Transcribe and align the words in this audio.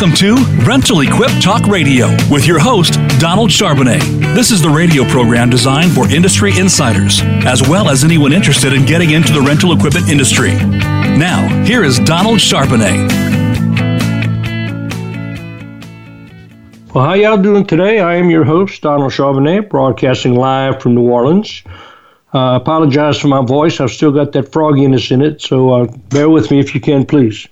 Welcome 0.00 0.16
to 0.18 0.36
Rental 0.64 1.00
Equip 1.00 1.42
Talk 1.42 1.66
Radio 1.66 2.06
with 2.30 2.46
your 2.46 2.60
host, 2.60 2.92
Donald 3.18 3.50
Charbonnet. 3.50 4.00
This 4.32 4.52
is 4.52 4.62
the 4.62 4.68
radio 4.68 5.02
program 5.02 5.50
designed 5.50 5.90
for 5.90 6.08
industry 6.08 6.56
insiders, 6.56 7.20
as 7.44 7.68
well 7.68 7.90
as 7.90 8.04
anyone 8.04 8.32
interested 8.32 8.72
in 8.72 8.86
getting 8.86 9.10
into 9.10 9.32
the 9.32 9.40
rental 9.40 9.76
equipment 9.76 10.08
industry. 10.08 10.52
Now, 10.52 11.48
here 11.64 11.82
is 11.82 11.98
Donald 11.98 12.38
Charbonnet. 12.38 13.10
Well, 16.94 17.04
how 17.04 17.14
y'all 17.14 17.36
doing 17.36 17.66
today? 17.66 17.98
I 17.98 18.14
am 18.14 18.30
your 18.30 18.44
host, 18.44 18.80
Donald 18.80 19.10
Charbonnet, 19.10 19.68
broadcasting 19.68 20.36
live 20.36 20.80
from 20.80 20.94
New 20.94 21.10
Orleans. 21.10 21.64
Uh, 22.32 22.56
apologize 22.62 23.18
for 23.18 23.26
my 23.26 23.44
voice. 23.44 23.80
I've 23.80 23.90
still 23.90 24.12
got 24.12 24.30
that 24.30 24.52
frogginess 24.52 25.10
in 25.10 25.22
it, 25.22 25.42
so 25.42 25.70
uh, 25.70 25.86
bear 26.10 26.30
with 26.30 26.52
me 26.52 26.60
if 26.60 26.72
you 26.72 26.80
can, 26.80 27.04
please. 27.04 27.48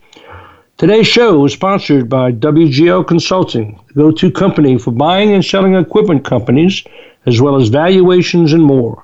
Today's 0.79 1.07
show 1.07 1.45
is 1.47 1.55
sponsored 1.55 2.11
by 2.11 2.33
WGL 2.33 3.09
Consulting, 3.09 3.81
the 3.89 3.95
go 3.95 4.11
to 4.11 4.31
company 4.31 4.77
for 4.77 4.91
buying 4.91 5.33
and 5.33 5.43
selling 5.43 5.75
equipment 5.75 6.23
companies, 6.23 6.85
as 7.25 7.41
well 7.41 7.57
as 7.57 7.69
valuations 7.69 8.53
and 8.53 8.63
more. 8.63 9.03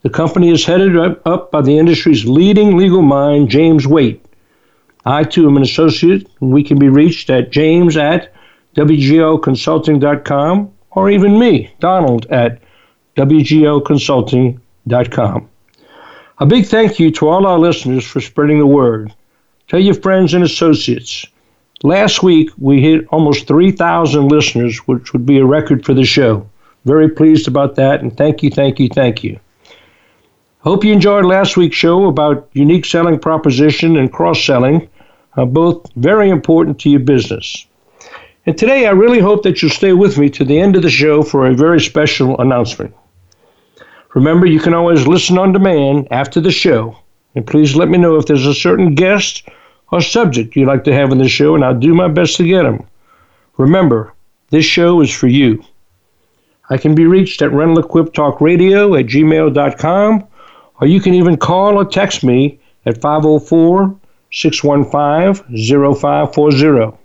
The 0.00 0.08
company 0.08 0.48
is 0.48 0.64
headed 0.64 0.96
up 0.96 1.50
by 1.50 1.60
the 1.60 1.76
industry's 1.76 2.24
leading 2.24 2.78
legal 2.78 3.02
mind, 3.02 3.50
James 3.50 3.86
Waite. 3.86 4.24
I, 5.04 5.24
too, 5.24 5.46
am 5.46 5.58
an 5.58 5.62
associate, 5.62 6.26
and 6.40 6.54
we 6.54 6.64
can 6.64 6.78
be 6.78 6.88
reached 6.88 7.28
at 7.28 7.52
james 7.52 7.98
at 7.98 8.32
wglconsulting.com 8.74 10.72
or 10.92 11.10
even 11.10 11.38
me, 11.38 11.70
Donald, 11.80 12.24
at 12.30 12.62
wglconsulting.com. 13.18 15.48
A 16.38 16.46
big 16.46 16.64
thank 16.64 16.98
you 16.98 17.10
to 17.10 17.28
all 17.28 17.46
our 17.46 17.58
listeners 17.58 18.06
for 18.06 18.22
spreading 18.22 18.58
the 18.58 18.66
word. 18.66 19.12
Tell 19.70 19.78
your 19.78 19.94
friends 19.94 20.34
and 20.34 20.42
associates. 20.42 21.24
Last 21.84 22.24
week, 22.24 22.50
we 22.58 22.80
hit 22.80 23.06
almost 23.10 23.46
3,000 23.46 24.26
listeners, 24.26 24.78
which 24.78 25.12
would 25.12 25.24
be 25.24 25.38
a 25.38 25.44
record 25.44 25.86
for 25.86 25.94
the 25.94 26.02
show. 26.02 26.50
Very 26.84 27.08
pleased 27.08 27.46
about 27.46 27.76
that, 27.76 28.02
and 28.02 28.16
thank 28.16 28.42
you, 28.42 28.50
thank 28.50 28.80
you, 28.80 28.88
thank 28.92 29.22
you. 29.22 29.38
Hope 30.58 30.82
you 30.82 30.92
enjoyed 30.92 31.24
last 31.24 31.56
week's 31.56 31.76
show 31.76 32.06
about 32.06 32.48
unique 32.52 32.84
selling 32.84 33.20
proposition 33.20 33.96
and 33.96 34.12
cross 34.12 34.44
selling, 34.44 34.88
uh, 35.36 35.44
both 35.44 35.88
very 35.94 36.30
important 36.30 36.80
to 36.80 36.90
your 36.90 36.98
business. 36.98 37.64
And 38.46 38.58
today, 38.58 38.88
I 38.88 38.90
really 38.90 39.20
hope 39.20 39.44
that 39.44 39.62
you'll 39.62 39.70
stay 39.70 39.92
with 39.92 40.18
me 40.18 40.30
to 40.30 40.44
the 40.44 40.58
end 40.58 40.74
of 40.74 40.82
the 40.82 40.90
show 40.90 41.22
for 41.22 41.46
a 41.46 41.54
very 41.54 41.80
special 41.80 42.36
announcement. 42.40 42.92
Remember, 44.14 44.46
you 44.46 44.58
can 44.58 44.74
always 44.74 45.06
listen 45.06 45.38
on 45.38 45.52
demand 45.52 46.08
after 46.10 46.40
the 46.40 46.50
show, 46.50 46.96
and 47.36 47.46
please 47.46 47.76
let 47.76 47.88
me 47.88 47.98
know 47.98 48.16
if 48.16 48.26
there's 48.26 48.46
a 48.46 48.52
certain 48.52 48.96
guest 48.96 49.48
or 49.90 50.00
subject 50.00 50.56
you'd 50.56 50.68
like 50.68 50.84
to 50.84 50.92
have 50.92 51.12
in 51.12 51.18
the 51.18 51.28
show, 51.28 51.54
and 51.54 51.64
I'll 51.64 51.78
do 51.78 51.94
my 51.94 52.08
best 52.08 52.36
to 52.36 52.44
get 52.46 52.62
them. 52.62 52.84
Remember, 53.56 54.14
this 54.50 54.64
show 54.64 55.00
is 55.00 55.12
for 55.12 55.26
you. 55.26 55.62
I 56.68 56.76
can 56.76 56.94
be 56.94 57.06
reached 57.06 57.42
at 57.42 57.52
Rental 57.52 57.80
Equip 57.80 58.12
Talk 58.12 58.40
Radio 58.40 58.94
at 58.94 59.06
gmail.com, 59.06 60.26
or 60.80 60.86
you 60.86 61.00
can 61.00 61.14
even 61.14 61.36
call 61.36 61.76
or 61.76 61.84
text 61.84 62.22
me 62.22 62.60
at 62.86 63.00
504 63.00 63.96
615 64.32 65.94
0540. 65.94 66.96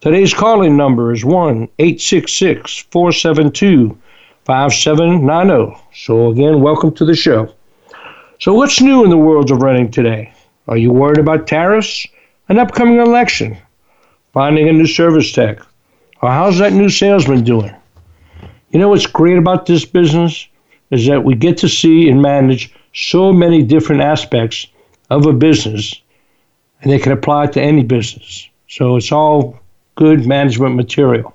Today's 0.00 0.34
calling 0.34 0.76
number 0.76 1.12
is 1.12 1.24
1 1.24 1.68
866 1.78 2.86
472 2.90 3.98
5790. 4.44 5.76
So, 5.94 6.30
again, 6.30 6.60
welcome 6.60 6.94
to 6.94 7.04
the 7.04 7.16
show. 7.16 7.52
So, 8.38 8.52
what's 8.52 8.80
new 8.80 9.04
in 9.04 9.10
the 9.10 9.16
world 9.16 9.50
of 9.50 9.62
renting 9.62 9.90
today? 9.90 10.32
Are 10.68 10.76
you 10.76 10.90
worried 10.92 11.18
about 11.18 11.46
tariffs? 11.46 12.06
An 12.48 12.58
upcoming 12.58 12.98
election? 12.98 13.56
Finding 14.32 14.68
a 14.68 14.72
new 14.72 14.86
service 14.86 15.32
tech? 15.32 15.60
Or 16.22 16.30
how's 16.30 16.58
that 16.58 16.72
new 16.72 16.88
salesman 16.88 17.44
doing? 17.44 17.74
You 18.70 18.80
know 18.80 18.88
what's 18.88 19.06
great 19.06 19.38
about 19.38 19.66
this 19.66 19.84
business? 19.84 20.48
Is 20.90 21.06
that 21.06 21.24
we 21.24 21.34
get 21.34 21.58
to 21.58 21.68
see 21.68 22.08
and 22.08 22.20
manage 22.20 22.74
so 22.94 23.32
many 23.32 23.62
different 23.62 24.02
aspects 24.02 24.66
of 25.10 25.26
a 25.26 25.32
business, 25.32 26.00
and 26.80 26.90
they 26.90 26.98
can 26.98 27.12
apply 27.12 27.46
to 27.46 27.60
any 27.60 27.82
business. 27.82 28.48
So 28.68 28.96
it's 28.96 29.12
all 29.12 29.60
good 29.94 30.26
management 30.26 30.74
material. 30.74 31.34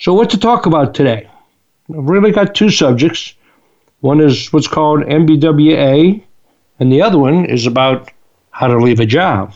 So, 0.00 0.14
what 0.14 0.30
to 0.30 0.38
talk 0.38 0.66
about 0.66 0.94
today? 0.94 1.28
I've 1.90 2.08
really 2.08 2.30
got 2.30 2.54
two 2.54 2.70
subjects. 2.70 3.34
One 4.00 4.20
is 4.20 4.52
what's 4.52 4.68
called 4.68 5.00
MBWA, 5.02 6.22
and 6.78 6.92
the 6.92 7.02
other 7.02 7.18
one 7.18 7.44
is 7.46 7.66
about 7.66 8.10
how 8.54 8.68
to 8.68 8.78
leave 8.78 9.00
a 9.00 9.06
job. 9.06 9.52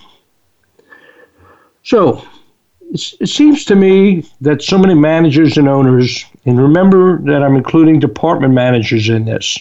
So 1.84 2.20
it 2.90 3.28
seems 3.28 3.64
to 3.66 3.76
me 3.76 4.24
that 4.40 4.60
so 4.60 4.76
many 4.76 4.94
managers 4.94 5.56
and 5.56 5.68
owners, 5.68 6.24
and 6.44 6.60
remember 6.60 7.18
that 7.22 7.44
I'm 7.44 7.54
including 7.54 8.00
department 8.00 8.54
managers 8.54 9.08
in 9.08 9.24
this, 9.24 9.56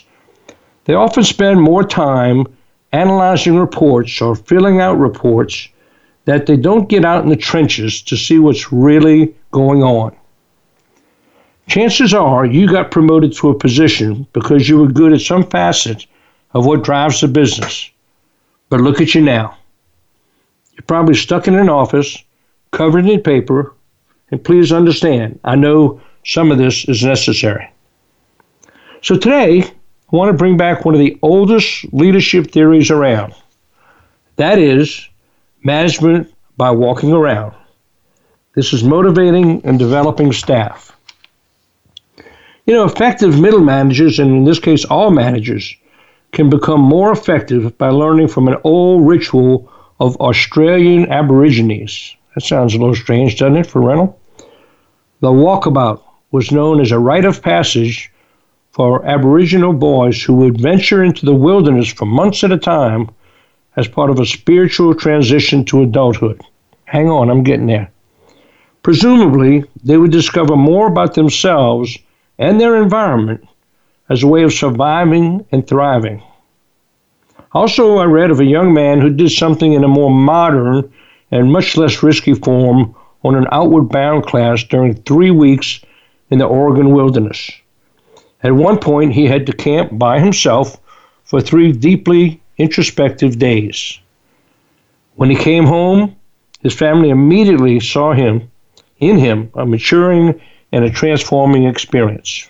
they 0.86 0.96
often 0.96 1.24
spend 1.24 1.62
more 1.62 1.84
time 1.84 2.48
analyzing 2.94 3.58
reports 3.58 4.20
or 4.22 4.36
filling 4.36 4.82
out 4.82 4.98
reports 4.98 5.70
that 6.26 6.48
they 6.48 6.58
don't 6.58 6.90
get 6.90 7.06
out 7.06 7.24
in 7.24 7.30
the 7.30 7.36
trenches 7.36 8.02
to 8.02 8.18
see 8.18 8.40
what's 8.40 8.74
really 8.74 9.36
going 9.52 9.84
on. 9.84 10.16
Chances 11.68 12.12
are 12.12 12.44
you 12.44 12.68
got 12.68 12.90
promoted 12.90 13.34
to 13.34 13.50
a 13.50 13.60
position 13.60 14.26
because 14.34 14.68
you 14.68 14.80
were 14.80 14.88
good 14.88 15.14
at 15.14 15.22
some 15.22 15.48
facet 15.48 16.08
of 16.56 16.66
what 16.66 16.84
drives 16.84 17.22
the 17.22 17.28
business. 17.28 17.92
But 18.70 18.82
look 18.82 19.02
at 19.02 19.16
you 19.16 19.22
now. 19.22 19.58
You're 20.74 20.84
probably 20.84 21.16
stuck 21.16 21.48
in 21.48 21.56
an 21.56 21.70
office, 21.70 22.22
covered 22.72 23.08
in 23.08 23.22
paper, 23.22 23.74
and 24.30 24.44
please 24.44 24.72
understand, 24.72 25.40
I 25.44 25.56
know 25.56 26.02
some 26.26 26.52
of 26.52 26.58
this 26.58 26.88
is 26.88 27.04
necessary. 27.04 27.72
So 29.02 29.18
today, 29.18 29.64
I 29.64 30.16
want 30.16 30.32
to 30.32 30.38
bring 30.38 30.58
back 30.58 30.86
one 30.86 30.94
of 30.94 31.00
the 31.00 31.18
oldest 31.22 31.86
leadership 31.94 32.52
theories 32.52 32.92
around. 32.92 33.34
That 34.36 34.60
is 34.60 35.08
management 35.64 36.34
by 36.58 36.72
walking 36.72 37.14
around. 37.14 37.56
This 38.54 38.74
is 38.74 38.84
motivating 38.84 39.64
and 39.66 39.78
developing 39.78 40.34
staff. 40.34 40.96
You 42.66 42.74
know, 42.74 42.86
effective 42.86 43.40
middle 43.40 43.62
managers, 43.62 44.20
and 44.20 44.32
in 44.32 44.44
this 44.44 44.60
case, 44.60 44.84
all 44.86 45.12
managers, 45.12 45.76
can 46.38 46.52
become 46.52 46.80
more 46.80 47.12
effective 47.12 47.76
by 47.80 47.90
learning 47.90 48.28
from 48.28 48.48
an 48.48 48.56
old 48.64 49.08
ritual 49.08 49.68
of 50.00 50.16
Australian 50.18 51.12
Aborigines. 51.12 52.16
That 52.36 52.42
sounds 52.42 52.76
a 52.76 52.78
little 52.78 52.94
strange, 52.94 53.40
doesn't 53.40 53.58
it, 53.58 53.66
for 53.66 53.82
rental? 53.82 54.20
The 55.22 55.30
walkabout 55.30 56.00
was 56.30 56.52
known 56.52 56.80
as 56.80 56.92
a 56.92 57.00
rite 57.00 57.26
of 57.26 57.42
passage 57.42 58.12
for 58.70 59.04
Aboriginal 59.04 59.74
boys 59.74 60.22
who 60.22 60.36
would 60.36 60.62
venture 60.62 61.04
into 61.04 61.26
the 61.26 61.34
wilderness 61.34 61.92
for 61.92 62.06
months 62.06 62.44
at 62.44 62.52
a 62.52 62.58
time 62.60 63.10
as 63.76 63.88
part 63.88 64.12
of 64.12 64.20
a 64.20 64.26
spiritual 64.28 64.94
transition 64.94 65.66
to 65.66 65.82
adulthood. 65.82 66.40
Hang 66.86 67.10
on, 67.10 67.32
I'm 67.32 67.42
getting 67.42 67.66
there. 67.66 67.90
Presumably, 68.84 69.64
they 69.84 69.98
would 69.98 70.12
discover 70.12 70.56
more 70.56 70.86
about 70.86 71.16
themselves 71.16 71.98
and 72.38 72.62
their 72.62 72.80
environment 72.80 73.44
as 74.08 74.22
a 74.22 74.28
way 74.28 74.44
of 74.44 74.54
surviving 74.54 75.44
and 75.52 75.66
thriving. 75.68 76.22
Also, 77.58 77.98
I 77.98 78.04
read 78.04 78.30
of 78.30 78.40
a 78.40 78.46
young 78.46 78.72
man 78.72 79.02
who 79.02 79.10
did 79.10 79.32
something 79.32 79.74
in 79.74 79.84
a 79.84 79.88
more 79.88 80.12
modern 80.12 80.94
and 81.32 81.52
much 81.52 81.76
less 81.76 82.04
risky 82.04 82.36
form 82.36 82.94
on 83.24 83.34
an 83.34 83.48
outward 83.52 83.90
bound 83.90 84.28
class 84.28 84.64
during 84.64 84.94
three 84.94 85.32
weeks 85.32 85.80
in 86.30 86.38
the 86.38 86.46
Oregon 86.46 86.92
wilderness. 86.92 87.50
At 88.44 88.54
one 88.54 88.78
point, 88.78 89.14
he 89.14 89.26
had 89.26 89.48
to 89.48 89.54
camp 89.54 89.98
by 89.98 90.20
himself 90.20 90.80
for 91.24 91.42
three 91.42 91.72
deeply 91.72 92.40
introspective 92.60 93.40
days. 93.40 93.98
When 95.16 95.32
he 95.32 95.36
came 95.36 95.66
home, 95.66 96.16
his 96.62 96.76
family 96.76 97.10
immediately 97.10 97.80
saw 97.80 98.14
him, 98.14 98.52
in 99.00 99.18
him, 99.18 99.50
a 99.56 99.66
maturing 99.66 100.40
and 100.72 100.86
a 100.86 100.92
transforming 100.92 101.64
experience. 101.64 102.48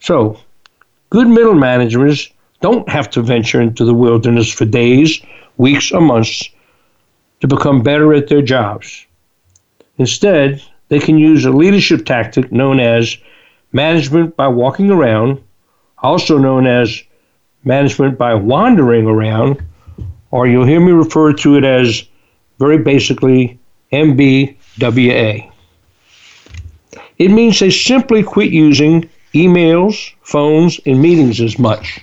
So, 0.00 0.40
good 1.10 1.28
middle 1.28 1.54
managers 1.54 2.32
don't 2.66 2.88
have 2.88 3.08
to 3.08 3.22
venture 3.22 3.60
into 3.60 3.84
the 3.84 3.94
wilderness 3.94 4.52
for 4.52 4.64
days, 4.64 5.20
weeks, 5.56 5.92
or 5.92 6.00
months 6.00 6.50
to 7.40 7.46
become 7.46 7.80
better 7.80 8.12
at 8.12 8.26
their 8.26 8.42
jobs. 8.42 9.06
Instead, 9.98 10.60
they 10.88 10.98
can 10.98 11.16
use 11.16 11.44
a 11.44 11.52
leadership 11.52 12.04
tactic 12.04 12.50
known 12.50 12.80
as 12.80 13.16
management 13.70 14.36
by 14.36 14.48
walking 14.48 14.90
around, 14.90 15.40
also 15.98 16.38
known 16.38 16.66
as 16.66 17.00
management 17.62 18.18
by 18.18 18.34
wandering 18.34 19.06
around, 19.06 19.62
or 20.32 20.48
you'll 20.48 20.66
hear 20.66 20.80
me 20.80 20.90
refer 20.90 21.32
to 21.32 21.56
it 21.56 21.64
as 21.64 22.02
very 22.58 22.78
basically 22.78 23.60
MBWA. 23.92 25.52
It 27.18 27.30
means 27.30 27.60
they 27.60 27.70
simply 27.70 28.24
quit 28.24 28.50
using 28.50 29.08
emails, 29.34 30.12
phones, 30.22 30.80
and 30.84 31.00
meetings 31.00 31.40
as 31.40 31.60
much. 31.60 32.00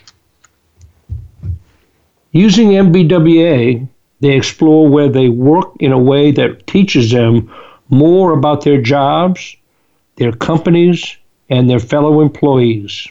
Using 2.35 2.69
MBWA 2.69 3.87
They 4.19 4.35
explore 4.35 4.87
where 4.87 5.07
they 5.07 5.29
work 5.29 5.75
in 5.79 5.91
a 5.91 5.99
way 5.99 6.31
that 6.31 6.65
teaches 6.65 7.11
them 7.11 7.53
more 7.89 8.33
about 8.33 8.63
their 8.63 8.81
jobs, 8.81 9.55
their 10.15 10.31
companies, 10.31 11.15
and 11.47 11.69
their 11.69 11.79
fellow 11.79 12.21
employees. 12.21 13.07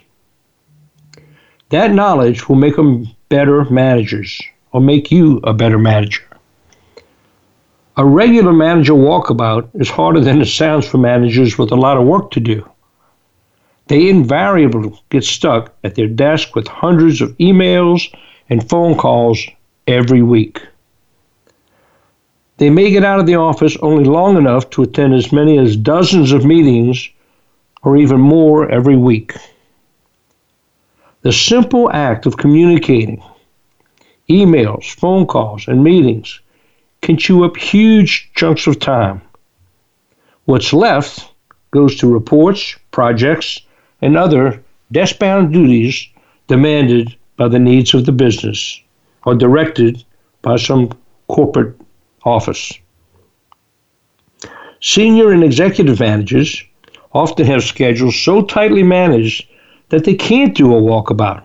That 1.68 1.92
knowledge 1.92 2.48
will 2.48 2.56
make 2.56 2.74
them 2.74 3.10
better 3.28 3.64
managers 3.66 4.40
or 4.72 4.80
make 4.80 5.12
you 5.12 5.38
a 5.44 5.54
better 5.54 5.78
manager. 5.78 6.24
A 7.96 8.04
regular 8.04 8.52
manager 8.52 8.94
walkabout 8.94 9.68
is 9.74 9.88
harder 9.88 10.20
than 10.20 10.42
it 10.42 10.46
sounds 10.46 10.88
for 10.88 10.98
managers 10.98 11.56
with 11.56 11.70
a 11.70 11.76
lot 11.76 11.96
of 11.96 12.08
work 12.08 12.32
to 12.32 12.40
do. 12.40 12.68
They 13.86 14.08
invariably 14.08 15.00
get 15.10 15.22
stuck 15.22 15.72
at 15.84 15.94
their 15.94 16.08
desk 16.08 16.56
with 16.56 16.66
hundreds 16.66 17.20
of 17.20 17.36
emails 17.38 18.12
and 18.48 18.68
phone 18.68 18.96
calls 18.96 19.40
every 19.86 20.22
week. 20.22 20.62
They 22.58 22.70
may 22.70 22.90
get 22.90 23.04
out 23.04 23.18
of 23.18 23.26
the 23.26 23.36
office 23.36 23.76
only 23.82 24.04
long 24.04 24.36
enough 24.36 24.70
to 24.70 24.82
attend 24.82 25.14
as 25.14 25.32
many 25.32 25.58
as 25.58 25.76
dozens 25.76 26.32
of 26.32 26.44
meetings 26.44 27.08
or 27.82 27.96
even 27.96 28.20
more 28.20 28.70
every 28.70 28.96
week. 28.96 29.34
The 31.22 31.32
simple 31.32 31.90
act 31.92 32.26
of 32.26 32.36
communicating, 32.36 33.22
emails, 34.28 34.92
phone 34.92 35.26
calls, 35.26 35.66
and 35.66 35.82
meetings 35.82 36.40
can 37.00 37.16
chew 37.16 37.44
up 37.44 37.56
huge 37.56 38.30
chunks 38.34 38.66
of 38.66 38.78
time. 38.78 39.20
What's 40.44 40.72
left 40.72 41.32
goes 41.70 41.96
to 41.96 42.12
reports, 42.12 42.76
projects, 42.90 43.60
and 44.00 44.16
other 44.16 44.62
desk 44.90 45.18
bound 45.18 45.52
duties 45.52 46.08
demanded 46.48 47.16
by 47.36 47.48
the 47.48 47.58
needs 47.58 47.94
of 47.94 48.06
the 48.06 48.12
business 48.12 48.80
or 49.24 49.34
directed 49.34 50.04
by 50.42 50.56
some 50.56 50.90
corporate 51.28 51.76
office. 52.24 52.72
Senior 54.80 55.32
and 55.32 55.44
executive 55.44 56.00
managers 56.00 56.62
often 57.12 57.46
have 57.46 57.62
schedules 57.62 58.18
so 58.18 58.42
tightly 58.42 58.82
managed 58.82 59.46
that 59.90 60.04
they 60.04 60.14
can't 60.14 60.54
do 60.54 60.74
a 60.74 60.80
walkabout. 60.80 61.44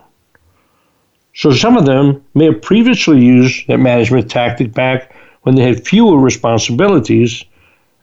So 1.35 1.51
some 1.51 1.77
of 1.77 1.85
them 1.85 2.23
may 2.33 2.45
have 2.45 2.61
previously 2.61 3.23
used 3.23 3.67
that 3.67 3.77
management 3.77 4.31
tactic 4.31 4.73
back 4.73 5.15
when 5.43 5.55
they 5.55 5.63
had 5.63 5.85
fewer 5.85 6.17
responsibilities 6.17 7.45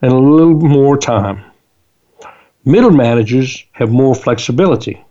and 0.01 0.11
a 0.11 0.17
little 0.17 0.53
more 0.53 0.97
time. 0.97 1.43
Middle 2.63 2.91
managers 2.91 3.63
have 3.73 3.91
more 3.91 4.15
flexibility. 4.15 5.03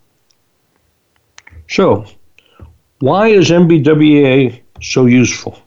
So, 1.68 2.06
why 3.00 3.28
is 3.28 3.50
MBWA 3.50 4.60
so 4.80 5.06
useful? 5.06 5.58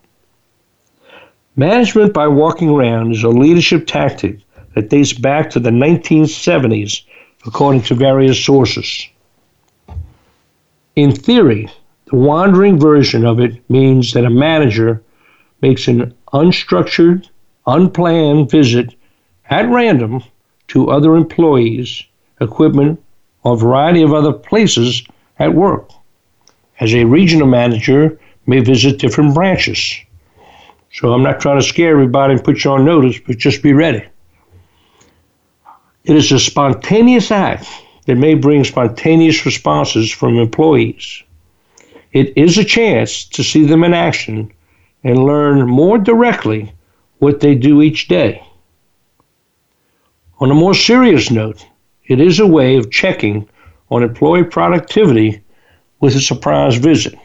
Management 1.56 2.14
by 2.14 2.28
walking 2.28 2.70
around 2.70 3.12
is 3.12 3.24
a 3.24 3.30
leadership 3.30 3.86
tactic 3.86 4.40
that 4.76 4.90
dates 4.90 5.12
back 5.12 5.50
to 5.50 5.60
the 5.60 5.70
1970s, 5.70 7.04
according 7.46 7.82
to 7.82 7.96
various 7.96 8.44
sources. 8.44 9.08
In 10.96 11.12
theory, 11.12 11.70
the 12.06 12.16
wandering 12.16 12.80
version 12.80 13.26
of 13.26 13.40
it 13.40 13.70
means 13.70 14.14
that 14.14 14.24
a 14.24 14.30
manager 14.30 15.04
makes 15.62 15.88
an 15.88 16.14
unstructured, 16.34 17.28
unplanned 17.66 18.50
visit 18.50 18.96
at 19.50 19.68
random 19.68 20.24
to 20.70 20.90
other 20.90 21.16
employees, 21.16 22.04
equipment, 22.40 23.04
or 23.44 23.54
a 23.54 23.58
variety 23.58 24.02
of 24.02 24.14
other 24.14 24.34
places 24.34 25.04
at 25.40 25.54
work. 25.54 25.90
As 26.80 26.94
a 26.94 27.06
regional 27.06 27.48
manager 27.48 28.20
may 28.46 28.60
visit 28.60 29.00
different 29.00 29.34
branches. 29.34 29.96
So 30.94 31.12
I'm 31.14 31.24
not 31.24 31.40
trying 31.40 31.60
to 31.60 31.66
scare 31.66 31.92
everybody 31.92 32.34
and 32.34 32.44
put 32.44 32.64
you 32.64 32.72
on 32.72 32.86
notice, 32.86 33.20
but 33.20 33.38
just 33.38 33.62
be 33.62 33.74
ready. 33.74 34.06
It 36.04 36.16
is 36.16 36.32
a 36.32 36.40
spontaneous 36.40 37.32
act 37.32 37.68
that 38.06 38.16
may 38.16 38.34
bring 38.34 38.64
spontaneous 38.64 39.46
responses 39.46 40.10
from 40.12 40.38
employees. 40.38 41.24
It 42.14 42.38
is 42.38 42.58
a 42.58 42.64
chance 42.64 43.26
to 43.26 43.44
see 43.44 43.66
them 43.66 43.84
in 43.84 43.94
action 43.94 44.52
and 45.04 45.26
learn 45.26 45.68
more 45.68 45.98
directly 45.98 46.74
what 47.20 47.42
they 47.42 47.56
do 47.56 47.82
each 47.82 48.08
day. 48.08 48.42
On 50.40 50.52
a 50.52 50.56
more 50.56 50.74
serious 50.74 51.30
note, 51.30 51.66
it 52.06 52.22
is 52.22 52.40
a 52.40 52.48
way 52.48 52.78
of 52.78 52.92
checking 52.92 53.50
on 53.90 54.04
employee 54.04 54.44
productivity 54.44 55.42
with 56.00 56.16
a 56.16 56.22
surprise 56.22 56.76
visit. 56.76 57.16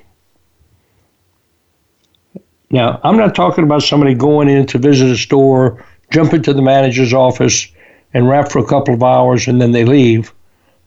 Now, 2.70 3.00
I'm 3.04 3.18
not 3.18 3.34
talking 3.34 3.64
about 3.64 3.82
somebody 3.82 4.14
going 4.14 4.48
in 4.48 4.66
to 4.68 4.78
visit 4.78 5.10
a 5.10 5.16
store, 5.16 5.84
jumping 6.10 6.42
to 6.42 6.54
the 6.54 6.62
manager's 6.62 7.12
office, 7.12 7.68
and 8.14 8.28
rap 8.28 8.50
for 8.50 8.58
a 8.58 8.66
couple 8.66 8.94
of 8.94 9.02
hours 9.02 9.46
and 9.46 9.60
then 9.60 9.72
they 9.72 9.84
leave. 9.84 10.32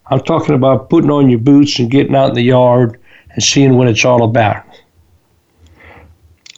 I'm 0.07 0.19
talking 0.19 0.55
about 0.55 0.89
putting 0.89 1.09
on 1.09 1.29
your 1.29 1.39
boots 1.39 1.79
and 1.79 1.89
getting 1.89 2.15
out 2.15 2.29
in 2.29 2.35
the 2.35 2.41
yard 2.41 2.99
and 3.31 3.43
seeing 3.43 3.75
what 3.75 3.87
it's 3.87 4.05
all 4.05 4.23
about. 4.23 4.63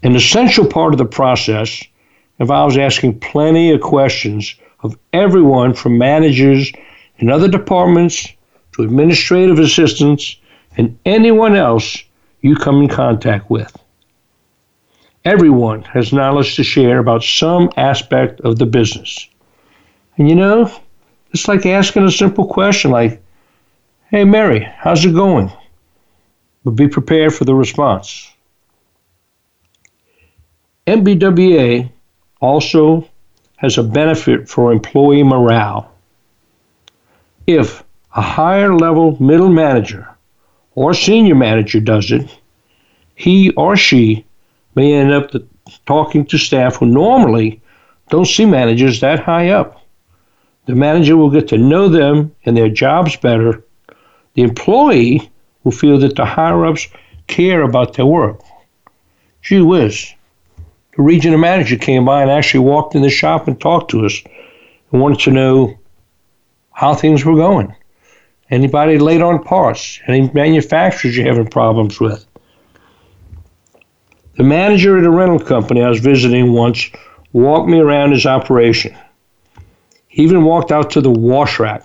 An 0.04 0.16
essential 0.16 0.66
part 0.66 0.94
of 0.94 0.98
the 0.98 1.06
process 1.06 1.84
involves 2.40 2.78
asking 2.78 3.20
plenty 3.20 3.72
of 3.72 3.82
questions 3.82 4.56
of 4.82 4.98
everyone 5.14 5.74
from 5.74 5.98
managers 5.98 6.72
in 7.18 7.30
other 7.30 7.48
departments 7.48 8.28
to 8.74 8.84
administrative 8.84 9.60
assistants 9.60 10.38
and 10.78 10.98
anyone 11.06 11.56
else 11.56 12.04
you 12.42 12.56
come 12.56 12.82
in 12.82 12.88
contact 12.88 13.50
with. 13.50 13.76
Everyone 15.26 15.82
has 15.82 16.14
knowledge 16.14 16.56
to 16.56 16.64
share 16.64 17.00
about 17.00 17.24
some 17.24 17.70
aspect 17.76 18.40
of 18.42 18.60
the 18.60 18.66
business. 18.66 19.28
And 20.18 20.30
you 20.30 20.36
know, 20.36 20.72
it's 21.32 21.48
like 21.48 21.66
asking 21.66 22.06
a 22.06 22.12
simple 22.12 22.48
question 22.48 22.92
like, 22.92 23.22
Hey 24.10 24.24
Mary, 24.24 24.62
how's 24.78 25.04
it 25.04 25.14
going? 25.14 25.52
But 26.64 26.72
be 26.72 26.88
prepared 26.88 27.34
for 27.34 27.44
the 27.44 27.56
response. 27.56 28.32
MBWA 30.86 31.92
also 32.40 33.10
has 33.58 33.78
a 33.78 33.84
benefit 33.84 34.48
for 34.48 34.72
employee 34.72 35.24
morale. 35.24 35.92
If 37.46 37.84
a 38.16 38.22
higher 38.22 38.74
level 38.74 39.22
middle 39.22 39.50
manager 39.50 40.17
or 40.78 40.94
senior 40.94 41.34
manager 41.34 41.80
does 41.80 42.12
it, 42.12 42.30
he 43.16 43.50
or 43.54 43.76
she 43.76 44.24
may 44.76 44.94
end 44.94 45.12
up 45.12 45.32
talking 45.88 46.24
to 46.24 46.38
staff 46.38 46.76
who 46.76 46.86
normally 46.86 47.60
don't 48.10 48.28
see 48.28 48.46
managers 48.46 49.00
that 49.00 49.20
high 49.20 49.50
up. 49.50 49.84
The 50.68 50.76
manager 50.76 51.18
will 51.18 51.32
get 51.32 51.48
to 51.48 51.58
know 51.58 51.90
them 51.90 52.36
and 52.46 52.56
their 52.56 52.70
jobs 52.70 53.16
better. 53.16 53.64
The 54.36 54.44
employee 54.44 55.32
will 55.64 55.72
feel 55.72 55.98
that 55.98 56.16
the 56.16 56.26
higher 56.26 56.64
ups 56.64 56.88
care 57.26 57.64
about 57.64 57.94
their 57.94 58.06
work. 58.06 58.40
Gee 59.42 59.62
whiz, 59.62 60.14
the 60.96 61.02
regional 61.02 61.40
manager 61.40 61.78
came 61.78 62.06
by 62.06 62.22
and 62.22 62.30
actually 62.30 62.60
walked 62.60 62.94
in 62.94 63.02
the 63.02 63.10
shop 63.10 63.48
and 63.48 63.60
talked 63.60 63.90
to 63.92 64.06
us 64.06 64.22
and 64.92 65.02
wanted 65.02 65.22
to 65.22 65.32
know 65.32 65.80
how 66.72 66.94
things 66.94 67.26
were 67.26 67.36
going. 67.36 67.74
Anybody 68.50 68.98
late 68.98 69.22
on 69.22 69.44
parts? 69.44 70.00
Any 70.08 70.30
manufacturers 70.34 71.18
you're 71.18 71.28
having 71.28 71.48
problems 71.48 72.00
with? 72.00 72.26
The 74.38 74.44
manager 74.44 74.98
at 74.98 75.04
a 75.04 75.10
rental 75.10 75.40
company 75.40 75.82
I 75.82 75.90
was 75.90 76.00
visiting 76.00 76.54
once 76.54 76.90
walked 77.34 77.68
me 77.68 77.80
around 77.80 78.12
his 78.12 78.26
operation. 78.26 78.96
He 80.08 80.24
even 80.24 80.44
walked 80.44 80.72
out 80.72 80.92
to 80.92 81.02
the 81.02 81.10
wash 81.10 81.60
rack. 81.60 81.84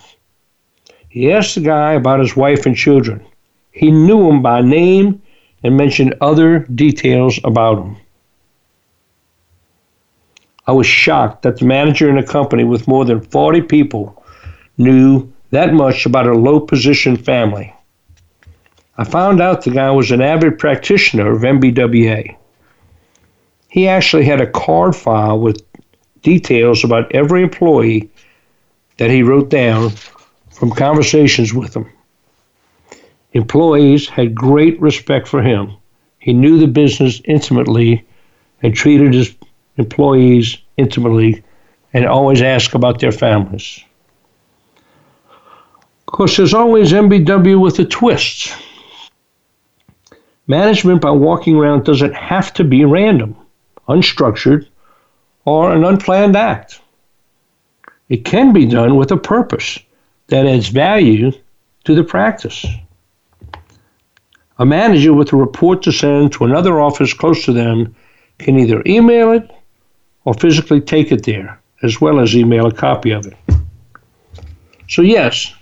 He 1.09 1.33
asked 1.33 1.54
the 1.54 1.62
guy 1.62 1.92
about 1.92 2.21
his 2.21 2.37
wife 2.37 2.66
and 2.66 2.76
children. 2.76 3.25
He 3.73 3.90
knew 3.90 4.28
him 4.28 4.42
by 4.42 4.61
name 4.61 5.23
and 5.64 5.76
mentioned 5.76 6.14
other 6.21 6.61
details 6.61 7.40
about 7.42 7.78
him. 7.78 7.97
I 10.66 10.73
was 10.73 10.87
shocked 10.87 11.42
that 11.42 11.59
the 11.59 11.64
manager 11.64 12.09
in 12.09 12.19
a 12.19 12.26
company 12.26 12.64
with 12.64 12.87
more 12.87 13.04
than 13.04 13.21
40 13.21 13.62
people 13.62 14.23
knew 14.78 15.32
that 15.53 15.75
much 15.75 16.07
about 16.07 16.27
a 16.27 16.35
low 16.35 16.59
position 16.59 17.15
family. 17.15 17.75
I 18.97 19.05
found 19.05 19.41
out 19.41 19.63
the 19.63 19.71
guy 19.71 19.91
was 19.91 20.11
an 20.11 20.23
avid 20.23 20.59
practitioner 20.59 21.31
of 21.31 21.43
MBWA. 21.43 22.37
He 23.69 23.87
actually 23.87 24.25
had 24.25 24.41
a 24.41 24.51
card 24.51 24.97
file 24.97 25.39
with 25.39 25.63
details 26.23 26.85
about 26.85 27.15
every 27.15 27.43
employee 27.43 28.11
that 28.97 29.11
he 29.11 29.23
wrote 29.23 29.51
down 29.51 29.91
from 30.51 30.71
conversations 30.71 31.53
with 31.53 31.75
them. 31.75 31.91
Employees 33.33 34.09
had 34.09 34.35
great 34.35 34.81
respect 34.81 35.29
for 35.29 35.43
him. 35.43 35.73
He 36.19 36.33
knew 36.33 36.59
the 36.59 36.67
business 36.67 37.21
intimately 37.27 38.07
and 38.63 38.75
treated 38.75 39.13
his 39.13 39.35
employees 39.77 40.59
intimately 40.79 41.43
and 41.93 42.07
always 42.07 42.41
asked 42.41 42.75
about 42.75 43.01
their 43.01 43.13
families. 43.13 43.85
Of 46.12 46.16
course, 46.19 46.37
there's 46.37 46.52
always 46.52 46.92
MBW 46.92 47.59
with 47.59 47.78
a 47.78 47.87
twist. 47.87 48.54
Management 50.47 51.00
by 51.00 51.11
walking 51.11 51.57
around 51.57 51.87
doesn't 51.87 52.14
have 52.14 52.52
to 52.52 52.64
be 52.64 52.85
random. 52.85 53.35
unstructured, 53.88 54.69
or 55.47 55.73
an 55.73 55.85
unplanned 55.85 56.37
act. 56.37 56.81
It 58.11 58.26
can 58.26 58.52
be 58.52 58.66
done 58.66 58.97
with 58.97 59.11
a 59.11 59.16
purpose 59.16 59.78
that 60.26 60.47
adds 60.47 60.69
value 60.69 61.33
to 61.85 61.95
the 61.95 62.04
practice. 62.04 62.66
A 64.59 64.66
manager 64.66 65.14
with 65.14 65.33
a 65.33 65.37
report 65.37 65.83
to 65.85 65.92
send 65.92 66.33
to 66.35 66.45
another 66.45 66.78
office 66.78 67.14
close 67.14 67.47
to 67.47 67.54
them 67.54 67.97
can 68.38 68.59
either 68.59 68.83
email 68.85 69.33
it 69.33 69.50
or 70.26 70.35
physically 70.35 70.83
take 70.83 71.11
it 71.11 71.25
there, 71.25 71.59
as 71.83 72.02
well 72.02 72.21
as 72.21 72.37
email 72.37 72.66
a 72.66 72.73
copy 72.73 73.12
of 73.12 73.26
it. 73.26 73.37
So, 74.90 75.00
yes, 75.00 75.54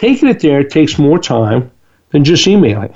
taking 0.00 0.30
it 0.30 0.40
there 0.40 0.64
takes 0.64 0.98
more 0.98 1.18
time 1.18 1.70
than 2.08 2.24
just 2.24 2.48
emailing. 2.48 2.94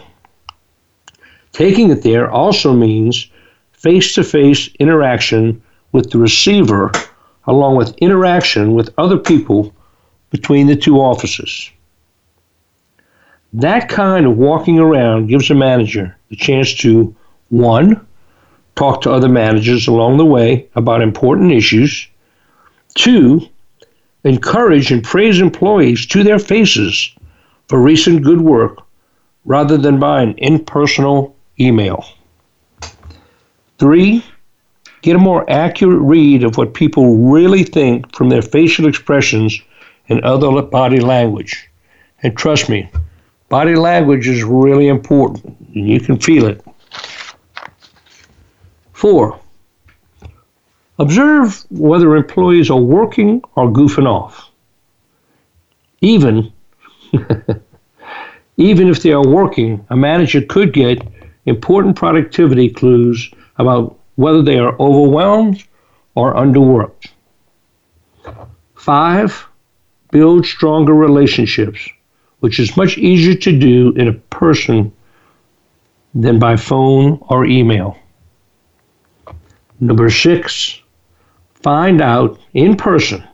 Taking 1.53 1.91
it 1.91 2.03
there 2.03 2.31
also 2.31 2.73
means 2.73 3.29
face 3.73 4.15
to 4.15 4.25
face 4.25 4.71
interaction 4.81 5.63
with 5.93 6.11
the 6.11 6.19
receiver, 6.19 6.91
along 7.47 7.77
with 7.77 7.95
interaction 7.99 8.73
with 8.73 8.95
other 8.97 9.19
people 9.19 9.71
between 10.31 10.67
the 10.67 10.75
two 10.75 10.97
offices. 10.97 11.71
That 13.53 13.91
kind 13.91 14.25
of 14.25 14.39
walking 14.39 14.79
around 14.79 15.27
gives 15.27 15.51
a 15.51 15.55
manager 15.55 16.17
the 16.31 16.37
chance 16.37 16.73
to, 16.77 17.15
one, 17.51 18.01
talk 18.77 19.03
to 19.03 19.13
other 19.13 19.29
managers 19.29 19.87
along 19.87 20.17
the 20.17 20.25
way 20.25 20.67
about 20.75 21.03
important 21.03 21.53
issues, 21.53 22.09
two, 22.95 23.47
encourage 24.25 24.91
and 24.91 25.05
praise 25.05 25.41
employees 25.41 26.07
to 26.07 26.23
their 26.23 26.39
faces 26.39 27.15
for 27.69 27.81
recent 27.81 28.23
good 28.23 28.41
work 28.41 28.79
rather 29.45 29.77
than 29.77 29.99
by 29.99 30.23
an 30.23 30.35
impersonal 30.39 31.37
email. 31.61 32.05
Three, 33.79 34.25
get 35.03 35.17
a 35.17 35.19
more 35.19 35.49
accurate 35.51 36.01
read 36.01 36.43
of 36.43 36.57
what 36.57 36.75
people 36.75 37.19
really 37.19 37.63
think 37.63 38.15
from 38.17 38.29
their 38.29 38.43
facial 38.43 38.87
expressions 38.87 39.61
and 40.09 40.21
other 40.21 40.63
body 40.63 41.01
language. 41.01 41.69
And 42.23 42.37
trust 42.37 42.69
me, 42.69 42.91
Body 43.49 43.77
language 43.77 44.27
is 44.27 44.43
really 44.43 44.89
important, 44.89 45.57
and 45.75 45.89
you 45.89 46.01
can 46.01 46.19
feel 46.19 46.47
it. 46.47 46.65
Four, 48.93 49.39
observe 50.99 51.65
whether 51.71 52.17
employees 52.17 52.71
are 52.71 52.81
working 52.81 53.43
or 53.57 53.69
goofing 53.69 54.07
off. 54.07 54.51
Even, 56.01 56.53
even 58.57 58.89
if 58.89 59.03
they 59.03 59.13
are 59.13 59.27
working, 59.27 59.87
a 59.91 59.97
manager 59.97 60.43
could 60.43 60.73
get 60.73 61.07
important 61.47 61.97
productivity 61.97 62.71
clues 62.71 63.33
about 63.57 63.99
whether 64.17 64.43
they 64.43 64.59
are 64.59 64.77
overwhelmed 64.81 65.65
or 66.15 66.35
underworked. 66.35 67.09
Five, 68.75 69.47
build 70.11 70.47
stronger 70.47 70.95
relationships 70.95 71.89
which 72.45 72.61
is 72.61 72.77
much 72.77 72.99
easier 72.99 73.35
to 73.35 73.59
do 73.59 73.93
in 73.93 74.07
a 74.07 74.13
person 74.13 74.93
than 76.15 76.39
by 76.39 76.57
phone 76.57 77.19
or 77.31 77.47
email. 77.47 77.97
Number 79.81 80.11
six, 80.11 80.83
find 81.65 82.01
out 82.01 82.39
in 82.53 82.77
person 82.77 83.25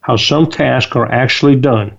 how 0.00 0.16
some 0.16 0.48
tasks 0.48 0.94
are 0.94 1.10
actually 1.10 1.56
done, 1.56 1.98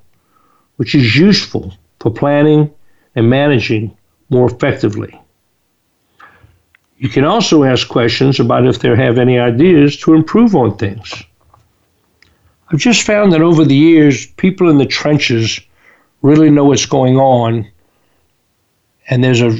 which 0.77 0.95
is 0.95 1.15
useful 1.17 1.73
for 1.99 2.11
planning 2.11 2.71
and 3.15 3.29
managing 3.29 3.97
more 4.29 4.49
effectively. 4.49 5.19
You 6.97 7.09
can 7.09 7.25
also 7.25 7.63
ask 7.63 7.87
questions 7.87 8.39
about 8.39 8.67
if 8.67 8.79
they 8.79 8.95
have 8.95 9.17
any 9.17 9.39
ideas 9.39 9.97
to 10.01 10.13
improve 10.13 10.55
on 10.55 10.77
things. 10.77 11.11
I've 12.71 12.79
just 12.79 13.05
found 13.05 13.33
that 13.33 13.41
over 13.41 13.65
the 13.65 13.75
years, 13.75 14.27
people 14.27 14.69
in 14.69 14.77
the 14.77 14.85
trenches 14.85 15.59
really 16.21 16.51
know 16.51 16.65
what's 16.65 16.85
going 16.85 17.17
on. 17.17 17.67
And 19.09 19.23
there's 19.23 19.41
a 19.41 19.57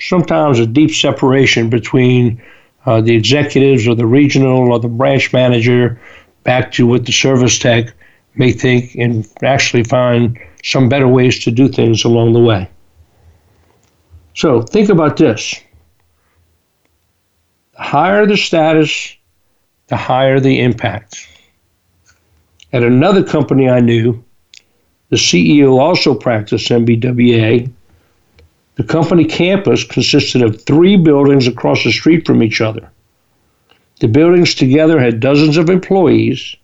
sometimes 0.00 0.60
a 0.60 0.66
deep 0.66 0.92
separation 0.92 1.70
between 1.70 2.40
uh, 2.86 3.00
the 3.00 3.14
executives 3.14 3.86
or 3.86 3.94
the 3.94 4.06
regional 4.06 4.72
or 4.72 4.78
the 4.78 4.88
branch 4.88 5.32
manager 5.32 6.00
back 6.44 6.72
to 6.72 6.86
what 6.86 7.06
the 7.06 7.12
service 7.12 7.58
tech 7.58 7.92
may 8.34 8.52
think 8.52 8.94
and 8.96 9.28
actually 9.42 9.84
find 9.84 10.38
some 10.64 10.88
better 10.88 11.08
ways 11.08 11.42
to 11.44 11.50
do 11.50 11.68
things 11.68 12.04
along 12.04 12.32
the 12.32 12.40
way. 12.40 12.68
So 14.34 14.62
think 14.62 14.88
about 14.88 15.16
this. 15.16 15.60
The 17.72 17.82
higher 17.82 18.26
the 18.26 18.36
status, 18.36 19.16
the 19.88 19.96
higher 19.96 20.40
the 20.40 20.60
impact. 20.60 21.28
At 22.72 22.82
another 22.82 23.22
company 23.22 23.68
I 23.68 23.80
knew, 23.80 24.24
the 25.10 25.16
CEO 25.16 25.78
also 25.78 26.14
practiced 26.14 26.70
MBWA. 26.70 27.70
The 28.82 28.88
company 28.88 29.24
campus 29.24 29.84
consisted 29.84 30.42
of 30.42 30.60
three 30.60 30.96
buildings 30.96 31.46
across 31.46 31.84
the 31.84 31.92
street 31.92 32.26
from 32.26 32.42
each 32.42 32.60
other. 32.60 32.90
The 34.00 34.08
buildings 34.08 34.56
together 34.56 34.98
had 34.98 35.20
dozens 35.20 35.56
of 35.56 35.70
employees. 35.70 36.56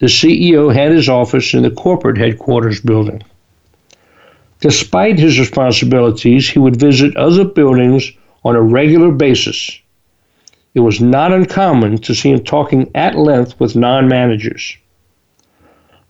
The 0.00 0.08
CEO 0.08 0.70
had 0.70 0.92
his 0.92 1.08
office 1.08 1.54
in 1.54 1.62
the 1.62 1.70
corporate 1.70 2.18
headquarters 2.18 2.82
building. 2.82 3.22
Despite 4.60 5.18
his 5.18 5.38
responsibilities, 5.38 6.50
he 6.50 6.58
would 6.58 6.76
visit 6.76 7.16
other 7.16 7.46
buildings 7.46 8.12
on 8.44 8.54
a 8.54 8.60
regular 8.60 9.10
basis. 9.10 9.80
It 10.74 10.80
was 10.80 11.00
not 11.00 11.32
uncommon 11.32 11.96
to 12.02 12.14
see 12.14 12.32
him 12.32 12.44
talking 12.44 12.90
at 12.94 13.16
length 13.16 13.58
with 13.58 13.74
non 13.76 14.08
managers. 14.08 14.76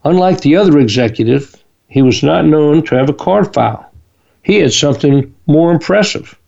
Unlike 0.04 0.40
the 0.40 0.56
other 0.56 0.80
executive, 0.80 1.54
he 1.86 2.02
was 2.02 2.24
not 2.24 2.46
known 2.46 2.82
to 2.86 2.96
have 2.96 3.08
a 3.08 3.14
card 3.14 3.54
file. 3.54 3.89
He 4.42 4.56
had 4.56 4.72
something 4.72 5.34
more 5.46 5.72
impressive. 5.72 6.38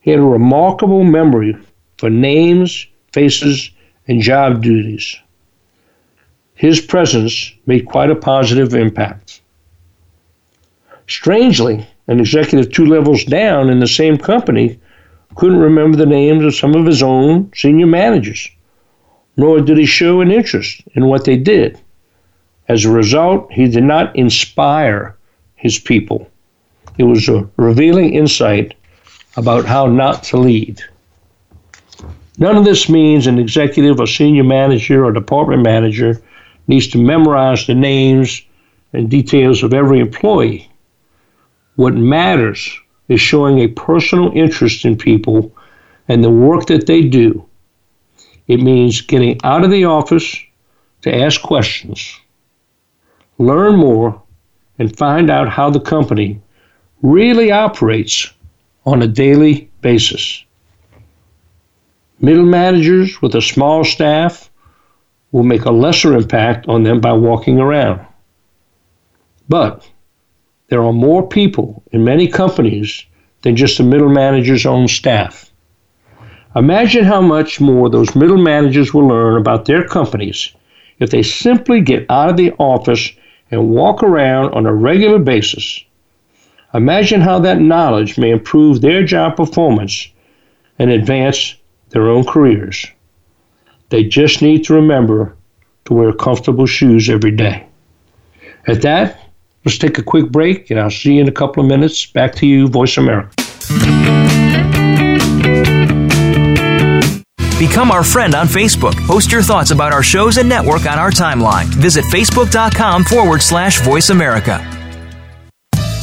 He 0.00 0.10
had 0.10 0.20
a 0.20 0.24
remarkable 0.24 1.04
memory 1.04 1.56
for 1.96 2.10
names, 2.10 2.86
faces, 3.12 3.70
and 4.06 4.20
job 4.20 4.62
duties. 4.62 5.16
His 6.54 6.80
presence 6.80 7.52
made 7.66 7.86
quite 7.86 8.10
a 8.10 8.16
positive 8.16 8.74
impact. 8.74 9.40
Strangely, 11.06 11.86
an 12.08 12.20
executive 12.20 12.72
two 12.72 12.86
levels 12.86 13.24
down 13.24 13.70
in 13.70 13.80
the 13.80 13.86
same 13.86 14.16
company 14.16 14.78
couldn't 15.34 15.58
remember 15.58 15.96
the 15.96 16.06
names 16.06 16.44
of 16.44 16.54
some 16.54 16.74
of 16.74 16.86
his 16.86 17.02
own 17.02 17.50
senior 17.54 17.86
managers, 17.86 18.48
nor 19.36 19.60
did 19.60 19.76
he 19.76 19.86
show 19.86 20.20
an 20.20 20.30
interest 20.30 20.82
in 20.94 21.06
what 21.06 21.24
they 21.24 21.36
did. 21.36 21.78
As 22.68 22.84
a 22.84 22.90
result, 22.90 23.52
he 23.52 23.68
did 23.68 23.84
not 23.84 24.16
inspire 24.16 25.16
his 25.54 25.78
people. 25.78 26.30
It 26.98 27.04
was 27.04 27.28
a 27.28 27.48
revealing 27.56 28.14
insight 28.14 28.74
about 29.36 29.64
how 29.66 29.86
not 29.86 30.22
to 30.24 30.38
lead. 30.38 30.82
None 32.38 32.56
of 32.56 32.64
this 32.64 32.88
means 32.88 33.26
an 33.26 33.38
executive 33.38 34.00
or 34.00 34.06
senior 34.06 34.44
manager 34.44 35.04
or 35.04 35.12
department 35.12 35.62
manager 35.62 36.20
needs 36.68 36.88
to 36.88 36.98
memorize 36.98 37.66
the 37.66 37.74
names 37.74 38.42
and 38.92 39.10
details 39.10 39.62
of 39.62 39.74
every 39.74 40.00
employee. 40.00 40.70
What 41.76 41.94
matters 41.94 42.78
is 43.08 43.20
showing 43.20 43.58
a 43.58 43.68
personal 43.68 44.32
interest 44.34 44.84
in 44.84 44.96
people 44.96 45.54
and 46.08 46.22
the 46.22 46.30
work 46.30 46.66
that 46.66 46.86
they 46.86 47.02
do. 47.02 47.46
It 48.48 48.60
means 48.60 49.00
getting 49.00 49.38
out 49.44 49.64
of 49.64 49.70
the 49.70 49.84
office 49.84 50.36
to 51.02 51.14
ask 51.14 51.40
questions 51.42 52.18
learn 53.38 53.76
more, 53.76 54.22
and 54.78 54.96
find 54.96 55.30
out 55.30 55.48
how 55.48 55.70
the 55.70 55.80
company 55.80 56.40
really 57.02 57.50
operates 57.50 58.32
on 58.84 59.02
a 59.02 59.08
daily 59.08 59.70
basis. 59.80 60.44
Middle 62.20 62.46
managers 62.46 63.20
with 63.20 63.34
a 63.34 63.42
small 63.42 63.84
staff 63.84 64.50
will 65.32 65.42
make 65.42 65.64
a 65.64 65.70
lesser 65.70 66.14
impact 66.14 66.66
on 66.68 66.82
them 66.82 67.00
by 67.00 67.12
walking 67.12 67.60
around. 67.60 68.00
But 69.48 69.88
there 70.68 70.82
are 70.82 70.92
more 70.92 71.28
people 71.28 71.82
in 71.92 72.04
many 72.04 72.26
companies 72.26 73.04
than 73.42 73.54
just 73.56 73.78
the 73.78 73.84
middle 73.84 74.08
manager's 74.08 74.66
own 74.66 74.88
staff. 74.88 75.52
Imagine 76.56 77.04
how 77.04 77.20
much 77.20 77.60
more 77.60 77.90
those 77.90 78.16
middle 78.16 78.38
managers 78.38 78.94
will 78.94 79.06
learn 79.06 79.36
about 79.36 79.66
their 79.66 79.86
companies 79.86 80.52
if 80.98 81.10
they 81.10 81.22
simply 81.22 81.80
get 81.82 82.06
out 82.10 82.30
of 82.30 82.36
the 82.36 82.52
office 82.52 83.12
and 83.50 83.68
walk 83.68 84.02
around 84.02 84.54
on 84.54 84.66
a 84.66 84.74
regular 84.74 85.18
basis. 85.18 85.84
Imagine 86.74 87.20
how 87.20 87.38
that 87.40 87.60
knowledge 87.60 88.18
may 88.18 88.30
improve 88.30 88.80
their 88.80 89.04
job 89.04 89.36
performance 89.36 90.08
and 90.78 90.90
advance 90.90 91.54
their 91.90 92.08
own 92.08 92.24
careers. 92.24 92.86
They 93.88 94.04
just 94.04 94.42
need 94.42 94.64
to 94.64 94.74
remember 94.74 95.36
to 95.84 95.94
wear 95.94 96.12
comfortable 96.12 96.66
shoes 96.66 97.08
every 97.08 97.30
day. 97.30 97.66
At 98.66 98.82
that, 98.82 99.20
let's 99.64 99.78
take 99.78 99.98
a 99.98 100.02
quick 100.02 100.30
break 100.30 100.70
and 100.70 100.80
I'll 100.80 100.90
see 100.90 101.14
you 101.14 101.20
in 101.22 101.28
a 101.28 101.32
couple 101.32 101.62
of 101.62 101.68
minutes. 101.68 102.06
Back 102.06 102.34
to 102.36 102.46
you, 102.46 102.68
Voice 102.68 102.96
America. 102.96 103.30
Become 107.58 107.90
our 107.90 108.04
friend 108.04 108.34
on 108.34 108.46
Facebook. 108.48 108.94
Post 109.06 109.32
your 109.32 109.42
thoughts 109.42 109.70
about 109.70 109.92
our 109.92 110.02
shows 110.02 110.36
and 110.36 110.46
network 110.46 110.84
on 110.84 110.98
our 110.98 111.10
timeline. 111.10 111.66
Visit 111.66 112.04
facebook.com 112.06 113.04
forward 113.04 113.40
slash 113.40 113.80
voice 113.80 114.10
America. 114.10 114.75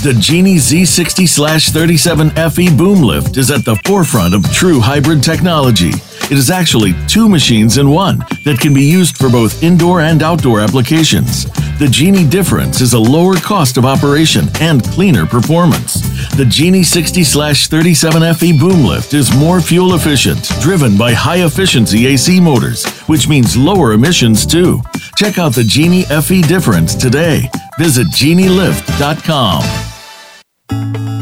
The 0.03 0.13
Genie 0.15 0.57
Z60 0.57 1.71
37 1.71 2.31
FE 2.31 2.75
boom 2.75 3.01
lift 3.01 3.37
is 3.37 3.49
at 3.49 3.63
the 3.63 3.77
forefront 3.85 4.33
of 4.33 4.43
true 4.51 4.81
hybrid 4.81 5.23
technology. 5.23 5.91
It 6.29 6.33
is 6.33 6.49
actually 6.49 6.93
two 7.07 7.29
machines 7.29 7.77
in 7.77 7.89
one 7.89 8.17
that 8.43 8.59
can 8.59 8.73
be 8.73 8.83
used 8.83 9.15
for 9.15 9.29
both 9.29 9.63
indoor 9.63 10.01
and 10.01 10.21
outdoor 10.21 10.59
applications. 10.59 11.45
The 11.79 11.87
Genie 11.89 12.27
difference 12.27 12.81
is 12.81 12.91
a 12.91 12.99
lower 12.99 13.35
cost 13.35 13.77
of 13.77 13.85
operation 13.85 14.49
and 14.59 14.83
cleaner 14.83 15.25
performance. 15.25 16.01
The 16.35 16.47
Genie 16.49 16.83
60 16.83 17.23
37 17.23 18.33
FE 18.33 18.59
boom 18.59 18.83
lift 18.83 19.13
is 19.13 19.33
more 19.37 19.61
fuel 19.61 19.93
efficient, 19.95 20.49
driven 20.59 20.97
by 20.97 21.13
high 21.13 21.45
efficiency 21.45 22.07
AC 22.07 22.41
motors, 22.41 22.85
which 23.07 23.29
means 23.29 23.55
lower 23.55 23.93
emissions 23.93 24.45
too. 24.45 24.81
Check 25.15 25.37
out 25.37 25.55
the 25.55 25.63
Genie 25.63 26.03
FE 26.03 26.41
difference 26.41 26.93
today. 26.93 27.49
Visit 27.79 28.07
genielift.com. 28.07 29.82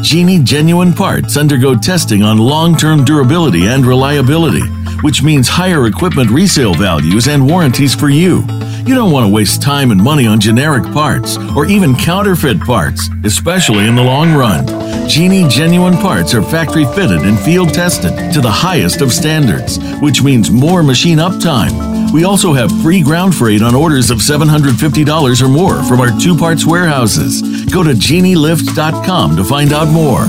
Genie 0.02 0.40
genuine 0.40 0.92
parts 0.92 1.36
undergo 1.36 1.76
testing 1.76 2.24
on 2.24 2.36
long 2.36 2.76
term 2.76 3.04
durability 3.04 3.68
and 3.68 3.86
reliability, 3.86 4.66
which 5.02 5.22
means 5.22 5.48
higher 5.48 5.86
equipment 5.86 6.28
resale 6.28 6.74
values 6.74 7.28
and 7.28 7.46
warranties 7.48 7.94
for 7.94 8.08
you. 8.08 8.44
You 8.84 8.96
don't 8.96 9.12
want 9.12 9.28
to 9.28 9.32
waste 9.32 9.62
time 9.62 9.92
and 9.92 10.02
money 10.02 10.26
on 10.26 10.40
generic 10.40 10.82
parts 10.92 11.36
or 11.56 11.66
even 11.66 11.94
counterfeit 11.94 12.60
parts, 12.60 13.08
especially 13.22 13.86
in 13.86 13.94
the 13.94 14.02
long 14.02 14.34
run. 14.34 14.66
Genie 15.08 15.46
genuine 15.48 15.94
parts 15.94 16.34
are 16.34 16.42
factory 16.42 16.84
fitted 16.84 17.20
and 17.20 17.38
field 17.38 17.72
tested 17.72 18.32
to 18.32 18.40
the 18.40 18.50
highest 18.50 19.02
of 19.02 19.12
standards, 19.12 19.78
which 20.00 20.20
means 20.20 20.50
more 20.50 20.82
machine 20.82 21.18
uptime. 21.18 21.91
We 22.12 22.24
also 22.24 22.52
have 22.52 22.70
free 22.82 23.02
ground 23.02 23.34
freight 23.34 23.62
on 23.62 23.74
orders 23.74 24.10
of 24.10 24.18
$750 24.18 25.42
or 25.42 25.48
more 25.48 25.82
from 25.84 26.00
our 26.00 26.10
two 26.20 26.36
parts 26.36 26.66
warehouses. 26.66 27.40
Go 27.72 27.82
to 27.82 27.92
genielift.com 27.92 29.36
to 29.36 29.44
find 29.44 29.72
out 29.72 29.88
more. 29.88 30.26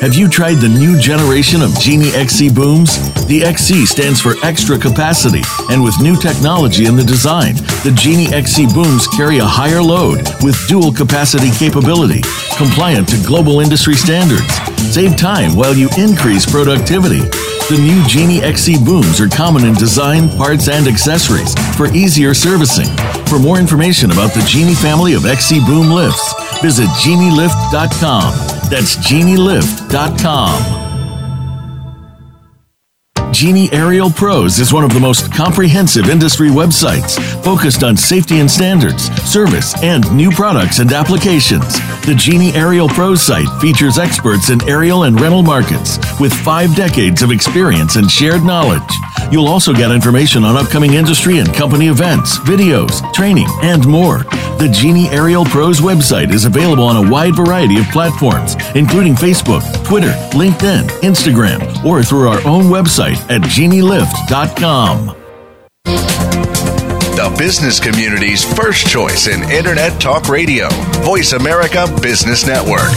Have 0.00 0.14
you 0.14 0.28
tried 0.28 0.56
the 0.56 0.68
new 0.68 0.98
generation 0.98 1.62
of 1.62 1.78
Genie 1.78 2.10
XC 2.10 2.50
booms? 2.50 2.98
The 3.26 3.42
XC 3.42 3.86
stands 3.86 4.20
for 4.20 4.34
extra 4.44 4.76
capacity, 4.76 5.40
and 5.70 5.82
with 5.82 5.98
new 6.02 6.14
technology 6.14 6.84
in 6.84 6.94
the 6.94 7.04
design, 7.04 7.54
the 7.84 7.92
Genie 7.96 8.32
XC 8.34 8.66
booms 8.74 9.06
carry 9.08 9.38
a 9.38 9.46
higher 9.46 9.80
load 9.80 10.20
with 10.42 10.60
dual 10.68 10.92
capacity 10.92 11.50
capability, 11.52 12.20
compliant 12.58 13.08
to 13.08 13.26
global 13.26 13.60
industry 13.60 13.94
standards. 13.94 14.52
Save 14.92 15.16
time 15.16 15.56
while 15.56 15.74
you 15.74 15.88
increase 15.96 16.44
productivity. 16.44 17.22
The 17.70 17.78
new 17.78 18.04
Genie 18.06 18.42
XC 18.42 18.84
booms 18.84 19.22
are 19.22 19.28
common 19.28 19.64
in 19.64 19.72
design, 19.72 20.28
parts, 20.28 20.68
and 20.68 20.86
accessories 20.86 21.54
for 21.78 21.86
easier 21.94 22.34
servicing. 22.34 22.94
For 23.26 23.38
more 23.38 23.58
information 23.58 24.10
about 24.10 24.34
the 24.34 24.44
Genie 24.46 24.74
family 24.74 25.14
of 25.14 25.24
XC 25.24 25.60
boom 25.60 25.90
lifts, 25.90 26.34
visit 26.60 26.88
genielift.com. 26.88 28.34
That's 28.68 28.96
genielift.com. 28.98 30.83
Genie 33.34 33.68
Aerial 33.72 34.10
Pros 34.10 34.60
is 34.60 34.72
one 34.72 34.84
of 34.84 34.94
the 34.94 35.00
most 35.00 35.32
comprehensive 35.34 36.08
industry 36.08 36.50
websites 36.50 37.18
focused 37.42 37.82
on 37.82 37.96
safety 37.96 38.38
and 38.38 38.48
standards, 38.48 39.10
service, 39.28 39.74
and 39.82 40.08
new 40.16 40.30
products 40.30 40.78
and 40.78 40.92
applications. 40.92 41.74
The 42.06 42.14
Genie 42.16 42.52
Aerial 42.52 42.88
Pros 42.88 43.20
site 43.22 43.48
features 43.60 43.98
experts 43.98 44.50
in 44.50 44.62
aerial 44.68 45.02
and 45.02 45.20
rental 45.20 45.42
markets 45.42 45.98
with 46.20 46.32
five 46.32 46.76
decades 46.76 47.22
of 47.22 47.32
experience 47.32 47.96
and 47.96 48.08
shared 48.08 48.44
knowledge. 48.44 48.82
You'll 49.32 49.48
also 49.48 49.72
get 49.72 49.90
information 49.90 50.44
on 50.44 50.56
upcoming 50.56 50.94
industry 50.94 51.38
and 51.38 51.52
company 51.52 51.88
events, 51.88 52.38
videos, 52.38 53.02
training, 53.14 53.48
and 53.62 53.84
more. 53.84 54.18
The 54.58 54.70
Genie 54.72 55.08
Aerial 55.08 55.44
Pros 55.44 55.80
website 55.80 56.32
is 56.32 56.44
available 56.44 56.84
on 56.84 57.04
a 57.04 57.10
wide 57.10 57.34
variety 57.34 57.78
of 57.78 57.86
platforms, 57.86 58.54
including 58.76 59.14
Facebook, 59.14 59.64
Twitter, 59.84 60.12
LinkedIn, 60.30 60.86
Instagram, 61.00 61.84
or 61.84 62.04
through 62.04 62.28
our 62.28 62.46
own 62.46 62.64
website 62.66 63.23
at 63.30 63.42
genielift.com. 63.42 65.16
The 65.84 67.34
business 67.38 67.78
community's 67.80 68.44
first 68.54 68.86
choice 68.88 69.28
in 69.28 69.42
Internet 69.50 70.00
Talk 70.00 70.28
Radio, 70.28 70.68
Voice 71.02 71.32
America 71.32 71.86
Business 72.02 72.46
Network. 72.46 72.90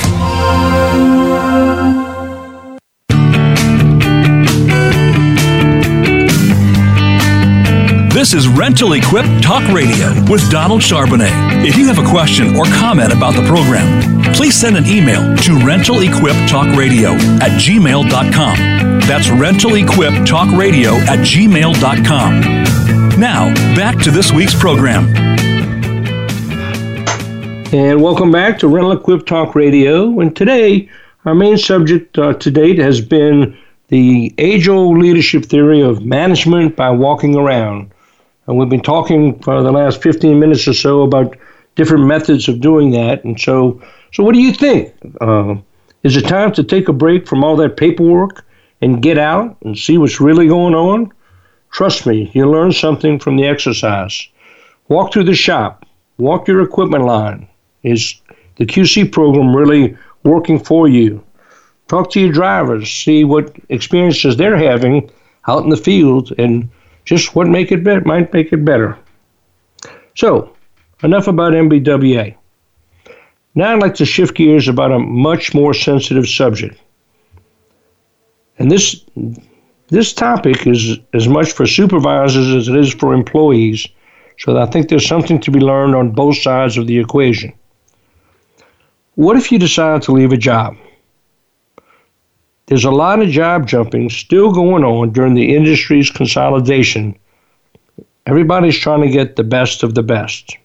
This 8.11 8.33
is 8.33 8.47
Rental 8.47 8.93
Equip 8.93 9.25
Talk 9.43 9.61
Radio 9.71 10.09
with 10.29 10.49
Donald 10.49 10.81
Charbonnet. 10.81 11.63
If 11.63 11.77
you 11.77 11.85
have 11.85 11.99
a 11.99 12.09
question 12.09 12.55
or 12.55 12.65
comment 12.65 13.13
about 13.13 13.35
the 13.35 13.45
program, 13.47 14.33
please 14.33 14.55
send 14.55 14.75
an 14.75 14.87
email 14.87 15.21
to 15.37 15.51
rentalequiptalkradio 15.51 17.13
at 17.39 17.51
gmail.com. 17.61 18.96
That's 19.07 19.29
rentalequiptalkradio 19.29 20.91
at 21.07 21.19
gmail.com. 21.19 22.41
Now, 23.17 23.53
back 23.73 23.97
to 24.03 24.11
this 24.11 24.33
week's 24.33 24.53
program. 24.53 25.15
And 27.73 28.01
welcome 28.01 28.33
back 28.33 28.59
to 28.59 28.67
Rental 28.67 28.91
Equip 28.91 29.25
Talk 29.25 29.55
Radio. 29.55 30.19
And 30.19 30.35
today, 30.35 30.89
our 31.23 31.33
main 31.33 31.57
subject 31.57 32.17
uh, 32.19 32.33
to 32.33 32.51
date 32.51 32.79
has 32.79 32.99
been 32.99 33.57
the 33.87 34.33
age 34.37 34.67
old 34.67 34.97
leadership 34.97 35.45
theory 35.45 35.79
of 35.79 36.03
management 36.03 36.75
by 36.75 36.89
walking 36.89 37.33
around. 37.35 37.89
And 38.45 38.57
we've 38.57 38.67
been 38.67 38.81
talking 38.81 39.39
for 39.39 39.63
the 39.63 39.71
last 39.71 40.03
15 40.03 40.37
minutes 40.37 40.67
or 40.67 40.73
so 40.73 41.03
about 41.03 41.37
different 41.75 42.03
methods 42.07 42.49
of 42.49 42.59
doing 42.59 42.91
that. 42.91 43.23
And 43.23 43.39
so, 43.39 43.81
so 44.11 44.21
what 44.21 44.33
do 44.33 44.41
you 44.41 44.51
think? 44.51 44.93
Uh, 45.21 45.55
is 46.03 46.17
it 46.17 46.27
time 46.27 46.51
to 46.51 46.63
take 46.63 46.89
a 46.89 46.93
break 46.93 47.25
from 47.25 47.45
all 47.45 47.55
that 47.55 47.77
paperwork 47.77 48.43
and 48.81 49.01
get 49.01 49.17
out 49.17 49.57
and 49.63 49.77
see 49.77 49.97
what's 49.97 50.21
really 50.21 50.47
going 50.47 50.75
on? 50.75 51.11
Trust 51.71 52.05
me, 52.05 52.31
you'll 52.33 52.51
learn 52.51 52.71
something 52.71 53.19
from 53.19 53.35
the 53.35 53.45
exercise. 53.45 54.27
Walk 54.87 55.13
through 55.13 55.25
the 55.25 55.35
shop, 55.35 55.85
walk 56.17 56.47
your 56.47 56.61
equipment 56.61 57.05
line. 57.05 57.47
Is 57.83 58.21
the 58.55 58.65
QC 58.65 59.11
program 59.11 59.55
really 59.55 59.97
working 60.23 60.59
for 60.59 60.87
you? 60.87 61.23
Talk 61.87 62.11
to 62.11 62.19
your 62.19 62.31
drivers, 62.31 62.91
see 62.91 63.23
what 63.23 63.55
experiences 63.69 64.35
they're 64.35 64.57
having 64.57 65.09
out 65.47 65.63
in 65.63 65.69
the 65.69 65.77
field, 65.77 66.33
and 66.37 66.69
just 67.05 67.35
what 67.35 67.47
make 67.47 67.71
it 67.71 67.83
better 67.83 68.01
might 68.01 68.33
make 68.33 68.51
it 68.51 68.65
better. 68.65 68.97
So, 70.15 70.53
enough 71.03 71.27
about 71.27 71.53
MBWA. 71.53 72.35
Now 73.55 73.73
I'd 73.73 73.81
like 73.81 73.95
to 73.95 74.05
shift 74.05 74.35
gears 74.35 74.67
about 74.67 74.91
a 74.91 74.99
much 74.99 75.53
more 75.53 75.73
sensitive 75.73 76.27
subject. 76.27 76.79
And 78.59 78.71
this 78.71 79.03
this 79.89 80.13
topic 80.13 80.67
is 80.67 80.97
as 81.13 81.27
much 81.27 81.51
for 81.53 81.65
supervisors 81.65 82.53
as 82.53 82.67
it 82.67 82.75
is 82.75 82.93
for 82.93 83.13
employees. 83.13 83.87
So 84.39 84.57
I 84.57 84.65
think 84.65 84.89
there's 84.89 85.07
something 85.07 85.39
to 85.41 85.51
be 85.51 85.59
learned 85.59 85.95
on 85.95 86.11
both 86.11 86.37
sides 86.37 86.77
of 86.77 86.87
the 86.87 86.99
equation. 86.99 87.53
What 89.15 89.37
if 89.37 89.51
you 89.51 89.57
decide 89.57 90.01
to 90.03 90.11
leave 90.11 90.33
a 90.33 90.37
job? 90.37 90.75
There's 92.67 92.83
a 92.83 92.91
lot 92.91 93.21
of 93.21 93.29
job 93.29 93.65
jumping 93.65 94.09
still 94.09 94.51
going 94.51 94.83
on 94.83 95.11
during 95.11 95.33
the 95.33 95.55
industry's 95.55 96.11
consolidation. 96.11 97.17
Everybody's 98.25 98.77
trying 98.77 99.01
to 99.01 99.09
get 99.09 99.37
the 99.37 99.43
best 99.43 99.83
of 99.83 99.95
the 99.95 100.03
best. 100.03 100.57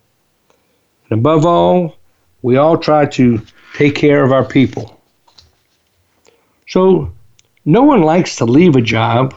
And 1.09 1.20
above 1.20 1.46
all, 1.46 1.96
we 2.42 2.57
all 2.57 2.76
try 2.76 3.07
to 3.07 3.40
take 3.76 3.94
care 3.94 4.24
of 4.24 4.33
our 4.33 4.44
people. 4.44 5.00
So, 6.68 7.12
no 7.64 7.83
one 7.83 8.03
likes 8.03 8.37
to 8.37 8.44
leave 8.44 8.77
a 8.77 8.83
job, 8.83 9.35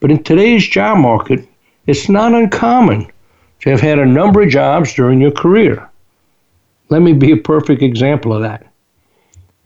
but 0.00 0.10
in 0.10 0.22
today's 0.22 0.66
job 0.66 0.98
market, 0.98 1.46
it's 1.86 2.08
not 2.08 2.34
uncommon 2.34 3.10
to 3.60 3.70
have 3.70 3.80
had 3.80 3.98
a 3.98 4.06
number 4.06 4.42
of 4.42 4.50
jobs 4.50 4.94
during 4.94 5.20
your 5.20 5.32
career. 5.32 5.88
Let 6.90 7.02
me 7.02 7.12
be 7.12 7.32
a 7.32 7.36
perfect 7.36 7.82
example 7.82 8.32
of 8.32 8.42
that. 8.42 8.66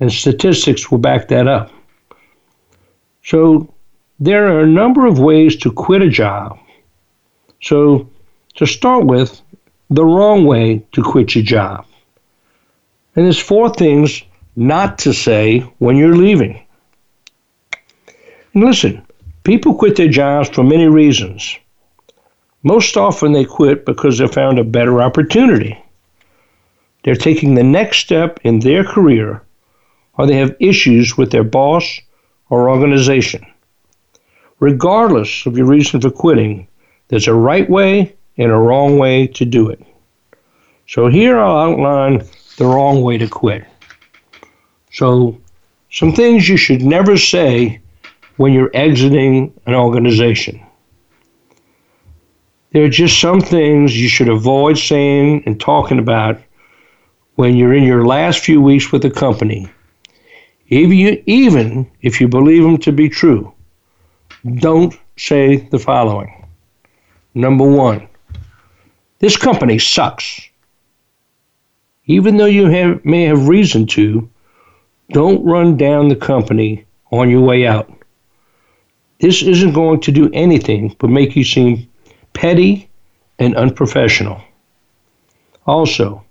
And 0.00 0.12
statistics 0.12 0.90
will 0.90 0.98
back 0.98 1.28
that 1.28 1.46
up. 1.46 1.70
So 3.24 3.72
there 4.18 4.46
are 4.46 4.60
a 4.60 4.66
number 4.66 5.06
of 5.06 5.18
ways 5.18 5.56
to 5.56 5.70
quit 5.70 6.02
a 6.02 6.08
job. 6.08 6.58
So 7.62 8.08
to 8.54 8.66
start 8.66 9.04
with, 9.04 9.40
the 9.90 10.04
wrong 10.04 10.46
way 10.46 10.82
to 10.92 11.02
quit 11.02 11.34
your 11.34 11.44
job. 11.44 11.84
And 13.14 13.26
there's 13.26 13.38
four 13.38 13.68
things 13.68 14.22
not 14.56 14.98
to 15.00 15.12
say 15.12 15.60
when 15.78 15.96
you're 15.96 16.16
leaving. 16.16 16.64
And 18.54 18.64
listen, 18.64 19.02
people 19.44 19.74
quit 19.74 19.96
their 19.96 20.08
jobs 20.08 20.48
for 20.50 20.62
many 20.62 20.86
reasons. 20.86 21.56
Most 22.62 22.96
often 22.96 23.32
they 23.32 23.44
quit 23.44 23.84
because 23.84 24.18
they 24.18 24.28
found 24.28 24.58
a 24.58 24.64
better 24.64 25.02
opportunity. 25.02 25.82
They're 27.02 27.16
taking 27.16 27.54
the 27.54 27.64
next 27.64 27.98
step 27.98 28.38
in 28.44 28.60
their 28.60 28.84
career, 28.84 29.42
or 30.16 30.26
they 30.26 30.36
have 30.36 30.54
issues 30.60 31.18
with 31.18 31.32
their 31.32 31.44
boss 31.44 32.00
or 32.50 32.70
organization. 32.70 33.46
regardless 34.60 35.44
of 35.44 35.56
your 35.56 35.66
reason 35.66 36.00
for 36.00 36.10
quitting, 36.10 36.68
there's 37.08 37.26
a 37.26 37.34
right 37.34 37.68
way 37.68 38.14
and 38.38 38.52
a 38.52 38.56
wrong 38.56 38.96
way 38.96 39.26
to 39.26 39.44
do 39.44 39.68
it. 39.68 39.82
So 40.86 41.08
here 41.08 41.36
I'll 41.36 41.72
outline 41.72 42.22
the 42.58 42.66
wrong 42.66 43.02
way 43.02 43.18
to 43.18 43.26
quit. 43.26 43.64
So, 44.92 45.36
some 45.90 46.12
things 46.12 46.48
you 46.48 46.56
should 46.56 46.82
never 46.82 47.16
say 47.16 47.81
when 48.36 48.52
you're 48.52 48.70
exiting 48.74 49.52
an 49.66 49.74
organization. 49.74 50.64
There 52.72 52.84
are 52.84 52.88
just 52.88 53.20
some 53.20 53.40
things 53.40 54.00
you 54.00 54.08
should 54.08 54.28
avoid 54.28 54.78
saying 54.78 55.42
and 55.44 55.60
talking 55.60 55.98
about 55.98 56.40
when 57.34 57.56
you're 57.56 57.74
in 57.74 57.84
your 57.84 58.06
last 58.06 58.40
few 58.40 58.60
weeks 58.60 58.92
with 58.92 59.02
the 59.02 59.10
company, 59.10 59.68
even, 60.68 60.96
you, 60.96 61.22
even 61.26 61.90
if 62.00 62.20
you 62.20 62.28
believe 62.28 62.62
them 62.62 62.78
to 62.78 62.92
be 62.92 63.08
true. 63.08 63.52
Don't 64.54 64.98
say 65.16 65.56
the 65.56 65.78
following. 65.78 66.48
Number 67.34 67.64
one, 67.64 68.08
this 69.18 69.36
company 69.36 69.78
sucks. 69.78 70.40
Even 72.06 72.36
though 72.36 72.46
you 72.46 72.66
have, 72.66 73.04
may 73.04 73.24
have 73.24 73.48
reason 73.48 73.86
to, 73.88 74.28
don't 75.10 75.44
run 75.44 75.76
down 75.76 76.08
the 76.08 76.16
company 76.16 76.86
on 77.10 77.30
your 77.30 77.42
way 77.42 77.66
out. 77.66 77.92
This 79.22 79.40
isn't 79.40 79.72
going 79.72 80.00
to 80.00 80.10
do 80.10 80.28
anything 80.32 80.96
but 80.98 81.08
make 81.08 81.36
you 81.36 81.44
seem 81.44 81.88
petty 82.32 82.90
and 83.38 83.54
unprofessional. 83.54 84.42
Also, 85.64 86.24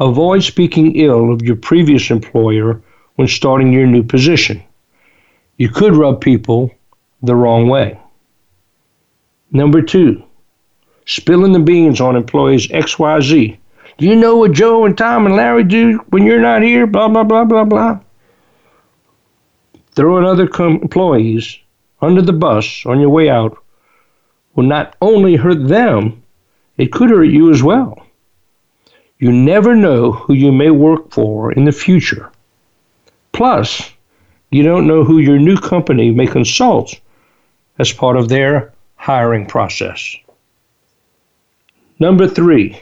avoid 0.00 0.42
speaking 0.42 0.96
ill 0.96 1.32
of 1.32 1.42
your 1.42 1.54
previous 1.54 2.10
employer 2.10 2.82
when 3.14 3.28
starting 3.28 3.72
your 3.72 3.86
new 3.86 4.02
position. 4.02 4.60
You 5.58 5.68
could 5.68 5.94
rub 5.94 6.20
people 6.20 6.72
the 7.22 7.36
wrong 7.36 7.68
way. 7.68 8.00
Number 9.52 9.80
two, 9.80 10.20
spilling 11.06 11.52
the 11.52 11.60
beans 11.60 12.00
on 12.00 12.16
employees 12.16 12.66
XYZ. 12.66 13.56
Do 13.96 14.06
you 14.06 14.16
know 14.16 14.38
what 14.38 14.50
Joe 14.50 14.86
and 14.86 14.98
Tom 14.98 15.24
and 15.26 15.36
Larry 15.36 15.62
do 15.62 15.98
when 16.08 16.24
you're 16.24 16.40
not 16.40 16.62
here? 16.62 16.88
Blah, 16.88 17.10
blah, 17.10 17.22
blah, 17.22 17.44
blah, 17.44 17.64
blah. 17.64 18.00
Throwing 19.94 20.24
other 20.24 20.48
com- 20.48 20.82
employees 20.82 21.58
under 22.00 22.22
the 22.22 22.32
bus 22.32 22.84
on 22.86 23.00
your 23.00 23.10
way 23.10 23.28
out 23.28 23.56
will 24.54 24.64
not 24.64 24.96
only 25.00 25.36
hurt 25.36 25.68
them, 25.68 26.22
it 26.76 26.92
could 26.92 27.10
hurt 27.10 27.24
you 27.24 27.50
as 27.50 27.62
well. 27.62 28.06
You 29.18 29.32
never 29.32 29.74
know 29.74 30.12
who 30.12 30.32
you 30.32 30.52
may 30.52 30.70
work 30.70 31.10
for 31.10 31.52
in 31.52 31.64
the 31.64 31.72
future. 31.72 32.30
Plus, 33.32 33.90
you 34.50 34.62
don't 34.62 34.86
know 34.86 35.04
who 35.04 35.18
your 35.18 35.38
new 35.38 35.56
company 35.56 36.10
may 36.10 36.26
consult 36.26 36.98
as 37.78 37.92
part 37.92 38.16
of 38.16 38.28
their 38.28 38.72
hiring 38.96 39.46
process. 39.46 40.16
Number 41.98 42.28
three, 42.28 42.80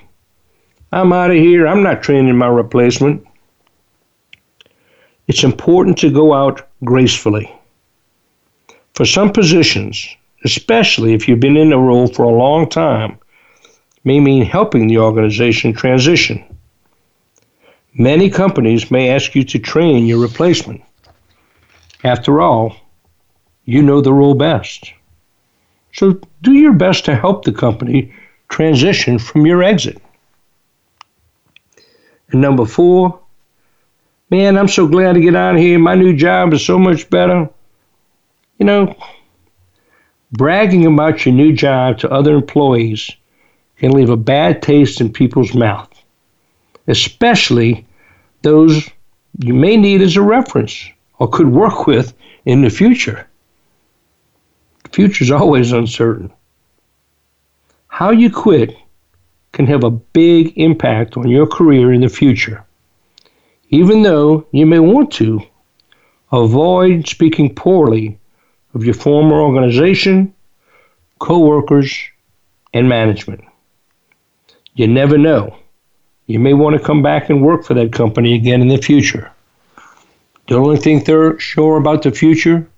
I'm 0.93 1.13
out 1.13 1.31
of 1.31 1.37
here. 1.37 1.67
I'm 1.67 1.83
not 1.83 2.03
training 2.03 2.37
my 2.37 2.47
replacement. 2.47 3.27
It's 5.27 5.43
important 5.43 5.99
to 5.99 6.11
go 6.11 6.35
out 6.35 6.69
gracefully. 6.85 7.53
For 8.97 9.05
some 9.05 9.31
positions, 9.31 10.09
especially 10.47 11.13
if 11.13 11.29
you've 11.29 11.39
been 11.39 11.59
in 11.59 11.75
a 11.75 11.79
role 11.79 12.07
for 12.07 12.25
a 12.25 12.31
long 12.31 12.67
time, 12.67 13.19
may 14.05 14.21
mean 14.21 14.47
helping 14.47 14.87
the 14.87 14.99
organization 14.99 15.75
transition. 15.75 16.43
Many 17.93 18.31
companies 18.31 18.91
may 18.91 19.11
ask 19.11 19.35
you 19.35 19.45
to 19.45 19.59
train 19.59 20.07
your 20.07 20.19
replacement. 20.19 20.83
After 22.05 22.41
all, 22.41 22.75
you 23.67 23.83
know 23.83 24.01
the 24.01 24.15
role 24.15 24.35
best. 24.35 24.91
So 25.93 26.19
do 26.41 26.53
your 26.53 26.73
best 26.73 27.05
to 27.05 27.15
help 27.15 27.45
the 27.45 27.53
company 27.53 28.15
transition 28.49 29.19
from 29.19 29.45
your 29.45 29.63
exit. 29.63 30.01
And 32.31 32.41
number 32.41 32.65
four, 32.65 33.21
man, 34.31 34.57
I'm 34.57 34.69
so 34.69 34.87
glad 34.87 35.15
to 35.15 35.21
get 35.21 35.37
out 35.37 35.57
of 35.57 35.61
here. 35.61 35.79
My 35.79 35.95
new 35.95 36.17
job 36.17 36.55
is 36.55 36.65
so 36.65 36.79
much 36.79 37.11
better. 37.11 37.51
You 38.59 38.67
know, 38.67 38.97
bragging 40.33 40.87
about 40.87 41.27
your 41.27 41.35
new 41.35 41.53
job 41.53 41.99
to 41.99 42.11
other 42.11 42.35
employees 42.35 43.11
can 43.77 43.93
leave 43.93 44.09
a 44.09 44.17
bad 44.17 44.63
taste 44.63 45.01
in 45.01 45.13
people's 45.13 45.55
mouth, 45.55 45.91
especially 46.89 47.87
those 48.43 48.89
you 49.41 49.53
may 49.53 49.77
need 49.77 50.01
as 50.01 50.17
a 50.17 50.23
reference 50.23 50.89
or 51.19 51.29
could 51.29 51.49
work 51.49 51.87
with 51.87 52.15
in 52.47 52.63
the 52.63 52.71
future. 52.71 53.27
The 54.85 54.91
future 54.91 55.25
is 55.25 55.31
always 55.31 55.73
uncertain. 55.73 56.33
How 57.89 58.11
you 58.11 58.31
quit 58.31 58.77
can 59.53 59.67
have 59.67 59.85
a 59.85 59.91
big 59.91 60.53
impact 60.57 61.17
on 61.17 61.29
your 61.29 61.47
career 61.47 61.93
in 61.93 62.01
the 62.01 62.09
future. 62.09 62.65
Even 63.71 64.03
though 64.03 64.47
you 64.53 64.65
may 64.65 64.79
want 64.79 65.11
to, 65.13 65.43
avoid 66.33 67.07
speaking 67.07 67.55
poorly 67.55 68.19
of 68.77 68.85
your 68.85 68.93
former 68.93 69.41
organization, 69.41 70.35
co-workers, 71.19 71.99
and 72.75 72.87
management. 72.87 73.43
You 74.75 74.87
never 74.87 75.17
know. 75.17 75.57
You 76.27 76.39
may 76.39 76.53
want 76.53 76.77
to 76.77 76.85
come 76.85 77.03
back 77.03 77.31
and 77.31 77.43
work 77.43 77.65
for 77.65 77.73
that 77.73 77.95
company 77.95 78.35
again 78.35 78.61
in 78.61 78.69
the 78.69 78.77
future. 78.77 79.33
The 80.49 80.57
only 80.57 80.77
thing 80.77 81.03
they're 81.03 81.39
sure 81.39 81.79
about 81.79 82.03
the 82.03 82.11
future 82.11 82.69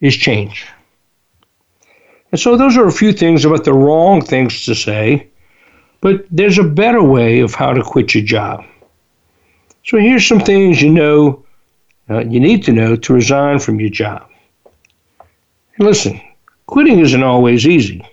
is 0.00 0.16
change. 0.16 0.66
And 2.32 2.40
so 2.40 2.56
those 2.56 2.78
are 2.78 2.86
a 2.86 2.92
few 2.92 3.12
things 3.12 3.44
about 3.44 3.64
the 3.64 3.74
wrong 3.74 4.22
things 4.22 4.64
to 4.64 4.74
say, 4.74 5.28
but 6.00 6.24
there's 6.30 6.58
a 6.58 6.64
better 6.64 7.02
way 7.02 7.40
of 7.40 7.54
how 7.54 7.74
to 7.74 7.82
quit 7.82 8.14
your 8.14 8.24
job. 8.24 8.64
So 9.84 9.98
here's 9.98 10.26
some 10.26 10.40
things 10.40 10.80
you 10.80 10.90
know 10.90 11.44
uh, 12.08 12.20
you 12.20 12.40
need 12.40 12.64
to 12.64 12.72
know 12.72 12.96
to 12.96 13.12
resign 13.12 13.58
from 13.58 13.78
your 13.78 13.90
job. 13.90 14.26
Listen, 15.78 16.20
quitting 16.66 16.98
isn't 16.98 17.22
always 17.22 17.64
easy. 17.66 18.04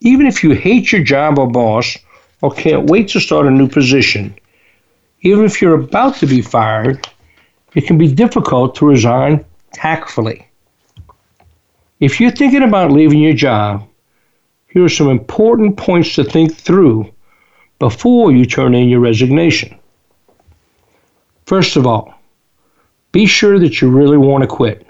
Even 0.00 0.26
if 0.26 0.42
you 0.42 0.52
hate 0.52 0.90
your 0.90 1.04
job 1.04 1.38
or 1.38 1.46
boss 1.46 1.98
or 2.40 2.50
can't 2.50 2.88
wait 2.88 3.08
to 3.08 3.20
start 3.20 3.46
a 3.46 3.50
new 3.50 3.68
position, 3.68 4.34
even 5.20 5.44
if 5.44 5.60
you're 5.60 5.74
about 5.74 6.16
to 6.16 6.26
be 6.26 6.40
fired, 6.40 7.06
it 7.74 7.82
can 7.82 7.98
be 7.98 8.10
difficult 8.10 8.74
to 8.76 8.86
resign 8.86 9.44
tactfully. 9.72 10.48
If 12.00 12.18
you're 12.18 12.30
thinking 12.30 12.62
about 12.62 12.92
leaving 12.92 13.20
your 13.20 13.34
job, 13.34 13.86
here 14.68 14.84
are 14.84 14.88
some 14.88 15.10
important 15.10 15.76
points 15.76 16.14
to 16.14 16.24
think 16.24 16.56
through 16.56 17.12
before 17.78 18.32
you 18.32 18.46
turn 18.46 18.74
in 18.74 18.88
your 18.88 19.00
resignation. 19.00 19.78
First 21.44 21.76
of 21.76 21.86
all, 21.86 22.14
be 23.12 23.26
sure 23.26 23.58
that 23.58 23.82
you 23.82 23.90
really 23.90 24.16
want 24.16 24.42
to 24.42 24.48
quit. 24.48 24.86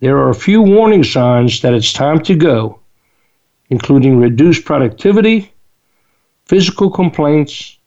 There 0.00 0.18
are 0.18 0.28
a 0.28 0.34
few 0.34 0.60
warning 0.60 1.04
signs 1.04 1.62
that 1.62 1.72
it's 1.72 1.92
time 1.92 2.22
to 2.24 2.36
go, 2.36 2.80
including 3.70 4.20
reduced 4.20 4.66
productivity, 4.66 5.54
physical 6.44 6.90
complaints, 6.90 7.78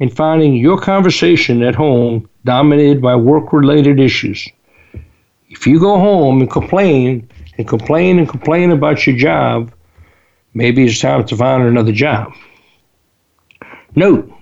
and 0.00 0.10
finding 0.10 0.54
your 0.54 0.80
conversation 0.80 1.62
at 1.62 1.74
home 1.74 2.30
dominated 2.44 3.02
by 3.02 3.14
work 3.14 3.52
related 3.52 4.00
issues. 4.00 4.48
If 5.50 5.66
you 5.66 5.78
go 5.78 5.98
home 5.98 6.40
and 6.40 6.50
complain 6.50 7.28
and 7.58 7.68
complain 7.68 8.18
and 8.18 8.28
complain 8.28 8.70
about 8.70 9.06
your 9.06 9.16
job, 9.16 9.70
maybe 10.54 10.86
it's 10.86 10.98
time 10.98 11.26
to 11.26 11.36
find 11.36 11.62
another 11.62 11.92
job. 11.92 12.32
Note 13.94 14.32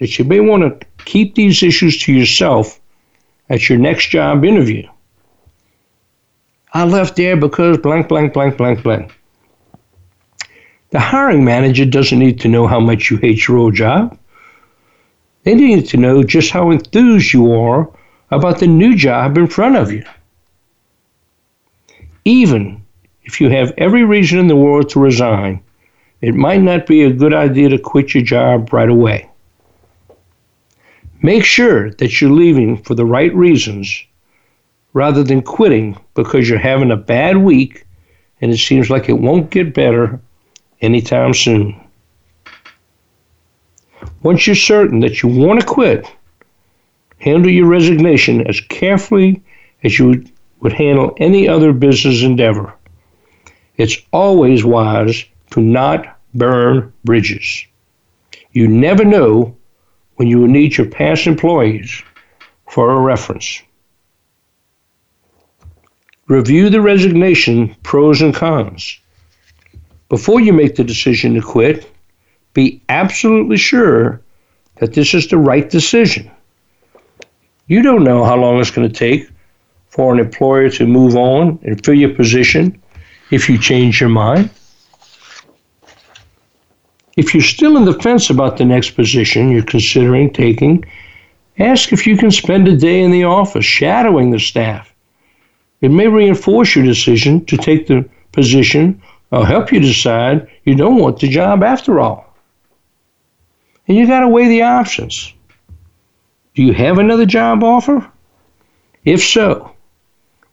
that 0.00 0.18
you 0.18 0.26
may 0.26 0.40
want 0.40 0.80
to 0.80 0.86
keep 1.06 1.34
these 1.34 1.62
issues 1.62 1.98
to 2.02 2.12
yourself 2.12 2.78
at 3.48 3.70
your 3.70 3.78
next 3.78 4.10
job 4.10 4.44
interview. 4.44 4.86
I 6.72 6.84
left 6.84 7.16
there 7.16 7.36
because 7.36 7.78
blank, 7.78 8.08
blank, 8.08 8.32
blank, 8.32 8.56
blank, 8.56 8.82
blank. 8.82 9.18
The 10.90 11.00
hiring 11.00 11.44
manager 11.44 11.84
doesn't 11.84 12.18
need 12.18 12.40
to 12.40 12.48
know 12.48 12.66
how 12.66 12.80
much 12.80 13.10
you 13.10 13.16
hate 13.16 13.46
your 13.46 13.58
old 13.58 13.74
job. 13.74 14.18
They 15.44 15.54
need 15.54 15.88
to 15.88 15.96
know 15.96 16.22
just 16.22 16.50
how 16.50 16.70
enthused 16.70 17.32
you 17.32 17.52
are 17.52 17.90
about 18.30 18.58
the 18.58 18.66
new 18.66 18.94
job 18.96 19.38
in 19.38 19.46
front 19.46 19.76
of 19.76 19.90
you 19.90 20.04
even 22.24 22.84
if 23.24 23.40
you 23.40 23.50
have 23.50 23.72
every 23.78 24.04
reason 24.04 24.38
in 24.38 24.48
the 24.48 24.56
world 24.56 24.88
to 24.90 25.00
resign, 25.00 25.62
it 26.20 26.34
might 26.34 26.62
not 26.62 26.86
be 26.86 27.02
a 27.02 27.12
good 27.12 27.34
idea 27.34 27.68
to 27.68 27.78
quit 27.78 28.14
your 28.14 28.22
job 28.22 28.72
right 28.72 28.88
away. 28.88 29.28
Make 31.22 31.44
sure 31.44 31.90
that 31.90 32.20
you're 32.20 32.30
leaving 32.30 32.82
for 32.82 32.94
the 32.94 33.04
right 33.04 33.34
reasons 33.34 34.04
rather 34.92 35.22
than 35.22 35.42
quitting 35.42 35.98
because 36.14 36.48
you're 36.48 36.58
having 36.58 36.90
a 36.90 36.96
bad 36.96 37.36
week 37.36 37.84
and 38.40 38.50
it 38.50 38.58
seems 38.58 38.90
like 38.90 39.08
it 39.08 39.18
won't 39.18 39.50
get 39.50 39.74
better 39.74 40.20
anytime 40.80 41.34
soon. 41.34 41.78
Once 44.22 44.46
you're 44.46 44.56
certain 44.56 45.00
that 45.00 45.22
you 45.22 45.28
want 45.28 45.60
to 45.60 45.66
quit, 45.66 46.10
handle 47.18 47.50
your 47.50 47.66
resignation 47.66 48.46
as 48.46 48.60
carefully 48.60 49.42
as 49.84 49.98
you 49.98 50.24
would 50.60 50.72
handle 50.72 51.14
any 51.18 51.48
other 51.48 51.72
business 51.72 52.22
endeavor. 52.22 52.74
It's 53.76 53.96
always 54.12 54.64
wise 54.64 55.24
to 55.50 55.60
not 55.60 56.18
burn 56.34 56.92
bridges. 57.04 57.66
You 58.52 58.68
never 58.68 59.04
know 59.04 59.56
when 60.16 60.28
you 60.28 60.38
will 60.38 60.48
need 60.48 60.76
your 60.76 60.88
past 60.88 61.26
employees 61.26 62.02
for 62.68 62.90
a 62.90 63.00
reference. 63.00 63.62
Review 66.30 66.70
the 66.70 66.80
resignation 66.80 67.74
pros 67.82 68.22
and 68.22 68.32
cons. 68.32 69.00
Before 70.08 70.40
you 70.40 70.52
make 70.52 70.76
the 70.76 70.84
decision 70.84 71.34
to 71.34 71.42
quit, 71.42 71.90
be 72.54 72.80
absolutely 72.88 73.56
sure 73.56 74.20
that 74.76 74.94
this 74.94 75.12
is 75.12 75.26
the 75.26 75.38
right 75.38 75.68
decision. 75.68 76.30
You 77.66 77.82
don't 77.82 78.04
know 78.04 78.22
how 78.22 78.36
long 78.36 78.60
it's 78.60 78.70
going 78.70 78.88
to 78.88 78.94
take 78.94 79.28
for 79.88 80.14
an 80.14 80.20
employer 80.20 80.70
to 80.70 80.86
move 80.86 81.16
on 81.16 81.58
and 81.64 81.84
fill 81.84 81.94
your 81.94 82.14
position 82.14 82.80
if 83.32 83.48
you 83.48 83.58
change 83.58 84.00
your 84.00 84.08
mind. 84.08 84.50
If 87.16 87.34
you're 87.34 87.42
still 87.42 87.76
in 87.76 87.86
the 87.86 88.00
fence 88.00 88.30
about 88.30 88.56
the 88.56 88.64
next 88.64 88.90
position 88.90 89.50
you're 89.50 89.64
considering 89.64 90.32
taking, 90.32 90.84
ask 91.58 91.92
if 91.92 92.06
you 92.06 92.16
can 92.16 92.30
spend 92.30 92.68
a 92.68 92.76
day 92.76 93.00
in 93.00 93.10
the 93.10 93.24
office 93.24 93.64
shadowing 93.64 94.30
the 94.30 94.38
staff 94.38 94.90
it 95.80 95.90
may 95.90 96.08
reinforce 96.08 96.74
your 96.74 96.84
decision 96.84 97.44
to 97.46 97.56
take 97.56 97.86
the 97.86 98.08
position 98.32 99.00
or 99.30 99.46
help 99.46 99.72
you 99.72 99.80
decide 99.80 100.48
you 100.64 100.74
don't 100.74 100.96
want 100.96 101.18
the 101.20 101.28
job 101.28 101.62
after 101.62 102.00
all. 102.00 102.26
And 103.86 103.96
you 103.96 104.06
got 104.06 104.20
to 104.20 104.28
weigh 104.28 104.48
the 104.48 104.62
options. 104.62 105.32
Do 106.54 106.62
you 106.62 106.72
have 106.72 106.98
another 106.98 107.26
job 107.26 107.62
offer? 107.62 108.10
If 109.04 109.22
so, 109.22 109.72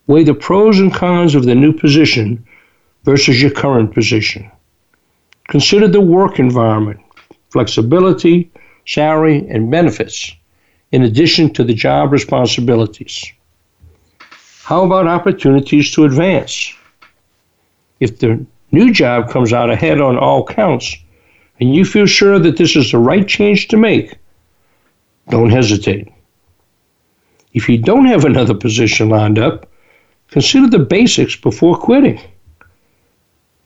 weigh 0.05 0.23
the 0.23 0.33
pros 0.33 0.79
and 0.79 0.93
cons 0.93 1.35
of 1.35 1.45
the 1.45 1.55
new 1.55 1.73
position 1.73 2.45
versus 3.03 3.41
your 3.41 3.51
current 3.51 3.93
position. 3.93 4.49
Consider 5.49 5.87
the 5.87 6.01
work 6.01 6.39
environment, 6.39 6.99
flexibility, 7.49 8.51
salary, 8.85 9.47
and 9.49 9.71
benefits, 9.71 10.33
in 10.91 11.03
addition 11.03 11.53
to 11.53 11.63
the 11.63 11.73
job 11.73 12.11
responsibilities. 12.11 13.31
How 14.67 14.83
about 14.83 15.07
opportunities 15.07 15.91
to 15.91 16.03
advance? 16.03 16.73
If 18.01 18.19
the 18.19 18.45
new 18.73 18.91
job 18.91 19.29
comes 19.29 19.53
out 19.53 19.69
ahead 19.69 20.01
on 20.01 20.17
all 20.17 20.45
counts 20.45 20.93
and 21.61 21.73
you 21.73 21.85
feel 21.85 22.05
sure 22.05 22.37
that 22.37 22.57
this 22.57 22.75
is 22.75 22.91
the 22.91 22.97
right 22.97 23.25
change 23.25 23.69
to 23.69 23.77
make, 23.77 24.15
don't 25.29 25.51
hesitate. 25.51 26.11
If 27.53 27.69
you 27.69 27.77
don't 27.77 28.07
have 28.07 28.25
another 28.25 28.53
position 28.53 29.07
lined 29.07 29.39
up, 29.39 29.69
consider 30.31 30.67
the 30.67 30.79
basics 30.79 31.37
before 31.37 31.77
quitting. 31.77 32.19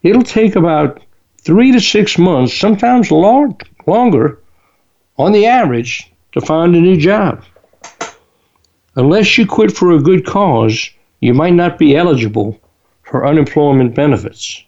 It'll 0.04 0.22
take 0.22 0.56
about 0.56 1.02
three 1.40 1.72
to 1.72 1.80
six 1.80 2.20
months, 2.20 2.54
sometimes 2.54 3.10
long, 3.10 3.60
longer, 3.88 4.38
on 5.18 5.32
the 5.32 5.48
average, 5.48 6.14
to 6.34 6.42
find 6.42 6.76
a 6.76 6.80
new 6.80 6.96
job. 6.96 7.44
Unless 8.96 9.38
you 9.38 9.46
quit 9.46 9.72
for 9.72 9.92
a 9.92 10.02
good 10.02 10.26
cause, 10.26 10.90
you 11.22 11.34
might 11.34 11.54
not 11.54 11.80
be 11.80 11.96
eligible 11.96 12.60
for 13.04 13.26
unemployment 13.26 13.96
benefits. 13.96 14.66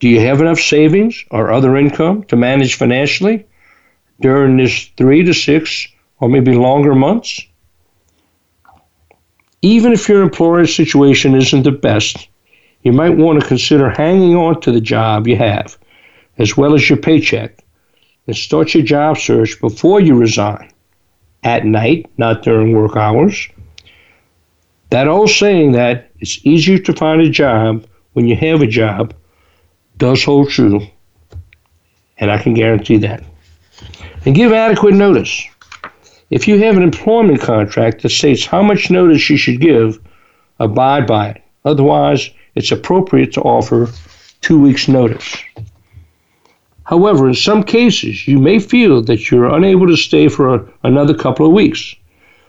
Do 0.00 0.08
you 0.08 0.20
have 0.20 0.40
enough 0.40 0.58
savings 0.58 1.22
or 1.30 1.52
other 1.52 1.76
income 1.76 2.24
to 2.24 2.36
manage 2.36 2.76
financially 2.76 3.44
during 4.22 4.56
this 4.56 4.86
three 4.96 5.22
to 5.24 5.34
six 5.34 5.86
or 6.20 6.30
maybe 6.30 6.54
longer 6.54 6.94
months? 6.94 7.38
Even 9.60 9.92
if 9.92 10.08
your 10.08 10.22
employer's 10.22 10.74
situation 10.74 11.34
isn't 11.34 11.64
the 11.64 11.72
best, 11.72 12.28
you 12.82 12.92
might 12.92 13.18
want 13.18 13.40
to 13.40 13.46
consider 13.46 13.90
hanging 13.90 14.36
on 14.36 14.60
to 14.62 14.72
the 14.72 14.80
job 14.80 15.26
you 15.26 15.36
have, 15.36 15.76
as 16.38 16.56
well 16.56 16.72
as 16.72 16.88
your 16.88 16.98
paycheck, 16.98 17.62
and 18.26 18.34
start 18.34 18.72
your 18.72 18.84
job 18.84 19.18
search 19.18 19.60
before 19.60 20.00
you 20.00 20.14
resign 20.14 20.70
at 21.46 21.64
night, 21.64 22.10
not 22.18 22.42
during 22.42 22.72
work 22.72 22.96
hours. 22.96 23.48
That 24.90 25.06
old 25.06 25.30
saying 25.30 25.72
that 25.72 26.10
it's 26.18 26.44
easier 26.44 26.78
to 26.78 26.92
find 26.92 27.20
a 27.22 27.30
job 27.30 27.86
when 28.14 28.26
you 28.26 28.34
have 28.34 28.62
a 28.62 28.66
job 28.66 29.14
does 29.96 30.24
hold 30.24 30.50
true, 30.50 30.80
and 32.18 32.32
I 32.32 32.38
can 32.38 32.52
guarantee 32.52 32.96
that. 32.98 33.22
And 34.24 34.34
give 34.34 34.52
adequate 34.52 34.94
notice. 34.94 35.44
If 36.30 36.48
you 36.48 36.58
have 36.64 36.76
an 36.76 36.82
employment 36.82 37.40
contract 37.40 38.02
that 38.02 38.08
states 38.08 38.44
how 38.44 38.62
much 38.62 38.90
notice 38.90 39.30
you 39.30 39.36
should 39.36 39.60
give, 39.60 40.00
abide 40.58 41.06
by 41.06 41.28
it. 41.28 41.42
Otherwise, 41.64 42.28
it's 42.56 42.72
appropriate 42.72 43.32
to 43.34 43.42
offer 43.42 43.88
two 44.40 44.60
weeks' 44.60 44.88
notice. 44.88 45.36
However, 46.86 47.26
in 47.26 47.34
some 47.34 47.64
cases, 47.64 48.28
you 48.28 48.38
may 48.38 48.60
feel 48.60 49.02
that 49.02 49.28
you're 49.28 49.52
unable 49.52 49.88
to 49.88 49.96
stay 49.96 50.28
for 50.28 50.68
another 50.84 51.14
couple 51.14 51.44
of 51.44 51.52
weeks. 51.52 51.96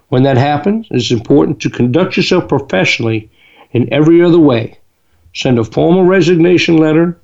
When 0.10 0.22
that 0.24 0.38
happens, 0.38 0.86
it's 0.92 1.10
important 1.10 1.60
to 1.62 1.72
conduct 1.72 2.18
yourself 2.18 2.48
professionally 2.48 3.32
in 3.72 3.92
every 3.92 4.22
other 4.22 4.38
way. 4.38 4.78
Send 5.34 5.58
a 5.58 5.64
formal 5.64 6.04
resignation 6.04 6.78
letter, 6.78 7.20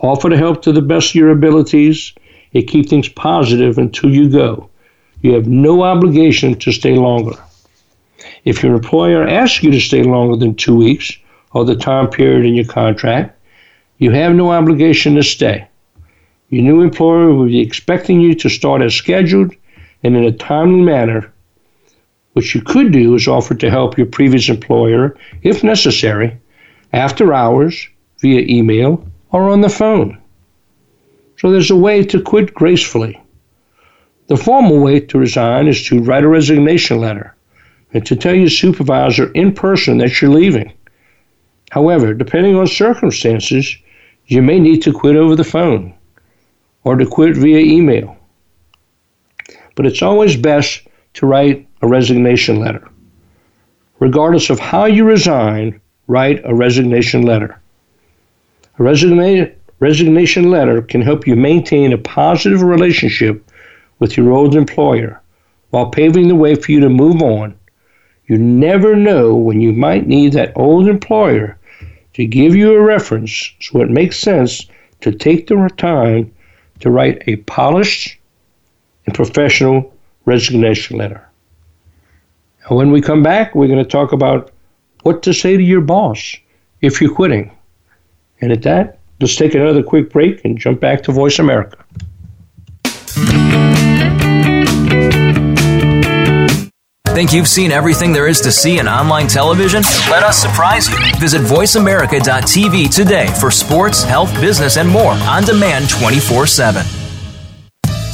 offer 0.00 0.28
to 0.28 0.36
help 0.36 0.60
to 0.62 0.72
the 0.72 0.82
best 0.82 1.10
of 1.10 1.14
your 1.14 1.30
abilities, 1.30 2.12
and 2.52 2.66
keep 2.66 2.88
things 2.88 3.08
positive 3.08 3.78
until 3.78 4.10
you 4.10 4.28
go. 4.28 4.68
You 5.22 5.34
have 5.34 5.46
no 5.46 5.84
obligation 5.84 6.56
to 6.56 6.72
stay 6.72 6.96
longer. 6.96 7.36
If 8.44 8.64
your 8.64 8.74
employer 8.74 9.24
asks 9.24 9.62
you 9.62 9.70
to 9.70 9.80
stay 9.80 10.02
longer 10.02 10.34
than 10.34 10.56
two 10.56 10.74
weeks 10.74 11.16
or 11.52 11.64
the 11.64 11.76
time 11.76 12.10
period 12.10 12.44
in 12.44 12.56
your 12.56 12.64
contract, 12.64 13.38
you 13.98 14.10
have 14.10 14.34
no 14.34 14.50
obligation 14.50 15.14
to 15.14 15.22
stay. 15.22 15.68
Your 16.48 16.62
new 16.62 16.80
employer 16.80 17.32
will 17.32 17.46
be 17.46 17.60
expecting 17.60 18.20
you 18.20 18.32
to 18.36 18.48
start 18.48 18.80
as 18.80 18.94
scheduled 18.94 19.52
and 20.04 20.16
in 20.16 20.22
a 20.22 20.30
timely 20.30 20.80
manner. 20.80 21.32
What 22.34 22.54
you 22.54 22.60
could 22.60 22.92
do 22.92 23.16
is 23.16 23.26
offer 23.26 23.54
to 23.54 23.70
help 23.70 23.98
your 23.98 24.06
previous 24.06 24.48
employer, 24.48 25.16
if 25.42 25.64
necessary, 25.64 26.36
after 26.92 27.34
hours, 27.34 27.88
via 28.20 28.42
email, 28.42 29.04
or 29.32 29.48
on 29.48 29.60
the 29.60 29.68
phone. 29.68 30.18
So 31.38 31.50
there's 31.50 31.72
a 31.72 31.76
way 31.76 32.04
to 32.04 32.22
quit 32.22 32.54
gracefully. 32.54 33.20
The 34.28 34.36
formal 34.36 34.78
way 34.78 35.00
to 35.00 35.18
resign 35.18 35.66
is 35.66 35.82
to 35.88 36.00
write 36.00 36.22
a 36.22 36.28
resignation 36.28 37.00
letter 37.00 37.34
and 37.92 38.06
to 38.06 38.14
tell 38.14 38.34
your 38.34 38.50
supervisor 38.50 39.32
in 39.32 39.52
person 39.52 39.98
that 39.98 40.20
you're 40.20 40.30
leaving. 40.30 40.72
However, 41.72 42.14
depending 42.14 42.54
on 42.54 42.68
circumstances, 42.68 43.76
you 44.26 44.42
may 44.42 44.60
need 44.60 44.82
to 44.82 44.92
quit 44.92 45.16
over 45.16 45.34
the 45.34 45.42
phone 45.42 45.95
or 46.86 46.94
to 46.94 47.04
quit 47.04 47.36
via 47.36 47.58
email. 47.58 48.16
But 49.74 49.86
it's 49.86 50.02
always 50.02 50.36
best 50.36 50.86
to 51.14 51.26
write 51.26 51.66
a 51.82 51.88
resignation 51.88 52.60
letter. 52.60 52.88
Regardless 53.98 54.50
of 54.50 54.60
how 54.60 54.84
you 54.84 55.04
resign, 55.04 55.80
write 56.06 56.40
a 56.44 56.54
resignation 56.54 57.22
letter. 57.22 57.60
A 58.78 58.82
resigna- 58.82 59.52
resignation 59.80 60.48
letter 60.48 60.80
can 60.80 61.02
help 61.02 61.26
you 61.26 61.34
maintain 61.34 61.92
a 61.92 61.98
positive 61.98 62.62
relationship 62.62 63.44
with 63.98 64.16
your 64.16 64.30
old 64.30 64.54
employer 64.54 65.20
while 65.70 65.90
paving 65.90 66.28
the 66.28 66.36
way 66.36 66.54
for 66.54 66.70
you 66.70 66.78
to 66.78 66.88
move 66.88 67.20
on. 67.20 67.56
You 68.28 68.38
never 68.38 68.94
know 68.94 69.34
when 69.34 69.60
you 69.60 69.72
might 69.72 70.06
need 70.06 70.34
that 70.34 70.52
old 70.54 70.86
employer 70.86 71.58
to 72.14 72.26
give 72.26 72.54
you 72.54 72.76
a 72.76 72.80
reference, 72.80 73.54
so 73.60 73.80
it 73.80 73.90
makes 73.90 74.20
sense 74.20 74.68
to 75.00 75.10
take 75.10 75.48
the 75.48 75.68
time 75.76 76.30
to 76.80 76.90
write 76.90 77.22
a 77.26 77.36
polished 77.36 78.16
and 79.06 79.14
professional 79.14 79.94
resignation 80.24 80.98
letter. 80.98 81.26
And 82.68 82.76
when 82.76 82.90
we 82.90 83.00
come 83.00 83.22
back, 83.22 83.54
we're 83.54 83.68
going 83.68 83.82
to 83.82 83.90
talk 83.90 84.12
about 84.12 84.50
what 85.02 85.22
to 85.22 85.32
say 85.32 85.56
to 85.56 85.62
your 85.62 85.80
boss 85.80 86.36
if 86.80 87.00
you're 87.00 87.14
quitting. 87.14 87.56
And 88.40 88.52
at 88.52 88.62
that, 88.62 88.98
let's 89.20 89.36
take 89.36 89.54
another 89.54 89.82
quick 89.82 90.10
break 90.10 90.44
and 90.44 90.58
jump 90.58 90.80
back 90.80 91.02
to 91.04 91.12
Voice 91.12 91.38
America. 91.38 91.84
Think 97.16 97.32
you've 97.32 97.48
seen 97.48 97.72
everything 97.72 98.12
there 98.12 98.26
is 98.28 98.42
to 98.42 98.52
see 98.52 98.78
in 98.78 98.86
online 98.86 99.26
television? 99.26 99.80
Let 100.10 100.22
us 100.22 100.36
surprise 100.36 100.86
you. 100.90 100.98
Visit 101.18 101.40
VoiceAmerica.tv 101.40 102.94
today 102.94 103.28
for 103.40 103.50
sports, 103.50 104.02
health, 104.02 104.30
business, 104.38 104.76
and 104.76 104.86
more 104.86 105.12
on 105.12 105.44
demand 105.44 105.88
24 105.88 106.46
7. 106.46 106.84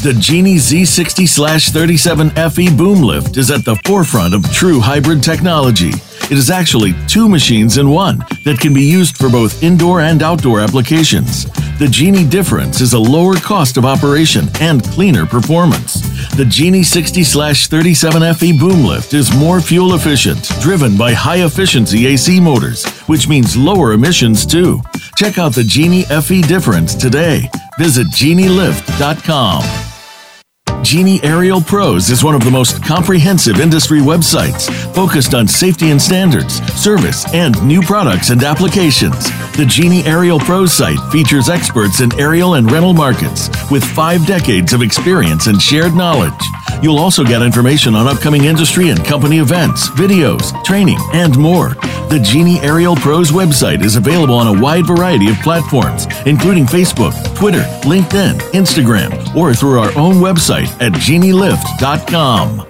The 0.05 0.17
Genie 0.21 0.55
Z60 0.55 1.73
37 1.73 2.31
FE 2.31 2.77
boom 2.77 3.03
lift 3.03 3.37
is 3.37 3.51
at 3.51 3.65
the 3.65 3.75
forefront 3.85 4.35
of 4.35 4.49
true 4.53 4.79
hybrid 4.79 5.21
technology. 5.21 5.91
It 6.33 6.39
is 6.39 6.49
actually 6.49 6.95
two 7.07 7.29
machines 7.29 7.77
in 7.77 7.91
one 7.91 8.17
that 8.45 8.59
can 8.59 8.73
be 8.73 8.81
used 8.81 9.19
for 9.19 9.29
both 9.29 9.63
indoor 9.63 10.01
and 10.01 10.23
outdoor 10.23 10.61
applications. 10.61 11.45
The 11.79 11.87
Genie 11.91 12.27
difference 12.27 12.81
is 12.81 12.95
a 12.95 12.99
lower 12.99 13.37
cost 13.37 13.77
of 13.77 13.85
operation 13.85 14.47
and 14.59 14.83
cleaner 14.83 15.27
performance. 15.27 16.01
The 16.35 16.47
Genie 16.47 16.85
60 16.85 17.23
37 17.23 18.33
FE 18.33 18.59
boom 18.59 18.83
lift 18.83 19.13
is 19.13 19.37
more 19.37 19.61
fuel 19.61 19.93
efficient, 19.93 20.49
driven 20.63 20.97
by 20.97 21.13
high 21.13 21.45
efficiency 21.45 22.07
AC 22.07 22.41
motors, 22.41 22.87
which 23.09 23.29
means 23.29 23.55
lower 23.55 23.93
emissions 23.93 24.47
too. 24.47 24.81
Check 25.17 25.37
out 25.37 25.53
the 25.53 25.65
Genie 25.65 26.05
FE 26.05 26.41
difference 26.41 26.95
today. 26.95 27.43
Visit 27.79 28.07
genielift.com. 28.07 29.92
Genie 30.83 31.23
Aerial 31.23 31.61
Pros 31.61 32.11
is 32.11 32.25
one 32.25 32.35
of 32.35 32.43
the 32.43 32.51
most 32.51 32.83
comprehensive 32.83 33.61
industry 33.61 34.01
websites 34.01 34.69
focused 34.93 35.33
on 35.33 35.47
safety 35.47 35.91
and 35.91 36.03
standards, 36.03 36.55
service, 36.75 37.25
and 37.33 37.61
new 37.65 37.81
products 37.83 38.31
and 38.31 38.43
applications. 38.43 39.31
The 39.53 39.65
Genie 39.65 40.03
Aerial 40.05 40.41
Pros 40.41 40.73
site 40.73 40.99
features 41.13 41.49
experts 41.49 42.01
in 42.01 42.13
aerial 42.19 42.55
and 42.55 42.71
rental 42.71 42.95
markets 42.95 43.49
with 43.71 43.85
five 43.85 44.27
decades 44.27 44.73
of 44.73 44.83
experience 44.83 45.47
and 45.47 45.63
shared 45.63 45.95
knowledge. 45.95 46.33
You'll 46.83 46.99
also 46.99 47.23
get 47.23 47.43
information 47.43 47.95
on 47.95 48.09
upcoming 48.09 48.45
industry 48.45 48.89
and 48.89 49.05
company 49.05 49.39
events, 49.39 49.89
videos, 49.91 50.53
training, 50.65 50.99
and 51.13 51.39
more. 51.39 51.77
The 52.09 52.21
Genie 52.23 52.59
Aerial 52.61 52.97
Pros 52.97 53.31
website 53.31 53.85
is 53.85 53.97
available 53.97 54.35
on 54.35 54.55
a 54.55 54.61
wide 54.61 54.87
variety 54.87 55.31
of 55.31 55.37
platforms, 55.37 56.07
including 56.27 56.67
Facebook, 56.67 57.15
Twitter, 57.37 57.63
LinkedIn, 57.83 58.39
Instagram, 58.51 59.35
or 59.37 59.55
through 59.55 59.79
our 59.79 59.97
own 59.97 60.17
website 60.17 60.72
at 60.81 60.93
genielift.com. 60.93 62.69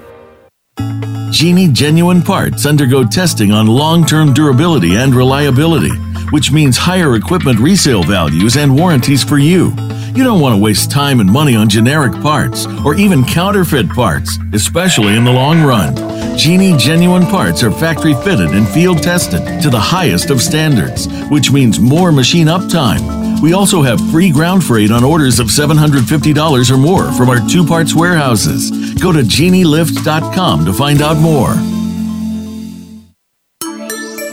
Genie 1.32 1.68
genuine 1.68 2.20
parts 2.20 2.66
undergo 2.66 3.04
testing 3.04 3.52
on 3.52 3.66
long 3.66 4.04
term 4.04 4.34
durability 4.34 4.96
and 4.96 5.14
reliability, 5.14 5.90
which 6.30 6.52
means 6.52 6.76
higher 6.76 7.16
equipment 7.16 7.58
resale 7.58 8.02
values 8.02 8.56
and 8.56 8.76
warranties 8.76 9.24
for 9.24 9.38
you. 9.38 9.72
You 10.14 10.24
don't 10.24 10.40
want 10.40 10.54
to 10.54 10.62
waste 10.62 10.90
time 10.90 11.20
and 11.20 11.32
money 11.32 11.56
on 11.56 11.70
generic 11.70 12.12
parts 12.20 12.66
or 12.84 12.94
even 12.94 13.24
counterfeit 13.24 13.88
parts, 13.88 14.38
especially 14.52 15.16
in 15.16 15.24
the 15.24 15.32
long 15.32 15.62
run. 15.62 15.96
Genie 16.36 16.76
genuine 16.76 17.24
parts 17.24 17.62
are 17.62 17.70
factory 17.70 18.14
fitted 18.14 18.50
and 18.50 18.68
field 18.68 19.02
tested 19.02 19.62
to 19.62 19.70
the 19.70 19.80
highest 19.80 20.28
of 20.28 20.42
standards, 20.42 21.08
which 21.30 21.50
means 21.50 21.80
more 21.80 22.12
machine 22.12 22.48
uptime 22.48 23.21
we 23.42 23.52
also 23.52 23.82
have 23.82 24.00
free 24.12 24.30
ground 24.30 24.62
freight 24.62 24.92
on 24.92 25.02
orders 25.02 25.40
of 25.40 25.48
$750 25.48 26.70
or 26.70 26.76
more 26.78 27.12
from 27.12 27.28
our 27.28 27.40
two 27.48 27.66
parts 27.66 27.94
warehouses. 27.94 28.70
Go 28.94 29.10
to 29.10 29.20
genielift.com 29.20 30.64
to 30.64 30.72
find 30.72 31.02
out 31.02 31.16
more. 31.16 31.71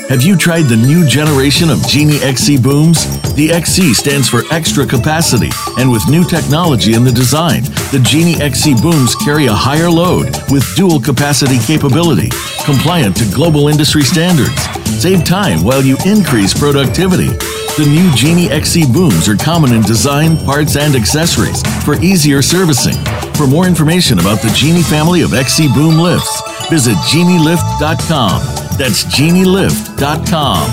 Have 0.09 0.23
you 0.23 0.35
tried 0.35 0.63
the 0.63 0.75
new 0.75 1.05
generation 1.05 1.69
of 1.69 1.85
Genie 1.85 2.17
XC 2.17 2.57
booms? 2.57 3.05
The 3.35 3.51
XC 3.51 3.93
stands 3.93 4.27
for 4.27 4.41
extra 4.49 4.83
capacity, 4.83 5.51
and 5.77 5.91
with 5.91 6.09
new 6.09 6.23
technology 6.23 6.95
in 6.95 7.03
the 7.03 7.11
design, 7.11 7.61
the 7.93 8.01
Genie 8.03 8.41
XC 8.41 8.81
booms 8.81 9.13
carry 9.13 9.45
a 9.45 9.53
higher 9.53 9.87
load 9.87 10.33
with 10.49 10.65
dual 10.75 10.99
capacity 10.99 11.59
capability, 11.59 12.29
compliant 12.65 13.17
to 13.17 13.35
global 13.35 13.67
industry 13.67 14.01
standards. 14.01 14.57
Save 14.97 15.25
time 15.25 15.63
while 15.63 15.83
you 15.83 15.95
increase 16.07 16.57
productivity. 16.57 17.29
The 17.77 17.85
new 17.85 18.09
Genie 18.15 18.49
XC 18.49 18.91
booms 18.91 19.29
are 19.29 19.37
common 19.37 19.73
in 19.73 19.83
design, 19.83 20.37
parts, 20.37 20.75
and 20.75 20.95
accessories 20.95 21.61
for 21.85 22.01
easier 22.01 22.41
servicing. 22.41 22.97
For 23.37 23.45
more 23.45 23.67
information 23.67 24.17
about 24.17 24.41
the 24.41 24.49
Genie 24.57 24.81
family 24.81 25.21
of 25.21 25.35
XC 25.35 25.67
boom 25.75 25.99
lifts, 25.99 26.41
visit 26.67 26.97
genielift.com. 27.13 28.68
That's 28.79 29.03
genielift.com. 29.03 30.69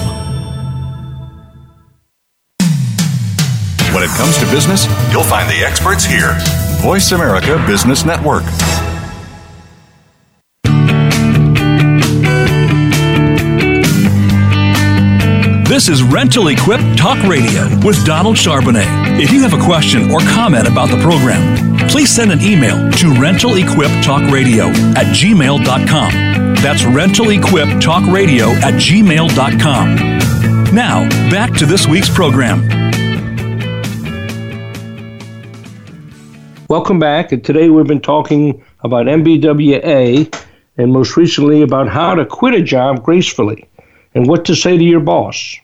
When 3.92 4.04
it 4.04 4.10
comes 4.10 4.38
to 4.38 4.46
business, 4.52 4.86
you'll 5.10 5.24
find 5.24 5.50
the 5.50 5.64
experts 5.66 6.04
here. 6.04 6.36
Voice 6.82 7.10
America 7.10 7.60
Business 7.66 8.04
Network. 8.04 8.44
This 15.68 15.88
is 15.88 16.04
Rental 16.04 16.46
Equip 16.46 16.80
Talk 16.96 17.20
Radio 17.24 17.64
with 17.84 18.06
Donald 18.06 18.36
Charbonnet. 18.36 19.20
If 19.20 19.32
you 19.32 19.42
have 19.42 19.52
a 19.52 19.64
question 19.64 20.12
or 20.12 20.20
comment 20.20 20.68
about 20.68 20.90
the 20.90 21.02
program, 21.02 21.88
please 21.88 22.14
send 22.14 22.30
an 22.30 22.40
email 22.40 22.76
to 22.92 23.06
rentalequiptalkradio 23.06 24.94
at 24.94 25.06
gmail.com. 25.06 26.25
That's 26.62 26.82
rentalequiptalkradio 26.82 28.48
at 28.62 28.74
gmail.com. 28.74 30.74
Now, 30.74 31.08
back 31.30 31.52
to 31.58 31.66
this 31.66 31.86
week's 31.86 32.08
program. 32.08 32.66
Welcome 36.68 36.98
back. 36.98 37.30
And 37.30 37.44
today 37.44 37.68
we've 37.68 37.86
been 37.86 38.00
talking 38.00 38.64
about 38.80 39.06
MBWA 39.06 40.44
and 40.76 40.92
most 40.92 41.16
recently 41.16 41.62
about 41.62 41.88
how 41.88 42.14
to 42.14 42.26
quit 42.26 42.54
a 42.54 42.62
job 42.62 43.04
gracefully 43.04 43.68
and 44.14 44.26
what 44.26 44.44
to 44.46 44.56
say 44.56 44.76
to 44.76 44.84
your 44.84 45.00
boss. 45.00 45.56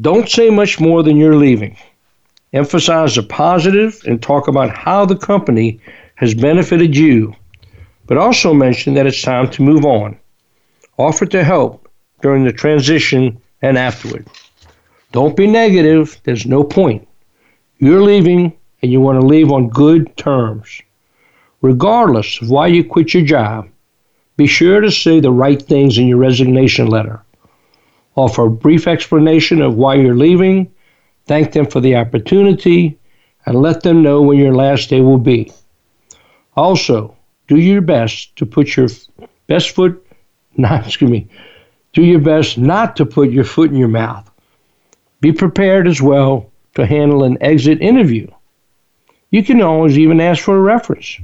Don't 0.00 0.28
say 0.28 0.50
much 0.50 0.78
more 0.78 1.02
than 1.02 1.16
you're 1.16 1.36
leaving. 1.36 1.76
Emphasize 2.52 3.16
the 3.16 3.22
positive 3.22 4.00
and 4.06 4.22
talk 4.22 4.46
about 4.46 4.70
how 4.70 5.04
the 5.04 5.16
company 5.16 5.80
has 6.14 6.34
benefited 6.34 6.96
you, 6.96 7.34
but 8.06 8.18
also 8.18 8.54
mention 8.54 8.94
that 8.94 9.06
it's 9.06 9.22
time 9.22 9.50
to 9.50 9.62
move 9.62 9.84
on. 9.84 10.18
Offer 10.98 11.26
to 11.26 11.44
help 11.44 11.88
during 12.22 12.44
the 12.44 12.52
transition 12.52 13.40
and 13.62 13.76
afterward. 13.76 14.26
Don't 15.12 15.36
be 15.36 15.46
negative, 15.46 16.20
there's 16.24 16.46
no 16.46 16.62
point. 16.62 17.06
You're 17.78 18.02
leaving 18.02 18.52
and 18.82 18.92
you 18.92 19.00
want 19.00 19.20
to 19.20 19.26
leave 19.26 19.52
on 19.52 19.68
good 19.68 20.16
terms. 20.16 20.82
Regardless 21.62 22.40
of 22.40 22.50
why 22.50 22.68
you 22.68 22.84
quit 22.84 23.14
your 23.14 23.24
job, 23.24 23.68
be 24.36 24.46
sure 24.46 24.80
to 24.80 24.90
say 24.90 25.20
the 25.20 25.32
right 25.32 25.60
things 25.60 25.98
in 25.98 26.06
your 26.06 26.18
resignation 26.18 26.88
letter. 26.88 27.22
Offer 28.14 28.46
a 28.46 28.50
brief 28.50 28.86
explanation 28.86 29.60
of 29.62 29.76
why 29.76 29.94
you're 29.94 30.16
leaving, 30.16 30.70
thank 31.26 31.52
them 31.52 31.66
for 31.66 31.80
the 31.80 31.96
opportunity, 31.96 32.98
and 33.46 33.62
let 33.62 33.82
them 33.82 34.02
know 34.02 34.22
when 34.22 34.38
your 34.38 34.54
last 34.54 34.90
day 34.90 35.00
will 35.00 35.18
be. 35.18 35.52
Also, 36.56 37.15
do 37.48 37.56
your 37.56 37.80
best 37.80 38.34
to 38.36 38.46
put 38.46 38.76
your 38.76 38.88
best 39.46 39.70
foot, 39.70 40.04
not, 40.56 40.86
excuse 40.86 41.10
me, 41.10 41.28
do 41.92 42.02
your 42.02 42.20
best 42.20 42.58
not 42.58 42.96
to 42.96 43.06
put 43.06 43.30
your 43.30 43.44
foot 43.44 43.70
in 43.70 43.76
your 43.76 43.88
mouth. 43.88 44.30
Be 45.20 45.32
prepared 45.32 45.88
as 45.88 46.02
well 46.02 46.50
to 46.74 46.86
handle 46.86 47.24
an 47.24 47.38
exit 47.40 47.80
interview. 47.80 48.28
You 49.30 49.42
can 49.42 49.62
always 49.62 49.98
even 49.98 50.20
ask 50.20 50.42
for 50.42 50.56
a 50.56 50.60
reference. 50.60 51.18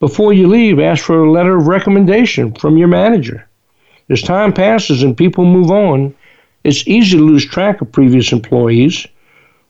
Before 0.00 0.32
you 0.32 0.46
leave, 0.46 0.78
ask 0.78 1.04
for 1.04 1.24
a 1.24 1.30
letter 1.30 1.56
of 1.56 1.66
recommendation 1.66 2.52
from 2.52 2.76
your 2.76 2.88
manager. 2.88 3.48
As 4.10 4.22
time 4.22 4.52
passes 4.52 5.02
and 5.02 5.16
people 5.16 5.44
move 5.44 5.70
on, 5.70 6.14
it's 6.64 6.86
easy 6.86 7.16
to 7.16 7.24
lose 7.24 7.44
track 7.44 7.80
of 7.80 7.92
previous 7.92 8.32
employees. 8.32 9.06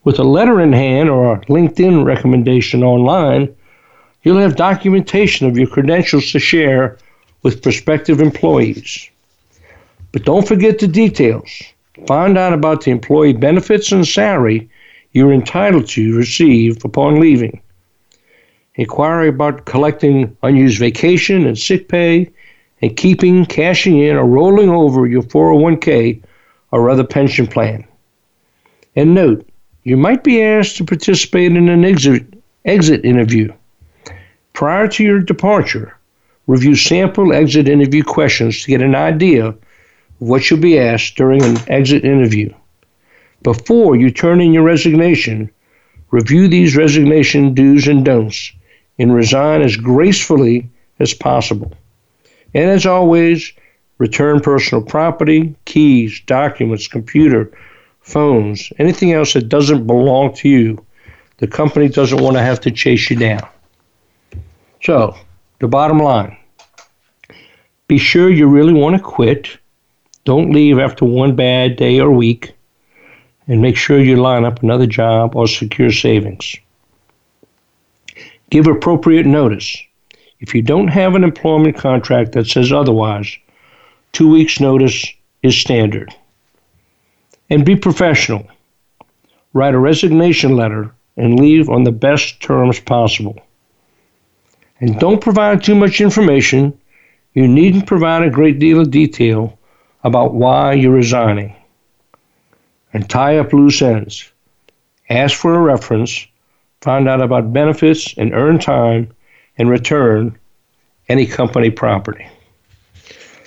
With 0.05 0.19
a 0.19 0.25
letter 0.25 0.61
in 0.61 0.73
hand 0.73 1.11
or 1.11 1.35
a 1.35 1.41
LinkedIn 1.47 2.05
recommendation 2.05 2.83
online, 2.83 3.55
you'll 4.29 4.37
have 4.37 4.57
documentation 4.57 5.47
of 5.47 5.57
your 5.57 5.67
credentials 5.67 6.31
to 6.33 6.39
share 6.39 6.99
with 7.43 7.63
prospective 7.63 8.21
employees. 8.21 9.09
But 10.13 10.27
don't 10.27 10.47
forget 10.47 10.79
the 10.79 10.87
details. 10.87 11.51
Find 12.07 12.37
out 12.37 12.53
about 12.53 12.83
the 12.85 12.91
employee 12.91 13.33
benefits 13.33 13.91
and 13.91 14.07
salary 14.07 14.69
you're 15.13 15.33
entitled 15.33 15.89
to 15.89 16.15
receive 16.15 16.85
upon 16.85 17.21
leaving 17.21 17.63
inquire 18.75 19.29
about 19.29 19.65
collecting 19.65 20.37
unused 20.43 20.79
vacation 20.79 21.47
and 21.47 21.59
sick 21.59 21.89
pay, 21.89 22.31
and 22.83 22.97
keeping, 22.99 23.47
cashing 23.47 23.99
in, 23.99 24.15
or 24.15 24.27
rolling 24.27 24.69
over 24.69 25.07
your 25.07 25.23
401k 25.23 26.23
or 26.71 26.91
other 26.91 27.03
pension 27.03 27.47
plan. 27.47 27.83
And 28.95 29.15
note, 29.15 29.49
you 29.85 29.97
might 29.97 30.23
be 30.23 30.43
asked 30.43 30.77
to 30.77 30.85
participate 30.85 31.57
in 31.57 31.71
an 31.71 31.83
exit, 31.83 32.27
exit 32.67 33.07
interview. 33.07 33.51
Prior 34.59 34.89
to 34.89 35.05
your 35.05 35.21
departure, 35.21 35.97
review 36.49 36.75
sample 36.75 37.33
exit 37.33 37.69
interview 37.69 38.03
questions 38.03 38.65
to 38.65 38.73
get 38.73 38.83
an 38.83 38.97
idea 38.97 39.47
of 39.47 39.59
what 40.19 40.51
you'll 40.51 40.59
be 40.59 40.81
asked 40.81 41.15
during 41.15 41.45
an 41.45 41.59
exit 41.69 42.05
interview. 42.05 42.53
Before 43.45 43.95
you 43.95 44.11
turn 44.11 44.41
in 44.41 44.53
your 44.53 44.65
resignation, 44.65 45.49
review 46.11 46.49
these 46.49 46.77
resignation 46.77 47.55
do's 47.55 47.87
and 47.87 48.05
don'ts 48.05 48.51
and 48.99 49.15
resign 49.15 49.63
as 49.63 49.77
gracefully 49.77 50.69
as 50.99 51.15
possible. 51.15 51.73
And 52.53 52.69
as 52.69 52.85
always, 52.85 53.53
return 53.99 54.41
personal 54.41 54.83
property, 54.83 55.55
keys, 55.67 56.21
documents, 56.27 56.89
computer, 56.89 57.57
phones, 58.01 58.73
anything 58.81 59.13
else 59.13 59.35
that 59.35 59.49
doesn't 59.49 59.87
belong 59.87 60.35
to 60.35 60.49
you. 60.49 60.85
The 61.37 61.47
company 61.47 61.89
doesn't 61.89 62.21
want 62.21 62.35
to 62.35 62.43
have 62.43 62.59
to 62.63 62.73
chase 62.73 63.09
you 63.09 63.15
down. 63.15 63.49
So, 64.83 65.17
the 65.59 65.69
bottom 65.69 65.99
line 65.99 66.37
be 67.89 67.97
sure 67.97 68.29
you 68.29 68.47
really 68.47 68.75
want 68.75 68.97
to 68.97 69.03
quit. 69.03 69.57
Don't 70.25 70.53
leave 70.53 70.79
after 70.79 71.07
one 71.07 71.35
bad 71.35 71.77
day 71.77 71.99
or 72.01 72.11
week. 72.11 72.53
And 73.47 73.63
make 73.63 73.79
sure 73.79 73.99
you 73.99 74.19
line 74.21 74.45
up 74.45 74.63
another 74.63 74.87
job 74.87 75.35
or 75.35 75.47
secure 75.47 75.91
savings. 75.91 76.55
Give 78.51 78.67
appropriate 78.67 79.25
notice. 79.25 79.75
If 80.41 80.55
you 80.55 80.61
don't 80.61 80.89
have 80.89 81.15
an 81.15 81.25
employment 81.25 81.77
contract 81.77 82.33
that 82.33 82.47
says 82.47 82.73
otherwise, 82.73 83.39
two 84.13 84.31
weeks' 84.31 84.61
notice 84.61 85.07
is 85.43 85.57
standard. 85.57 86.15
And 87.49 87.65
be 87.65 87.75
professional. 87.75 88.47
Write 89.55 89.75
a 89.75 89.79
resignation 89.79 90.57
letter 90.57 90.95
and 91.17 91.41
leave 91.41 91.71
on 91.71 91.85
the 91.85 91.93
best 91.93 92.43
terms 92.43 92.81
possible. 92.81 93.41
And 94.81 94.99
don't 94.99 95.21
provide 95.21 95.63
too 95.63 95.75
much 95.75 96.01
information. 96.01 96.79
You 97.35 97.49
needn't 97.49 97.87
provide 97.87 98.23
a 98.23 98.31
great 98.31 98.59
deal 98.59 98.81
of 98.81 98.91
detail 98.91 99.59
about 100.05 100.35
why 100.35 100.73
you're 100.75 100.93
resigning. 100.93 101.55
And 102.93 103.09
tie 103.09 103.39
up 103.39 103.53
loose 103.53 103.83
ends. 103.83 104.31
Ask 105.11 105.37
for 105.37 105.55
a 105.55 105.61
reference, 105.61 106.27
find 106.81 107.09
out 107.09 107.21
about 107.21 107.53
benefits, 107.53 108.15
and 108.17 108.33
earn 108.33 108.59
time 108.59 109.13
and 109.57 109.69
return 109.69 110.39
any 111.09 111.27
company 111.27 111.71
property. 111.71 112.27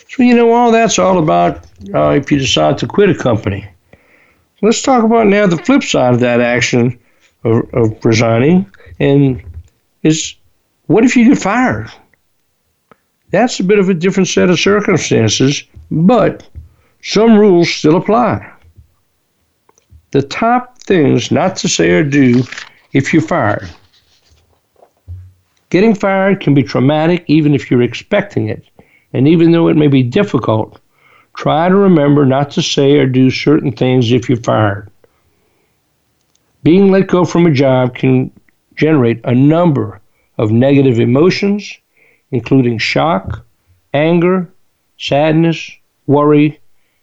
So, 0.10 0.24
you 0.24 0.36
know, 0.36 0.52
all 0.52 0.72
that's 0.72 1.00
all 1.00 1.20
about 1.20 1.66
uh, 1.94 2.10
if 2.10 2.32
you 2.32 2.40
decide 2.40 2.78
to 2.80 2.88
quit 2.88 3.10
a 3.10 3.16
company. 3.16 3.68
Let's 4.62 4.82
talk 4.82 5.04
about 5.04 5.28
now 5.28 5.48
the 5.48 5.58
flip 5.58 5.84
side 5.84 6.14
of 6.14 6.20
that 6.20 6.42
action 6.42 7.00
of, 7.44 7.74
of 7.74 8.04
resigning, 8.04 8.70
and 9.00 9.42
is 10.04 10.36
what 10.92 11.06
if 11.06 11.16
you 11.16 11.30
get 11.30 11.38
fired? 11.38 11.90
That's 13.30 13.60
a 13.60 13.64
bit 13.64 13.80
of 13.80 13.88
a 13.88 13.94
different 13.94 14.28
set 14.28 14.50
of 14.50 14.60
circumstances, 14.60 15.64
but 15.90 16.48
some 17.02 17.38
rules 17.38 17.70
still 17.70 17.96
apply. 17.96 18.52
The 20.12 20.22
top 20.22 20.78
things 20.80 21.32
not 21.32 21.56
to 21.58 21.70
say 21.70 21.92
or 21.92 22.04
do 22.04 22.44
if 22.92 23.14
you're 23.14 23.22
fired. 23.22 23.70
Getting 25.70 25.96
fired 25.96 26.42
can 26.42 26.54
be 26.54 26.64
traumatic 26.64 27.24
even 27.28 27.56
if 27.56 27.72
you're 27.72 27.82
expecting 27.82 28.50
it, 28.50 28.66
and 29.14 29.26
even 29.30 29.54
though 29.54 29.70
it 29.70 29.78
may 29.78 29.88
be 29.88 30.04
difficult, 30.04 30.82
try 31.38 31.70
to 31.70 31.76
remember 31.76 32.26
not 32.26 32.52
to 32.52 32.62
say 32.62 32.98
or 33.00 33.06
do 33.06 33.32
certain 33.32 33.72
things 33.72 34.12
if 34.12 34.28
you're 34.28 34.38
fired. 34.38 34.92
Being 36.64 36.92
let 36.92 37.08
go 37.08 37.24
from 37.24 37.46
a 37.46 37.52
job 37.52 37.96
can 37.96 38.30
generate 38.76 39.22
a 39.24 39.34
number 39.34 40.01
of 40.42 40.52
negative 40.52 41.00
emotions, 41.00 41.78
including 42.32 42.80
shock, 42.80 43.46
anger, 43.94 44.50
sadness, 44.98 45.72
worry, 46.08 46.60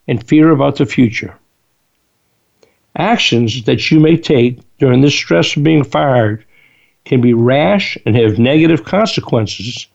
and 0.09 0.27
fear 0.27 0.51
about 0.51 0.75
the 0.77 0.85
future. 0.85 1.33
Actions 2.97 3.63
that 3.63 3.93
you 3.93 4.01
may 4.01 4.17
take 4.17 4.59
during 4.79 5.03
this 5.03 5.15
stress 5.15 5.57
of 5.57 5.63
being 5.63 5.85
fired 5.85 6.45
can 7.05 7.21
be 7.21 7.33
rash 7.33 7.97
and 8.05 8.17
have 8.17 8.41
negative 8.41 8.85
consequences 8.85 9.87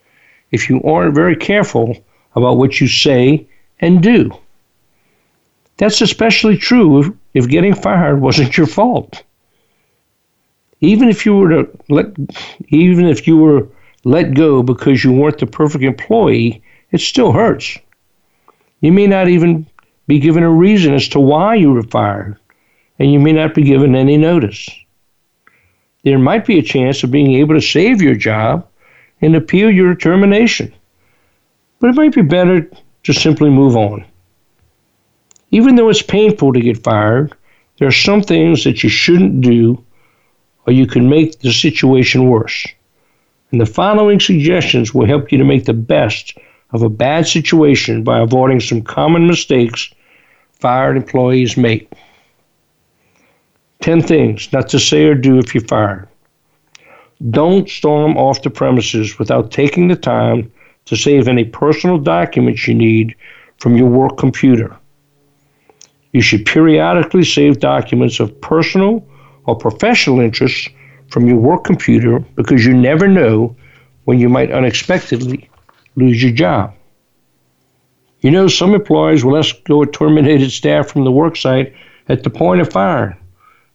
if 0.51 0.69
you 0.69 0.81
aren't 0.83 1.13
very 1.13 1.35
careful 1.35 1.97
about 2.37 2.55
what 2.55 2.79
you 2.79 2.87
say 2.87 3.45
and 3.81 4.01
do. 4.01 4.31
That's 5.75 5.99
especially 5.99 6.55
true 6.55 7.01
if, 7.01 7.11
if 7.33 7.49
getting 7.49 7.75
fired 7.75 8.21
wasn't 8.21 8.55
your 8.55 8.67
fault 8.67 9.21
even 10.83 11.07
if 11.07 11.25
you 11.25 11.33
were 11.37 11.49
to 11.49 11.69
let 11.87 12.07
even 12.67 13.07
if 13.07 13.25
you 13.25 13.37
were 13.37 13.67
let 14.03 14.33
go 14.33 14.61
because 14.61 15.01
you 15.01 15.13
weren't 15.13 15.37
the 15.39 15.47
perfect 15.47 15.83
employee, 15.83 16.61
it 16.91 16.99
still 16.99 17.31
hurts. 17.31 17.77
You 18.81 18.91
may 18.91 19.07
not 19.07 19.29
even 19.29 19.65
be 20.07 20.19
given 20.19 20.43
a 20.43 20.51
reason 20.51 20.93
as 20.93 21.07
to 21.09 21.21
why 21.21 21.55
you 21.55 21.71
were 21.71 21.83
fired, 21.83 22.37
and 22.99 23.13
you 23.13 23.19
may 23.19 23.31
not 23.31 23.55
be 23.55 23.63
given 23.63 23.95
any 23.95 24.17
notice. 24.17 24.69
There 26.03 26.19
might 26.19 26.45
be 26.45 26.59
a 26.59 26.69
chance 26.73 27.01
of 27.01 27.11
being 27.11 27.35
able 27.35 27.55
to 27.55 27.61
save 27.61 28.01
your 28.01 28.15
job 28.15 28.67
and 29.21 29.37
appeal 29.37 29.71
your 29.71 29.95
termination, 29.95 30.73
but 31.79 31.91
it 31.91 31.95
might 31.95 32.13
be 32.13 32.23
better 32.23 32.69
to 33.03 33.13
simply 33.13 33.49
move 33.49 33.77
on. 33.77 34.03
Even 35.51 35.77
though 35.77 35.87
it's 35.87 36.01
painful 36.01 36.51
to 36.51 36.59
get 36.59 36.83
fired, 36.83 37.33
there 37.77 37.87
are 37.87 38.01
some 38.07 38.21
things 38.21 38.65
that 38.65 38.83
you 38.83 38.89
shouldn't 38.89 39.39
do 39.39 39.81
or 40.65 40.73
you 40.73 40.87
can 40.87 41.09
make 41.09 41.39
the 41.39 41.51
situation 41.51 42.29
worse. 42.29 42.67
And 43.51 43.61
the 43.61 43.65
following 43.65 44.19
suggestions 44.19 44.93
will 44.93 45.05
help 45.05 45.31
you 45.31 45.37
to 45.37 45.43
make 45.43 45.65
the 45.65 45.73
best 45.73 46.37
of 46.71 46.81
a 46.81 46.89
bad 46.89 47.27
situation 47.27 48.03
by 48.03 48.19
avoiding 48.19 48.59
some 48.59 48.81
common 48.81 49.27
mistakes 49.27 49.93
fired 50.53 50.97
employees 50.97 51.55
make. 51.55 51.91
10 53.81 54.01
things 54.01 54.51
not 54.53 54.69
to 54.69 54.79
say 54.79 55.05
or 55.05 55.13
do 55.13 55.37
if 55.37 55.53
you're 55.53 55.63
fired. 55.67 56.07
Don't 57.29 57.69
storm 57.69 58.17
off 58.17 58.41
the 58.41 58.49
premises 58.49 59.19
without 59.19 59.51
taking 59.51 59.87
the 59.87 59.95
time 59.95 60.51
to 60.85 60.95
save 60.95 61.27
any 61.27 61.45
personal 61.45 61.97
documents 61.97 62.67
you 62.67 62.73
need 62.73 63.15
from 63.57 63.77
your 63.77 63.87
work 63.87 64.17
computer. 64.17 64.75
You 66.11 66.21
should 66.21 66.45
periodically 66.45 67.23
save 67.23 67.59
documents 67.59 68.19
of 68.19 68.39
personal 68.41 69.05
or 69.45 69.55
professional 69.55 70.19
interests 70.19 70.69
from 71.09 71.27
your 71.27 71.37
work 71.37 71.63
computer 71.63 72.19
because 72.35 72.65
you 72.65 72.73
never 72.73 73.07
know 73.07 73.55
when 74.05 74.19
you 74.19 74.29
might 74.29 74.51
unexpectedly 74.51 75.49
lose 75.95 76.21
your 76.21 76.31
job. 76.31 76.73
You 78.21 78.31
know, 78.31 78.47
some 78.47 78.73
employers 78.73 79.23
will 79.23 79.37
escort 79.37 79.93
terminated 79.93 80.51
staff 80.51 80.87
from 80.87 81.03
the 81.03 81.11
work 81.11 81.35
site 81.35 81.73
at 82.07 82.23
the 82.23 82.29
point 82.29 82.61
of 82.61 82.71
fire. 82.71 83.17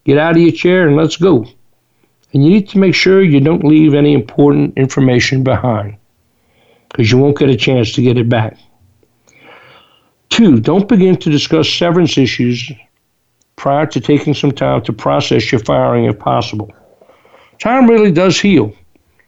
Get 0.05 0.19
out 0.19 0.37
of 0.37 0.43
your 0.43 0.53
chair 0.53 0.87
and 0.87 0.97
let's 0.97 1.17
go. 1.17 1.47
And 2.33 2.45
you 2.45 2.51
need 2.51 2.69
to 2.71 2.79
make 2.79 2.95
sure 2.95 3.23
you 3.23 3.41
don't 3.41 3.65
leave 3.65 3.95
any 3.95 4.15
important 4.15 4.77
information 4.77 5.43
behind 5.43 5.97
because 6.89 7.11
you 7.11 7.19
won't 7.19 7.39
get 7.39 7.51
a 7.51 7.57
chance 7.57 7.93
to 7.93 8.03
get 8.03 8.19
it 8.19 8.29
back. 8.29 8.57
Two, 10.31 10.61
don't 10.61 10.89
begin 10.89 11.17
to 11.17 11.31
discuss 11.31 11.69
severance 11.69 12.19
issues 12.19 12.71
prior 13.59 13.87
to 13.87 14.01
taking 14.01 14.33
some 14.33 14.53
time 14.53 14.81
to 14.83 14.93
process 14.93 15.51
your 15.51 15.59
firing 15.59 16.05
if 16.05 16.19
possible. 16.19 16.73
Time 17.59 17.91
really 17.91 18.13
does 18.13 18.41
heal, 18.41 18.73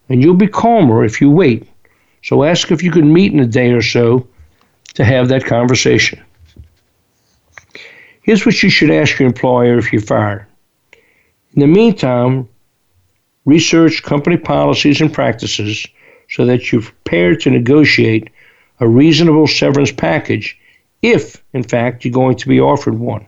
and 0.08 0.22
you'll 0.22 0.34
be 0.34 0.46
calmer 0.46 1.04
if 1.04 1.20
you 1.20 1.28
wait. 1.28 1.68
So 2.22 2.44
ask 2.44 2.70
if 2.70 2.80
you 2.82 2.92
can 2.92 3.12
meet 3.12 3.32
in 3.32 3.40
a 3.40 3.46
day 3.46 3.72
or 3.72 3.82
so 3.82 4.26
to 4.94 5.04
have 5.04 5.28
that 5.28 5.44
conversation. 5.44 6.22
Here's 8.22 8.46
what 8.46 8.62
you 8.62 8.70
should 8.70 8.92
ask 8.92 9.18
your 9.18 9.26
employer 9.26 9.78
if 9.78 9.92
you're 9.92 10.00
fired. 10.00 10.46
In 11.54 11.60
the 11.60 11.66
meantime, 11.66 12.48
research 13.46 14.04
company 14.04 14.36
policies 14.36 15.00
and 15.00 15.12
practices 15.12 15.84
so 16.28 16.46
that 16.46 16.70
you're 16.70 16.82
prepared 16.82 17.40
to 17.40 17.50
negotiate 17.50 18.30
a 18.78 18.86
reasonable 18.88 19.48
severance 19.48 19.90
package 19.90 20.56
if, 21.02 21.42
in 21.52 21.64
fact, 21.64 22.04
you're 22.04 22.12
going 22.12 22.36
to 22.36 22.48
be 22.48 22.60
offered 22.60 22.94
one. 22.94 23.26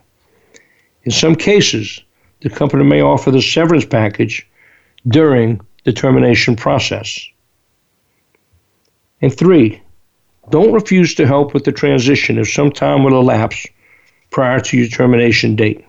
In 1.03 1.11
some 1.11 1.35
cases, 1.35 2.01
the 2.41 2.49
company 2.49 2.83
may 2.83 3.01
offer 3.01 3.31
the 3.31 3.41
severance 3.41 3.85
package 3.85 4.47
during 5.07 5.59
the 5.83 5.93
termination 5.93 6.55
process. 6.55 7.27
And 9.21 9.33
three, 9.35 9.81
don't 10.49 10.73
refuse 10.73 11.15
to 11.15 11.27
help 11.27 11.53
with 11.53 11.63
the 11.63 11.71
transition 11.71 12.37
if 12.37 12.49
some 12.49 12.71
time 12.71 13.03
will 13.03 13.19
elapse 13.19 13.65
prior 14.29 14.59
to 14.59 14.77
your 14.77 14.87
termination 14.87 15.55
date. 15.55 15.85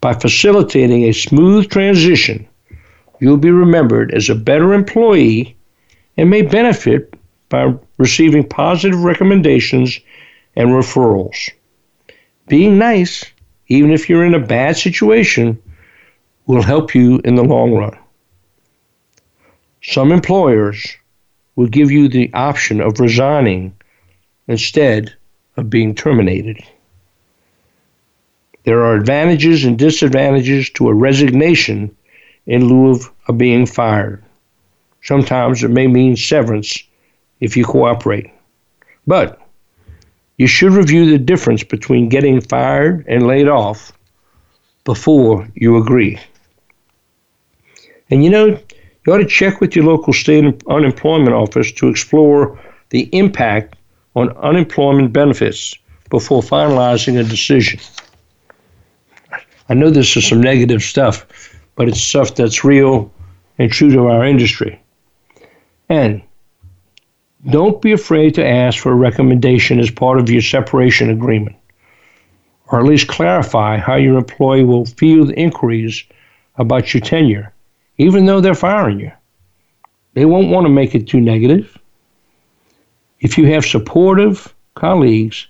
By 0.00 0.14
facilitating 0.14 1.04
a 1.04 1.12
smooth 1.12 1.70
transition, 1.70 2.46
you'll 3.20 3.38
be 3.38 3.50
remembered 3.50 4.12
as 4.12 4.28
a 4.28 4.34
better 4.34 4.74
employee 4.74 5.56
and 6.16 6.28
may 6.28 6.42
benefit 6.42 7.14
by 7.48 7.74
receiving 7.96 8.46
positive 8.46 9.02
recommendations 9.02 9.98
and 10.56 10.70
referrals. 10.70 11.50
Being 12.48 12.76
nice 12.76 13.24
even 13.68 13.90
if 13.90 14.08
you're 14.08 14.24
in 14.24 14.34
a 14.34 14.46
bad 14.46 14.76
situation, 14.76 15.60
will 16.46 16.62
help 16.62 16.94
you 16.94 17.20
in 17.24 17.34
the 17.34 17.44
long 17.44 17.72
run. 17.72 17.96
Some 19.82 20.12
employers 20.12 20.96
will 21.56 21.68
give 21.68 21.90
you 21.90 22.08
the 22.08 22.32
option 22.34 22.80
of 22.80 23.00
resigning 23.00 23.74
instead 24.48 25.14
of 25.56 25.70
being 25.70 25.94
terminated. 25.94 26.62
There 28.64 28.84
are 28.84 28.94
advantages 28.94 29.64
and 29.64 29.78
disadvantages 29.78 30.70
to 30.70 30.88
a 30.88 30.94
resignation 30.94 31.94
in 32.46 32.66
lieu 32.66 32.90
of, 32.90 33.10
of 33.28 33.38
being 33.38 33.66
fired. 33.66 34.24
Sometimes 35.02 35.62
it 35.62 35.70
may 35.70 35.86
mean 35.86 36.16
severance 36.16 36.82
if 37.40 37.56
you 37.56 37.64
cooperate. 37.64 38.30
But 39.06 39.38
you 40.36 40.46
should 40.46 40.72
review 40.72 41.10
the 41.10 41.18
difference 41.18 41.62
between 41.62 42.08
getting 42.08 42.40
fired 42.40 43.04
and 43.08 43.26
laid 43.26 43.48
off 43.48 43.92
before 44.84 45.48
you 45.54 45.76
agree. 45.76 46.18
And 48.10 48.24
you 48.24 48.30
know, 48.30 48.58
you 49.06 49.12
ought 49.12 49.18
to 49.18 49.26
check 49.26 49.60
with 49.60 49.76
your 49.76 49.84
local 49.84 50.12
state 50.12 50.62
unemployment 50.68 51.34
office 51.34 51.72
to 51.72 51.88
explore 51.88 52.58
the 52.90 53.08
impact 53.12 53.76
on 54.16 54.30
unemployment 54.36 55.12
benefits 55.12 55.74
before 56.10 56.42
finalizing 56.42 57.18
a 57.18 57.24
decision. 57.24 57.80
I 59.68 59.74
know 59.74 59.90
this 59.90 60.16
is 60.16 60.28
some 60.28 60.40
negative 60.40 60.82
stuff, 60.82 61.26
but 61.76 61.88
it's 61.88 62.00
stuff 62.00 62.34
that's 62.34 62.64
real 62.64 63.12
and 63.58 63.70
true 63.70 63.90
to 63.90 64.06
our 64.06 64.24
industry. 64.24 64.80
And 65.88 66.22
don't 67.50 67.82
be 67.82 67.92
afraid 67.92 68.34
to 68.34 68.46
ask 68.46 68.78
for 68.78 68.92
a 68.92 68.96
recommendation 68.96 69.78
as 69.78 69.90
part 69.90 70.18
of 70.18 70.30
your 70.30 70.42
separation 70.42 71.10
agreement, 71.10 71.56
or 72.68 72.80
at 72.80 72.86
least 72.86 73.08
clarify 73.08 73.76
how 73.76 73.96
your 73.96 74.16
employee 74.16 74.64
will 74.64 74.86
field 74.86 75.30
inquiries 75.32 76.04
about 76.56 76.94
your 76.94 77.00
tenure, 77.02 77.52
even 77.98 78.24
though 78.24 78.40
they're 78.40 78.54
firing 78.54 79.00
you. 79.00 79.12
They 80.14 80.24
won't 80.24 80.50
want 80.50 80.64
to 80.64 80.72
make 80.72 80.94
it 80.94 81.08
too 81.08 81.20
negative. 81.20 81.76
If 83.20 83.36
you 83.36 83.46
have 83.52 83.64
supportive 83.64 84.54
colleagues, 84.74 85.48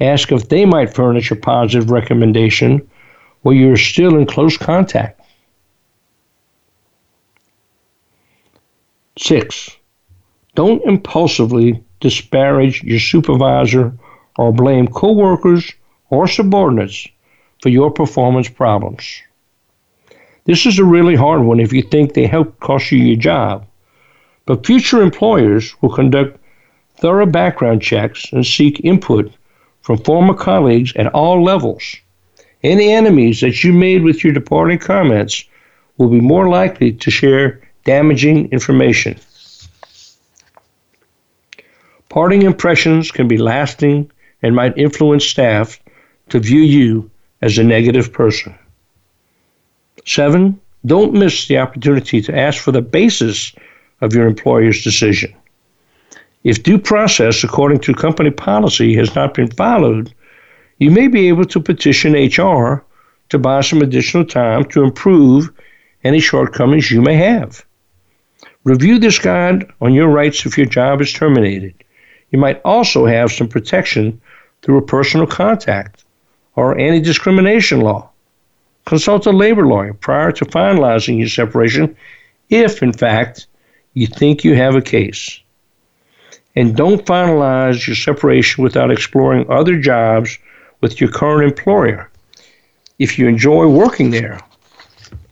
ask 0.00 0.30
if 0.30 0.48
they 0.48 0.64
might 0.64 0.94
furnish 0.94 1.30
a 1.30 1.36
positive 1.36 1.90
recommendation 1.90 2.88
while 3.42 3.54
you're 3.54 3.76
still 3.76 4.16
in 4.16 4.26
close 4.26 4.56
contact. 4.56 5.20
Six, 9.18 9.76
don't 10.54 10.84
impulsively 10.84 11.82
disparage 12.00 12.82
your 12.82 12.98
supervisor 12.98 13.92
or 14.36 14.52
blame 14.52 14.86
coworkers 14.86 15.72
or 16.10 16.26
subordinates 16.28 17.08
for 17.62 17.70
your 17.70 17.90
performance 17.90 18.48
problems. 18.48 19.22
This 20.44 20.66
is 20.66 20.78
a 20.78 20.84
really 20.84 21.14
hard 21.14 21.42
one 21.42 21.60
if 21.60 21.72
you 21.72 21.82
think 21.82 22.12
they 22.12 22.26
helped 22.26 22.60
cost 22.60 22.90
you 22.92 22.98
your 22.98 23.16
job. 23.16 23.66
But 24.44 24.66
future 24.66 25.00
employers 25.00 25.74
will 25.80 25.94
conduct 25.94 26.38
thorough 26.96 27.26
background 27.26 27.80
checks 27.80 28.30
and 28.32 28.44
seek 28.44 28.80
input 28.80 29.32
from 29.80 29.98
former 29.98 30.34
colleagues 30.34 30.92
at 30.96 31.14
all 31.14 31.42
levels. 31.42 31.96
Any 32.62 32.92
enemies 32.92 33.40
that 33.40 33.64
you 33.64 33.72
made 33.72 34.02
with 34.02 34.22
your 34.22 34.32
departing 34.32 34.78
comments 34.78 35.44
will 35.96 36.08
be 36.08 36.20
more 36.20 36.48
likely 36.48 36.92
to 36.92 37.10
share 37.10 37.60
damaging 37.84 38.50
information. 38.50 39.18
Parting 42.12 42.42
impressions 42.42 43.10
can 43.10 43.26
be 43.26 43.38
lasting 43.38 44.10
and 44.42 44.54
might 44.54 44.76
influence 44.76 45.24
staff 45.24 45.80
to 46.28 46.38
view 46.38 46.60
you 46.60 47.10
as 47.40 47.56
a 47.56 47.64
negative 47.64 48.12
person. 48.12 48.54
Seven, 50.04 50.60
don't 50.84 51.14
miss 51.14 51.48
the 51.48 51.56
opportunity 51.56 52.20
to 52.20 52.38
ask 52.38 52.60
for 52.60 52.70
the 52.70 52.82
basis 52.82 53.54
of 54.02 54.12
your 54.12 54.26
employer's 54.26 54.84
decision. 54.84 55.34
If 56.44 56.62
due 56.62 56.76
process 56.76 57.44
according 57.44 57.78
to 57.80 57.94
company 57.94 58.30
policy 58.30 58.94
has 58.96 59.14
not 59.14 59.32
been 59.32 59.50
followed, 59.50 60.12
you 60.76 60.90
may 60.90 61.08
be 61.08 61.28
able 61.28 61.46
to 61.46 61.60
petition 61.60 62.12
HR 62.12 62.84
to 63.30 63.38
buy 63.38 63.62
some 63.62 63.80
additional 63.80 64.26
time 64.26 64.66
to 64.66 64.84
improve 64.84 65.50
any 66.04 66.20
shortcomings 66.20 66.90
you 66.90 67.00
may 67.00 67.14
have. 67.14 67.64
Review 68.64 68.98
this 68.98 69.18
guide 69.18 69.64
on 69.80 69.94
your 69.94 70.08
rights 70.08 70.44
if 70.44 70.58
your 70.58 70.66
job 70.66 71.00
is 71.00 71.10
terminated. 71.10 71.72
You 72.32 72.38
might 72.38 72.60
also 72.64 73.06
have 73.06 73.30
some 73.30 73.46
protection 73.46 74.20
through 74.62 74.78
a 74.78 74.86
personal 74.86 75.26
contact 75.26 76.04
or 76.56 76.78
anti 76.78 77.00
discrimination 77.00 77.80
law. 77.80 78.10
Consult 78.84 79.26
a 79.26 79.30
labor 79.30 79.66
lawyer 79.66 79.92
prior 79.92 80.32
to 80.32 80.44
finalizing 80.44 81.18
your 81.18 81.28
separation 81.28 81.96
if, 82.48 82.82
in 82.82 82.92
fact, 82.92 83.46
you 83.94 84.06
think 84.06 84.42
you 84.42 84.54
have 84.54 84.74
a 84.74 84.82
case. 84.82 85.40
And 86.56 86.76
don't 86.76 87.06
finalize 87.06 87.86
your 87.86 87.96
separation 87.96 88.64
without 88.64 88.90
exploring 88.90 89.50
other 89.50 89.78
jobs 89.78 90.38
with 90.80 91.00
your 91.00 91.10
current 91.10 91.50
employer. 91.50 92.10
If 92.98 93.18
you 93.18 93.28
enjoy 93.28 93.66
working 93.68 94.10
there, 94.10 94.40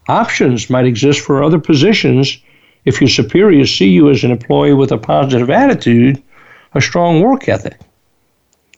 options 0.07 0.69
might 0.69 0.85
exist 0.85 1.19
for 1.19 1.43
other 1.43 1.59
positions 1.59 2.37
if 2.85 2.99
your 2.99 3.09
superiors 3.09 3.73
see 3.73 3.89
you 3.89 4.09
as 4.09 4.23
an 4.23 4.31
employee 4.31 4.73
with 4.73 4.91
a 4.91 4.97
positive 4.97 5.49
attitude, 5.49 6.21
a 6.73 6.81
strong 6.81 7.21
work 7.21 7.49
ethic. 7.49 7.79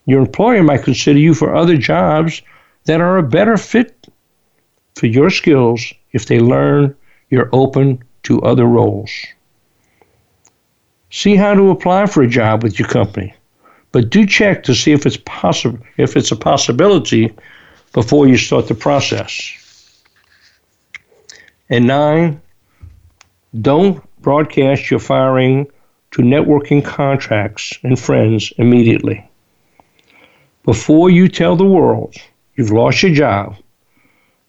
Your 0.06 0.20
employer 0.20 0.62
might 0.62 0.82
consider 0.82 1.18
you 1.18 1.34
for 1.34 1.54
other 1.54 1.76
jobs 1.76 2.42
that 2.84 3.00
are 3.00 3.18
a 3.18 3.22
better 3.22 3.56
fit 3.56 4.06
for 4.94 5.06
your 5.06 5.30
skills 5.30 5.92
if 6.12 6.26
they 6.26 6.40
learn 6.40 6.94
you're 7.30 7.48
open 7.52 8.02
to 8.24 8.42
other 8.42 8.66
roles. 8.66 9.10
See 11.10 11.36
how 11.36 11.54
to 11.54 11.70
apply 11.70 12.06
for 12.06 12.22
a 12.22 12.28
job 12.28 12.62
with 12.62 12.78
your 12.78 12.88
company, 12.88 13.34
but 13.92 14.10
do 14.10 14.26
check 14.26 14.64
to 14.64 14.74
see 14.74 14.92
if 14.92 15.06
it's 15.06 15.18
possible 15.24 15.78
if 15.96 16.16
it's 16.16 16.32
a 16.32 16.36
possibility 16.36 17.32
before 17.92 18.26
you 18.26 18.36
start 18.36 18.68
the 18.68 18.74
process. 18.74 19.52
And 21.70 21.86
nine, 21.86 22.40
don't 23.60 24.02
broadcast 24.20 24.90
your 24.90 25.00
firing 25.00 25.66
to 26.14 26.22
networking 26.22 26.84
contacts 26.84 27.76
and 27.82 27.98
friends 27.98 28.52
immediately. 28.58 29.28
Before 30.62 31.10
you 31.10 31.26
tell 31.26 31.56
the 31.56 31.64
world 31.64 32.14
you've 32.54 32.70
lost 32.70 33.02
your 33.02 33.12
job, 33.12 33.56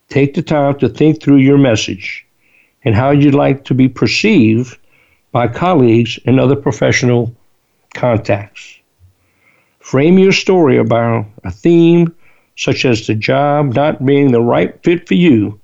take 0.08 0.36
the 0.36 0.44
time 0.44 0.78
to 0.78 0.88
think 0.88 1.20
through 1.24 1.38
your 1.38 1.58
message 1.58 2.24
and 2.84 2.94
how 2.94 3.10
you'd 3.10 3.34
like 3.34 3.66
to 3.66 3.74
be 3.74 3.90
perceived 3.90 4.78
by 5.32 5.48
colleagues 5.48 6.20
and 6.28 6.40
other 6.40 6.56
professional 6.56 7.36
contacts. 7.96 8.78
Frame 9.80 10.20
your 10.20 10.34
story 10.34 10.78
about 10.78 11.26
a 11.46 11.50
theme 11.50 12.14
such 12.56 12.86
as 12.86 13.08
the 13.08 13.16
job 13.16 13.74
not 13.74 14.06
being 14.06 14.32
the 14.32 14.40
right 14.40 14.80
fit 14.84 15.08
for 15.08 15.16
you, 15.16 15.60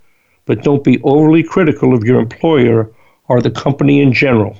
but 0.47 0.63
don't 0.63 0.83
be 0.83 0.99
overly 1.03 1.43
critical 1.43 1.93
of 1.93 2.03
your 2.03 2.19
employer 2.19 2.91
or 3.27 3.39
the 3.39 3.51
company 3.51 4.01
in 4.01 4.11
general. 4.11 4.57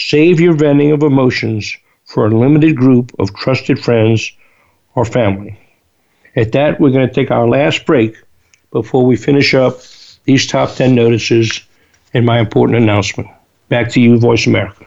Save 0.00 0.38
your 0.38 0.54
venting 0.54 0.92
of 0.92 1.02
emotions 1.02 1.76
for 2.04 2.24
a 2.24 2.30
limited 2.30 2.76
group 2.76 3.10
of 3.18 3.34
trusted 3.34 3.82
friends 3.82 4.30
or 4.94 5.04
family. 5.04 5.58
At 6.36 6.52
that, 6.52 6.78
we're 6.78 6.92
going 6.92 7.08
to 7.08 7.12
take 7.12 7.32
our 7.32 7.48
last 7.48 7.84
break 7.84 8.14
before 8.70 9.04
we 9.04 9.16
finish 9.16 9.54
up 9.54 9.80
these 10.22 10.46
top 10.46 10.76
10 10.76 10.94
notices 10.94 11.62
and 12.14 12.24
my 12.24 12.38
important 12.38 12.78
announcement. 12.78 13.28
Back 13.68 13.90
to 13.90 14.00
you, 14.00 14.18
Voice 14.18 14.46
America. 14.46 14.86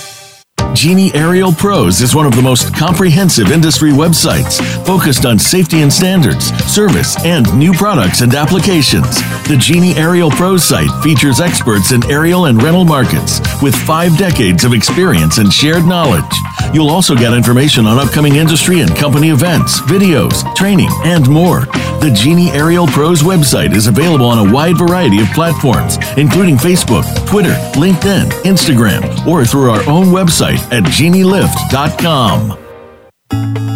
Genie 0.73 1.13
Aerial 1.13 1.51
Pros 1.51 2.01
is 2.01 2.15
one 2.15 2.25
of 2.25 2.35
the 2.35 2.41
most 2.41 2.73
comprehensive 2.73 3.51
industry 3.51 3.91
websites 3.91 4.61
focused 4.85 5.25
on 5.25 5.37
safety 5.37 5.81
and 5.81 5.91
standards, 5.91 6.45
service, 6.65 7.23
and 7.25 7.45
new 7.57 7.73
products 7.73 8.21
and 8.21 8.33
applications. 8.33 9.17
The 9.47 9.57
Genie 9.59 9.95
Aerial 9.95 10.31
Pros 10.31 10.63
site 10.63 10.89
features 11.03 11.41
experts 11.41 11.91
in 11.91 12.09
aerial 12.09 12.45
and 12.45 12.61
rental 12.61 12.85
markets 12.85 13.41
with 13.61 13.75
five 13.75 14.17
decades 14.17 14.63
of 14.63 14.73
experience 14.73 15.39
and 15.39 15.51
shared 15.51 15.85
knowledge. 15.85 16.23
You'll 16.73 16.89
also 16.89 17.15
get 17.15 17.33
information 17.33 17.85
on 17.85 17.99
upcoming 17.99 18.35
industry 18.35 18.79
and 18.79 18.95
company 18.95 19.29
events, 19.29 19.81
videos, 19.81 20.55
training, 20.55 20.89
and 21.03 21.27
more. 21.29 21.65
The 21.99 22.11
Genie 22.15 22.49
Aerial 22.51 22.87
Pros 22.87 23.21
website 23.21 23.75
is 23.75 23.87
available 23.87 24.25
on 24.25 24.47
a 24.47 24.53
wide 24.53 24.77
variety 24.77 25.19
of 25.19 25.27
platforms, 25.33 25.97
including 26.17 26.55
Facebook, 26.55 27.03
Twitter, 27.27 27.53
LinkedIn, 27.73 28.29
Instagram, 28.43 29.27
or 29.27 29.45
through 29.45 29.69
our 29.69 29.87
own 29.87 30.05
website 30.07 30.60
at 30.71 30.83
genielift.com. 30.83 32.57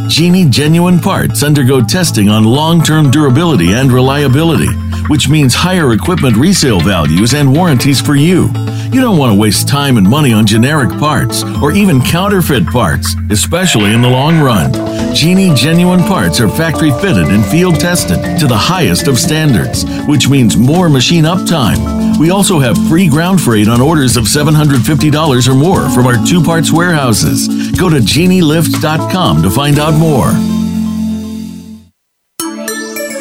Genie 0.10 0.50
genuine 0.50 1.00
parts 1.00 1.44
undergo 1.44 1.82
testing 1.82 2.30
on 2.30 2.44
long 2.44 2.84
term 2.84 3.10
durability 3.10 3.74
and 3.74 3.92
reliability, 3.92 4.72
which 5.08 5.28
means 5.30 5.54
higher 5.56 5.94
equipment 5.94 6.38
resale 6.38 6.80
values 6.80 7.34
and 7.34 7.52
warranties 7.52 8.00
for 8.00 8.16
you. 8.16 8.50
You 8.96 9.02
don't 9.02 9.18
want 9.18 9.34
to 9.34 9.38
waste 9.38 9.68
time 9.68 9.98
and 9.98 10.10
money 10.10 10.32
on 10.32 10.46
generic 10.46 10.90
parts 10.90 11.44
or 11.62 11.74
even 11.74 12.02
counterfeit 12.02 12.66
parts, 12.66 13.14
especially 13.30 13.94
in 13.94 14.02
the 14.02 14.08
long 14.08 14.40
run. 14.40 14.72
Genie 15.14 15.54
genuine 15.54 16.00
parts 16.00 16.40
are 16.40 16.48
factory 16.48 16.92
fitted 16.92 17.28
and 17.28 17.46
field 17.48 17.78
tested 17.78 18.40
to 18.40 18.48
the 18.48 18.56
highest 18.56 19.10
of 19.10 19.20
standards, 19.20 19.84
which 20.08 20.30
means 20.30 20.56
more 20.56 20.88
machine 20.88 21.26
uptime. 21.26 22.18
We 22.18 22.30
also 22.30 22.58
have 22.58 22.78
free 22.88 23.10
ground 23.10 23.42
freight 23.42 23.68
on 23.68 23.82
orders 23.82 24.16
of 24.16 24.24
$750 24.24 25.48
or 25.50 25.56
more 25.56 25.90
from 25.90 26.08
our 26.08 26.26
two 26.26 26.42
parts 26.42 26.72
warehouses. 26.72 27.50
Go 27.78 27.90
to 27.90 27.98
genielift.com 27.98 29.44
to 29.44 29.50
find 29.50 29.78
out 29.78 29.96
more. 29.96 30.32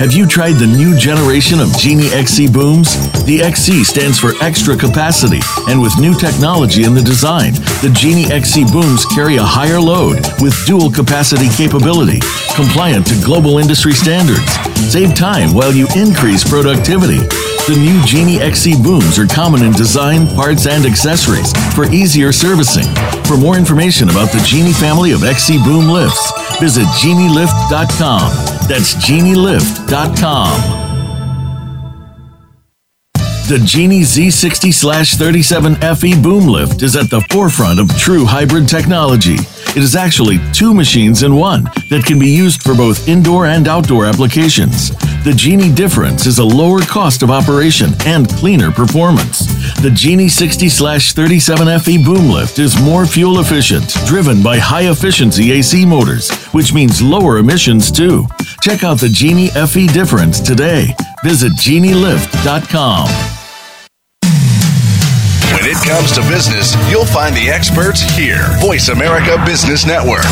Have 0.00 0.12
you 0.12 0.26
tried 0.26 0.54
the 0.54 0.66
new 0.66 0.98
generation 0.98 1.60
of 1.60 1.70
Genie 1.78 2.08
XC 2.08 2.48
booms? 2.48 2.98
The 3.24 3.40
XC 3.40 3.84
stands 3.84 4.18
for 4.18 4.32
extra 4.42 4.76
capacity, 4.76 5.38
and 5.70 5.80
with 5.80 5.98
new 6.00 6.14
technology 6.14 6.82
in 6.82 6.94
the 6.94 7.02
design, 7.02 7.54
the 7.78 7.94
Genie 7.94 8.26
XC 8.26 8.64
booms 8.72 9.06
carry 9.06 9.36
a 9.36 9.42
higher 9.42 9.78
load 9.78 10.18
with 10.42 10.54
dual 10.66 10.90
capacity 10.90 11.48
capability, 11.48 12.18
compliant 12.56 13.06
to 13.06 13.22
global 13.24 13.58
industry 13.58 13.92
standards. 13.92 14.50
Save 14.90 15.14
time 15.14 15.54
while 15.54 15.72
you 15.72 15.86
increase 15.94 16.42
productivity. 16.42 17.22
The 17.70 17.78
new 17.78 18.02
Genie 18.02 18.42
XC 18.42 18.82
booms 18.82 19.16
are 19.18 19.26
common 19.26 19.62
in 19.62 19.72
design, 19.72 20.26
parts, 20.34 20.66
and 20.66 20.84
accessories 20.84 21.54
for 21.72 21.86
easier 21.94 22.32
servicing. 22.32 22.90
For 23.24 23.38
more 23.38 23.56
information 23.56 24.10
about 24.10 24.32
the 24.32 24.42
Genie 24.44 24.74
family 24.74 25.12
of 25.12 25.22
XC 25.22 25.62
boom 25.64 25.88
lifts, 25.88 26.28
visit 26.60 26.86
genielift.com. 27.02 28.30
That's 28.68 28.94
genielift.com. 28.94 30.84
The 33.46 33.58
Genie 33.58 34.00
Z60 34.00 34.72
37 35.18 35.74
FE 35.96 36.22
boom 36.22 36.46
lift 36.46 36.82
is 36.82 36.96
at 36.96 37.10
the 37.10 37.20
forefront 37.30 37.78
of 37.78 37.94
true 37.98 38.24
hybrid 38.24 38.66
technology. 38.66 39.36
It 39.76 39.82
is 39.82 39.96
actually 39.96 40.38
two 40.52 40.72
machines 40.72 41.24
in 41.24 41.34
one 41.34 41.64
that 41.90 42.04
can 42.06 42.16
be 42.16 42.28
used 42.28 42.62
for 42.62 42.74
both 42.74 43.08
indoor 43.08 43.46
and 43.46 43.66
outdoor 43.66 44.06
applications. 44.06 44.90
The 45.24 45.32
Genie 45.34 45.74
difference 45.74 46.26
is 46.26 46.38
a 46.38 46.44
lower 46.44 46.80
cost 46.82 47.24
of 47.24 47.30
operation 47.30 47.90
and 48.06 48.28
cleaner 48.28 48.70
performance. 48.70 49.46
The 49.82 49.90
Genie 49.90 50.28
60 50.28 50.68
37 50.68 51.80
FE 51.80 52.04
boom 52.04 52.30
lift 52.30 52.60
is 52.60 52.80
more 52.82 53.04
fuel 53.04 53.40
efficient, 53.40 53.88
driven 54.06 54.44
by 54.44 54.58
high 54.58 54.90
efficiency 54.90 55.50
AC 55.50 55.84
motors, 55.84 56.30
which 56.52 56.72
means 56.72 57.02
lower 57.02 57.38
emissions 57.38 57.90
too. 57.90 58.26
Check 58.60 58.84
out 58.84 59.00
the 59.00 59.08
Genie 59.08 59.48
FE 59.48 59.88
difference 59.88 60.38
today. 60.38 60.94
Visit 61.24 61.52
genielift.com. 61.54 63.33
Comes 65.86 66.12
to 66.12 66.22
business, 66.22 66.74
you'll 66.90 67.04
find 67.04 67.36
the 67.36 67.50
experts 67.50 68.00
here. 68.00 68.48
Voice 68.58 68.88
America 68.88 69.36
Business 69.44 69.84
Network. 69.84 70.24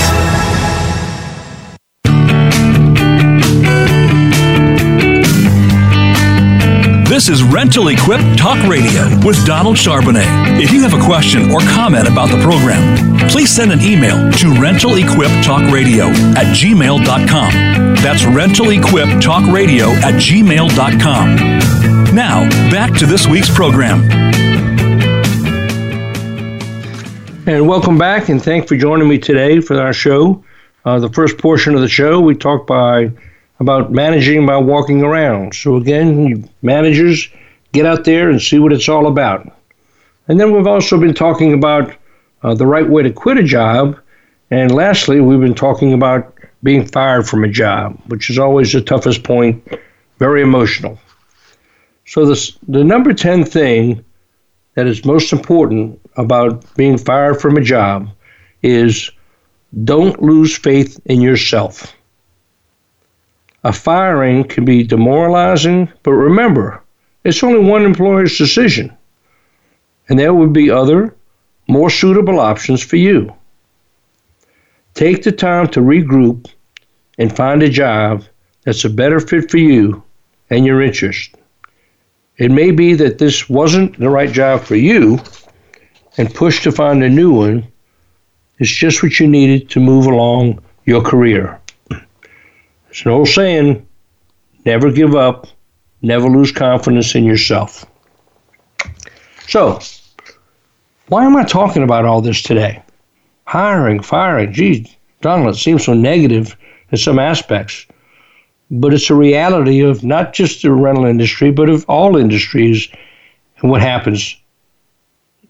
This 7.06 7.28
is 7.28 7.42
Rental 7.42 7.88
Equip 7.88 8.22
Talk 8.38 8.66
Radio 8.66 9.04
with 9.26 9.44
Donald 9.44 9.76
Charbonnet. 9.76 10.58
If 10.58 10.72
you 10.72 10.80
have 10.80 10.94
a 10.94 11.04
question 11.04 11.50
or 11.52 11.60
comment 11.60 12.08
about 12.08 12.30
the 12.30 12.42
program, 12.42 13.28
please 13.28 13.50
send 13.50 13.70
an 13.72 13.82
email 13.82 14.32
to 14.32 14.46
rentalequiptalkradio 14.54 16.08
at 16.34 16.46
gmail.com. 16.56 17.52
That's 17.96 18.22
rentalequiptalkradio 18.22 19.92
at 20.02 20.14
gmail.com. 20.14 21.36
Now, 22.14 22.48
back 22.70 22.94
to 22.98 23.04
this 23.04 23.26
week's 23.26 23.54
program. 23.54 24.08
And 27.44 27.66
welcome 27.66 27.98
back, 27.98 28.28
and 28.28 28.40
thanks 28.40 28.68
for 28.68 28.76
joining 28.76 29.08
me 29.08 29.18
today 29.18 29.60
for 29.60 29.80
our 29.80 29.92
show. 29.92 30.44
Uh, 30.84 31.00
the 31.00 31.08
first 31.08 31.38
portion 31.38 31.74
of 31.74 31.80
the 31.80 31.88
show, 31.88 32.20
we 32.20 32.36
talked 32.36 32.68
by 32.68 33.10
about 33.58 33.90
managing 33.90 34.46
by 34.46 34.58
walking 34.58 35.02
around. 35.02 35.52
So 35.52 35.74
again, 35.74 36.48
managers, 36.62 37.28
get 37.72 37.84
out 37.84 38.04
there 38.04 38.30
and 38.30 38.40
see 38.40 38.60
what 38.60 38.72
it's 38.72 38.88
all 38.88 39.08
about. 39.08 39.52
And 40.28 40.38
then 40.38 40.52
we've 40.52 40.68
also 40.68 41.00
been 41.00 41.14
talking 41.14 41.52
about 41.52 41.92
uh, 42.44 42.54
the 42.54 42.66
right 42.66 42.88
way 42.88 43.02
to 43.02 43.10
quit 43.10 43.38
a 43.38 43.42
job. 43.42 43.98
And 44.52 44.72
lastly, 44.72 45.20
we've 45.20 45.40
been 45.40 45.52
talking 45.52 45.92
about 45.92 46.32
being 46.62 46.86
fired 46.86 47.28
from 47.28 47.42
a 47.42 47.48
job, 47.48 48.00
which 48.06 48.30
is 48.30 48.38
always 48.38 48.72
the 48.72 48.80
toughest 48.80 49.24
point, 49.24 49.66
very 50.18 50.42
emotional. 50.42 50.96
So 52.06 52.24
this, 52.24 52.56
the 52.68 52.84
number 52.84 53.12
10 53.12 53.44
thing 53.46 54.04
that 54.74 54.86
is 54.86 55.04
most 55.04 55.32
important 55.32 56.00
about 56.16 56.74
being 56.76 56.98
fired 56.98 57.40
from 57.40 57.56
a 57.56 57.60
job 57.60 58.08
is 58.62 59.10
don't 59.84 60.22
lose 60.22 60.56
faith 60.56 61.00
in 61.06 61.20
yourself. 61.20 61.94
A 63.64 63.72
firing 63.72 64.44
can 64.44 64.64
be 64.64 64.82
demoralizing, 64.82 65.88
but 66.02 66.12
remember, 66.12 66.82
it's 67.24 67.42
only 67.42 67.60
one 67.60 67.84
employer's 67.84 68.36
decision, 68.36 68.96
and 70.08 70.18
there 70.18 70.34
would 70.34 70.52
be 70.52 70.70
other, 70.70 71.14
more 71.68 71.90
suitable 71.90 72.40
options 72.40 72.82
for 72.82 72.96
you. 72.96 73.32
Take 74.94 75.22
the 75.22 75.32
time 75.32 75.68
to 75.68 75.80
regroup 75.80 76.50
and 77.18 77.34
find 77.34 77.62
a 77.62 77.68
job 77.68 78.24
that's 78.64 78.84
a 78.84 78.90
better 78.90 79.20
fit 79.20 79.50
for 79.50 79.58
you 79.58 80.02
and 80.50 80.66
your 80.66 80.82
interest. 80.82 81.36
It 82.38 82.50
may 82.50 82.70
be 82.70 82.94
that 82.94 83.18
this 83.18 83.48
wasn't 83.48 83.98
the 83.98 84.08
right 84.08 84.32
job 84.32 84.62
for 84.62 84.76
you, 84.76 85.20
and 86.18 86.34
push 86.34 86.62
to 86.62 86.72
find 86.72 87.02
a 87.02 87.08
new 87.08 87.32
one 87.32 87.66
is 88.58 88.70
just 88.70 89.02
what 89.02 89.18
you 89.18 89.26
needed 89.26 89.68
to 89.70 89.80
move 89.80 90.06
along 90.06 90.62
your 90.84 91.02
career. 91.02 91.60
There's 91.88 93.04
an 93.04 93.10
old 93.12 93.28
saying 93.28 93.86
never 94.64 94.90
give 94.90 95.14
up, 95.14 95.46
never 96.02 96.28
lose 96.28 96.52
confidence 96.52 97.14
in 97.14 97.24
yourself. 97.24 97.86
So, 99.48 99.80
why 101.08 101.24
am 101.24 101.36
I 101.36 101.44
talking 101.44 101.82
about 101.82 102.04
all 102.04 102.20
this 102.20 102.42
today? 102.42 102.82
Hiring, 103.46 104.02
firing, 104.02 104.52
geez, 104.52 104.96
Donald, 105.20 105.54
it 105.54 105.58
seems 105.58 105.84
so 105.84 105.94
negative 105.94 106.56
in 106.90 106.98
some 106.98 107.18
aspects. 107.18 107.86
But 108.72 108.94
it's 108.94 109.10
a 109.10 109.14
reality 109.14 109.80
of 109.80 110.02
not 110.02 110.32
just 110.32 110.62
the 110.62 110.72
rental 110.72 111.04
industry, 111.04 111.50
but 111.52 111.68
of 111.68 111.84
all 111.88 112.16
industries 112.16 112.88
and 113.58 113.70
what 113.70 113.82
happens 113.82 114.34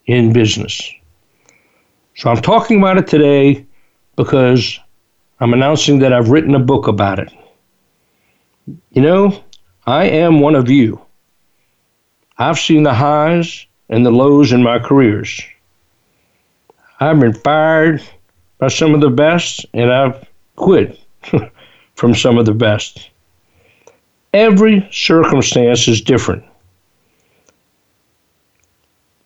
in 0.07 0.33
business. 0.33 0.83
So 2.17 2.31
I'm 2.31 2.43
talking 2.43 2.79
about 2.79 2.99
it 2.99 3.07
today 3.07 3.65
because 4.17 4.79
I'm 5.39 5.53
announcing 5.53 6.01
that 6.01 6.13
I've 6.13 6.31
written 6.31 6.57
a 6.57 6.59
book 6.59 6.89
about 6.89 7.21
it. 7.21 7.33
You 8.91 9.03
know, 9.03 9.43
I 9.87 10.05
am 10.05 10.41
one 10.41 10.57
of 10.57 10.69
you. 10.69 11.01
I've 12.39 12.59
seen 12.59 12.83
the 12.83 12.95
highs 12.95 13.67
and 13.89 14.05
the 14.05 14.11
lows 14.11 14.53
in 14.53 14.63
my 14.65 14.79
careers. 14.79 15.41
I've 16.99 17.21
been 17.21 17.35
fired 17.35 18.03
by 18.59 18.69
some 18.69 18.95
of 18.95 19.01
the 19.01 19.11
best, 19.11 19.67
and 19.75 19.93
I've 19.93 20.29
quit 20.57 20.99
from 21.97 22.15
some 22.15 22.39
of 22.39 22.47
the 22.47 22.55
best. 22.55 23.11
Every 24.33 24.89
circumstance 24.91 25.89
is 25.89 26.01
different. 26.01 26.45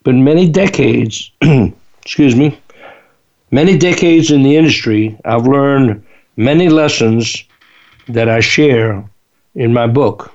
But 0.02 0.14
many 0.14 0.48
decades, 0.48 1.30
excuse 2.02 2.34
me, 2.34 2.58
many 3.50 3.78
decades 3.78 4.30
in 4.30 4.42
the 4.42 4.56
industry, 4.56 5.16
I've 5.24 5.46
learned 5.46 6.04
many 6.36 6.68
lessons 6.68 7.44
that 8.08 8.28
I 8.28 8.40
share 8.40 9.04
in 9.54 9.72
my 9.72 9.86
book. 9.86 10.32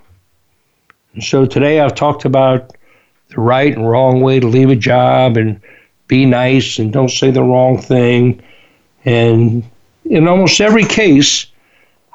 And 1.13 1.23
so 1.23 1.45
today 1.45 1.79
I've 1.79 1.95
talked 1.95 2.25
about 2.25 2.75
the 3.29 3.41
right 3.41 3.75
and 3.75 3.89
wrong 3.89 4.21
way 4.21 4.39
to 4.39 4.47
leave 4.47 4.69
a 4.69 4.75
job 4.75 5.37
and 5.37 5.59
be 6.07 6.25
nice 6.25 6.79
and 6.79 6.91
don't 6.91 7.11
say 7.11 7.31
the 7.31 7.43
wrong 7.43 7.77
thing. 7.77 8.41
And 9.05 9.63
in 10.05 10.27
almost 10.27 10.59
every 10.61 10.85
case, 10.85 11.47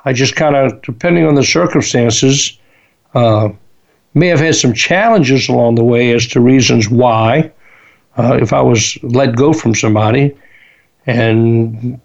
I 0.06 0.12
just 0.12 0.36
kind 0.36 0.54
of, 0.54 0.80
depending 0.82 1.26
on 1.26 1.34
the 1.34 1.42
circumstances, 1.42 2.56
uh, 3.14 3.50
may 4.14 4.28
have 4.28 4.38
had 4.38 4.54
some 4.54 4.72
challenges 4.72 5.48
along 5.48 5.74
the 5.74 5.84
way 5.84 6.12
as 6.12 6.26
to 6.28 6.40
reasons 6.40 6.88
why. 6.88 7.50
Uh, 8.16 8.38
if 8.40 8.52
I 8.52 8.62
was 8.62 8.96
let 9.02 9.36
go 9.36 9.52
from 9.52 9.74
somebody, 9.74 10.34
and 11.06 12.00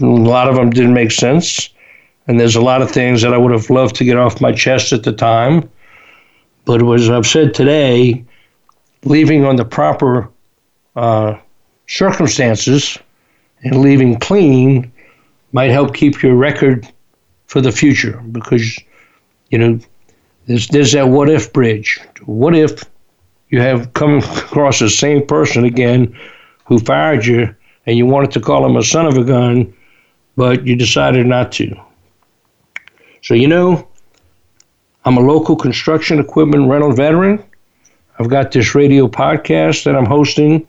a 0.00 0.04
lot 0.04 0.48
of 0.48 0.54
them 0.54 0.70
didn't 0.70 0.94
make 0.94 1.10
sense. 1.10 1.68
And 2.28 2.38
there's 2.38 2.56
a 2.56 2.60
lot 2.60 2.82
of 2.82 2.90
things 2.90 3.20
that 3.22 3.34
I 3.34 3.36
would 3.36 3.52
have 3.52 3.68
loved 3.68 3.96
to 3.96 4.04
get 4.04 4.16
off 4.16 4.40
my 4.40 4.52
chest 4.52 4.92
at 4.92 5.02
the 5.02 5.12
time. 5.12 5.68
But 6.64 6.82
as 6.94 7.10
I've 7.10 7.26
said 7.26 7.52
today, 7.52 8.24
leaving 9.04 9.44
on 9.44 9.56
the 9.56 9.64
proper 9.64 10.30
uh, 10.94 11.36
circumstances 11.88 12.96
and 13.64 13.80
leaving 13.80 14.18
clean 14.20 14.92
might 15.52 15.70
help 15.70 15.94
keep 15.94 16.22
your 16.22 16.36
record 16.36 16.86
for 17.50 17.60
the 17.60 17.72
future 17.72 18.16
because, 18.30 18.78
you 19.50 19.58
know, 19.58 19.80
there's, 20.46 20.68
there's 20.68 20.92
that 20.92 21.08
what 21.08 21.28
if 21.28 21.52
bridge. 21.52 21.98
What 22.24 22.54
if 22.54 22.84
you 23.48 23.60
have 23.60 23.92
come 23.94 24.18
across 24.18 24.78
the 24.78 24.88
same 24.88 25.26
person 25.26 25.64
again 25.64 26.16
who 26.64 26.78
fired 26.78 27.26
you 27.26 27.52
and 27.86 27.98
you 27.98 28.06
wanted 28.06 28.30
to 28.30 28.40
call 28.40 28.64
him 28.64 28.76
a 28.76 28.84
son 28.84 29.04
of 29.04 29.16
a 29.16 29.24
gun, 29.24 29.74
but 30.36 30.64
you 30.64 30.76
decided 30.76 31.26
not 31.26 31.50
to. 31.52 31.74
So, 33.22 33.34
you 33.34 33.48
know, 33.48 33.88
I'm 35.04 35.16
a 35.16 35.20
local 35.20 35.56
construction 35.56 36.20
equipment 36.20 36.70
rental 36.70 36.92
veteran. 36.92 37.42
I've 38.20 38.28
got 38.28 38.52
this 38.52 38.76
radio 38.76 39.08
podcast 39.08 39.82
that 39.84 39.96
I'm 39.96 40.06
hosting 40.06 40.68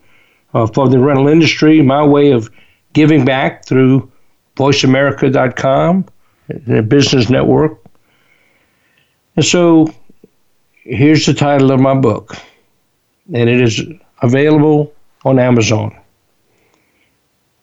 uh, 0.52 0.66
for 0.66 0.88
the 0.88 0.98
rental 0.98 1.28
industry, 1.28 1.80
my 1.80 2.04
way 2.04 2.32
of 2.32 2.50
giving 2.92 3.24
back 3.24 3.66
through 3.66 4.10
voiceamerica.com, 4.56 6.06
the 6.66 6.82
business 6.82 7.30
network. 7.30 7.78
And 9.36 9.44
so 9.44 9.92
here's 10.84 11.26
the 11.26 11.34
title 11.34 11.70
of 11.70 11.80
my 11.80 11.94
book, 11.94 12.36
and 13.32 13.48
it 13.48 13.60
is 13.60 13.82
available 14.20 14.92
on 15.24 15.38
Amazon. 15.38 15.96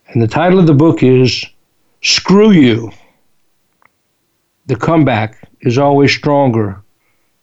And 0.08 0.22
the 0.22 0.28
title 0.28 0.60
of 0.60 0.68
the 0.68 0.74
book 0.74 1.04
is 1.04 1.46
Screw 2.02 2.52
You. 2.52 2.92
The 4.66 4.76
comeback 4.76 5.48
is 5.62 5.78
always 5.78 6.12
stronger 6.12 6.82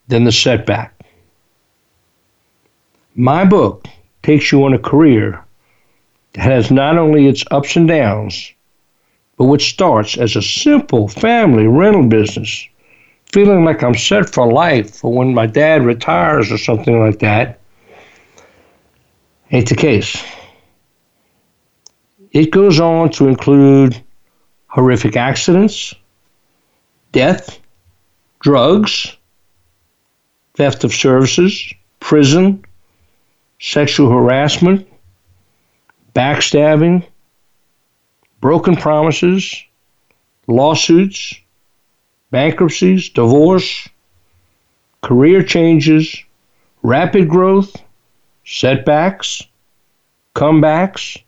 than 0.09 0.25
the 0.25 0.33
setback. 0.33 0.93
My 3.15 3.45
book 3.45 3.87
takes 4.23 4.51
you 4.51 4.65
on 4.65 4.75
a 4.75 4.79
career 4.79 5.45
that 6.33 6.43
has 6.43 6.71
not 6.71 6.99
only 6.99 7.27
its 7.27 7.45
ups 7.51 7.77
and 7.77 7.89
downs, 7.89 8.53
but 9.37 9.45
which 9.45 9.71
starts 9.71 10.17
as 10.17 10.37
a 10.37 10.43
simple 10.43 11.09
family 11.09 11.67
rental 11.67 12.07
business, 12.07 12.67
feeling 13.33 13.65
like 13.65 13.83
I'm 13.83 13.95
set 13.95 14.33
for 14.33 14.51
life 14.51 14.97
for 14.97 15.13
when 15.13 15.35
my 15.35 15.47
dad 15.47 15.85
retires 15.85 16.51
or 16.51 16.59
something 16.59 16.99
like 16.99 17.19
that. 17.19 17.61
Ain't 19.51 19.69
the 19.69 19.77
case. 19.77 20.23
It 22.33 22.51
goes 22.51 22.81
on 22.81 23.11
to 23.13 23.29
include 23.29 24.03
horrific 24.67 25.17
accidents, 25.17 25.95
death, 27.13 27.59
drugs, 28.41 29.17
theft 30.55 30.85
of 30.85 30.93
services, 30.93 31.73
prison, 32.01 32.65
sexual 33.61 34.11
harassment, 34.11 34.87
backstabbing, 36.15 37.07
broken 38.41 38.77
promises, 38.77 39.65
lawsuits, 40.47 41.35
bankruptcies, 42.31 43.09
divorce, 43.11 43.89
career 45.03 45.43
changes, 45.43 46.25
rapid 46.83 47.29
growth, 47.29 47.77
setbacks, 48.45 49.43
comebacks, 50.35 51.23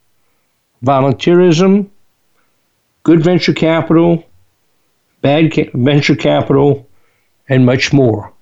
volunteerism, 0.84 1.88
good 3.02 3.22
venture 3.22 3.54
capital, 3.54 4.24
bad 5.22 5.52
ca- 5.52 5.70
venture 5.74 6.16
capital, 6.16 6.88
and 7.48 7.64
much 7.64 7.92
more. 7.92 8.32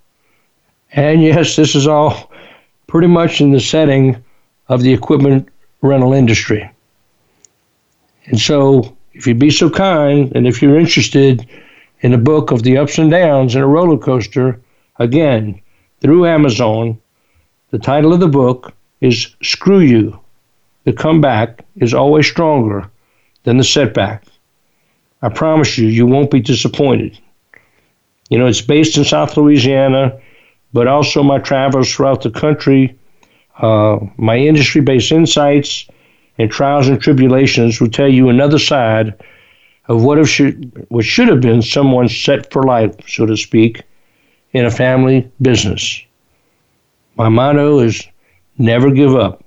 And 0.93 1.23
yes, 1.31 1.57
this 1.57 1.75
is 1.75 1.87
all 1.87 2.31
pretty 2.87 3.09
much 3.09 3.41
in 3.41 3.53
the 3.53 3.61
setting 3.61 4.23
of 4.69 4.83
the 4.83 4.93
equipment 4.93 5.49
rental 5.83 6.13
industry. 6.13 6.71
And 8.27 8.41
so, 8.41 8.97
if 9.13 9.27
you'd 9.27 9.39
be 9.39 9.51
so 9.51 9.71
kind, 9.71 10.33
and 10.35 10.47
if 10.47 10.61
you're 10.61 10.79
interested 10.79 11.49
in 12.01 12.13
a 12.13 12.19
book 12.19 12.51
of 12.51 12.63
the 12.63 12.77
ups 12.77 12.99
and 12.99 13.11
downs 13.11 13.55
in 13.55 13.63
a 13.63 13.67
roller 13.67 13.99
coaster, 13.99 14.61
again, 14.99 15.61
through 16.01 16.27
Amazon, 16.27 16.99
the 17.71 17.79
title 17.79 18.13
of 18.13 18.21
the 18.21 18.29
book 18.29 18.75
is 19.01 19.35
Screw 19.43 19.81
You. 19.81 20.19
The 20.85 20.93
comeback 20.93 21.65
is 21.77 21.95
always 21.95 22.27
stronger 22.27 22.91
than 23.45 23.57
the 23.57 23.65
setback. 23.65 24.25
I 25.23 25.29
promise 25.29 25.79
you, 25.79 25.89
you 25.89 26.07
won't 26.07 26.31
be 26.31 26.41
disappointed. 26.41 27.19
You 28.29 28.39
know, 28.39 28.47
it's 28.47 28.61
based 28.61 28.97
in 28.97 29.05
South 29.05 29.37
Louisiana, 29.37 30.21
but 30.73 30.87
also 30.87 31.23
my 31.23 31.39
travels 31.39 31.93
throughout 31.93 32.23
the 32.23 32.31
country, 32.31 32.99
uh, 33.59 33.99
my 34.17 34.37
industry 34.37 34.81
based 34.81 35.13
insights, 35.13 35.87
and 36.39 36.51
trials 36.51 36.89
and 36.89 37.01
tribulations 37.01 37.81
will 37.81 37.91
tell 37.91 38.09
you 38.09 38.29
another 38.29 38.59
side 38.59 39.15
of 39.89 40.03
what, 40.03 40.19
if 40.19 40.29
should, 40.29 40.87
what 40.89 41.05
should 41.05 41.29
have 41.29 41.41
been 41.41 41.63
someone 41.63 42.09
set 42.09 42.53
for 42.53 42.63
life, 42.65 42.95
so 43.09 43.27
to 43.27 43.37
speak, 43.37 43.83
in 44.53 44.65
a 44.65 44.71
family 44.71 45.31
business. 45.41 46.03
My 47.17 47.29
motto 47.29 47.79
is 47.79 48.07
never 48.59 48.91
give 48.91 49.15
up, 49.15 49.45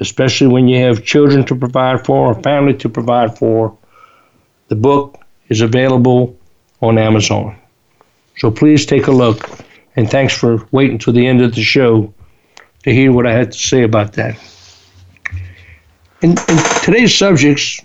especially 0.00 0.48
when 0.48 0.68
you 0.68 0.82
have 0.82 1.04
children 1.04 1.44
to 1.46 1.54
provide 1.54 2.04
for, 2.04 2.28
or 2.28 2.42
family 2.42 2.74
to 2.74 2.88
provide 2.88 3.38
for. 3.38 3.76
The 4.68 4.76
book 4.76 5.24
is 5.48 5.60
available 5.60 6.36
on 6.82 6.98
Amazon. 6.98 7.56
So 8.36 8.50
please 8.50 8.84
take 8.84 9.06
a 9.06 9.12
look, 9.12 9.48
and 9.94 10.10
thanks 10.10 10.36
for 10.36 10.66
waiting 10.72 10.98
to 10.98 11.12
the 11.12 11.26
end 11.26 11.40
of 11.40 11.54
the 11.54 11.62
show 11.62 12.12
to 12.82 12.92
hear 12.92 13.12
what 13.12 13.26
I 13.26 13.32
had 13.32 13.52
to 13.52 13.58
say 13.58 13.82
about 13.82 14.12
that. 14.14 14.36
And, 16.26 16.36
and 16.48 16.82
today's 16.82 17.14
subjects, 17.14 17.80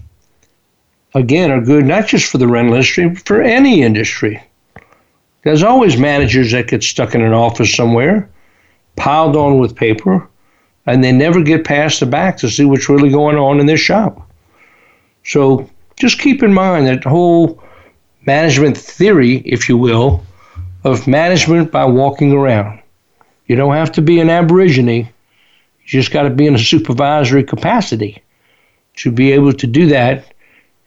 again, 1.13 1.51
are 1.51 1.61
good 1.61 1.85
not 1.85 2.07
just 2.07 2.25
for 2.25 2.39
the 2.39 2.47
rental 2.47 2.73
industry, 2.73 3.07
but 3.07 3.19
for 3.19 3.39
any 3.39 3.83
industry. 3.83 4.41
There's 5.43 5.61
always 5.61 5.95
managers 5.95 6.51
that 6.51 6.67
get 6.67 6.81
stuck 6.81 7.13
in 7.13 7.21
an 7.21 7.33
office 7.33 7.71
somewhere, 7.71 8.27
piled 8.95 9.35
on 9.35 9.59
with 9.59 9.75
paper, 9.75 10.27
and 10.87 11.03
they 11.03 11.11
never 11.11 11.43
get 11.43 11.65
past 11.65 11.99
the 11.99 12.07
back 12.07 12.37
to 12.37 12.49
see 12.49 12.65
what's 12.65 12.89
really 12.89 13.11
going 13.11 13.37
on 13.37 13.59
in 13.59 13.67
their 13.67 13.77
shop. 13.77 14.27
So 15.23 15.69
just 15.99 16.17
keep 16.17 16.41
in 16.41 16.51
mind 16.51 16.87
that 16.87 17.03
whole 17.03 17.63
management 18.25 18.75
theory, 18.75 19.35
if 19.45 19.69
you 19.69 19.77
will, 19.77 20.25
of 20.83 21.05
management 21.05 21.71
by 21.71 21.85
walking 21.85 22.31
around. 22.31 22.81
You 23.45 23.55
don't 23.55 23.75
have 23.75 23.91
to 23.91 24.01
be 24.01 24.19
an 24.19 24.31
aborigine 24.31 25.11
you 25.91 25.99
just 25.99 26.11
got 26.11 26.23
to 26.23 26.29
be 26.29 26.47
in 26.47 26.55
a 26.55 26.59
supervisory 26.59 27.43
capacity 27.43 28.21
to 28.97 29.11
be 29.11 29.31
able 29.31 29.53
to 29.53 29.67
do 29.67 29.87
that 29.87 30.33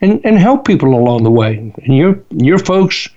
and, 0.00 0.20
and 0.24 0.38
help 0.38 0.66
people 0.66 0.94
along 0.94 1.22
the 1.22 1.30
way. 1.30 1.72
And 1.82 1.96
your 1.96 2.20
your 2.30 2.58
folks 2.58 3.08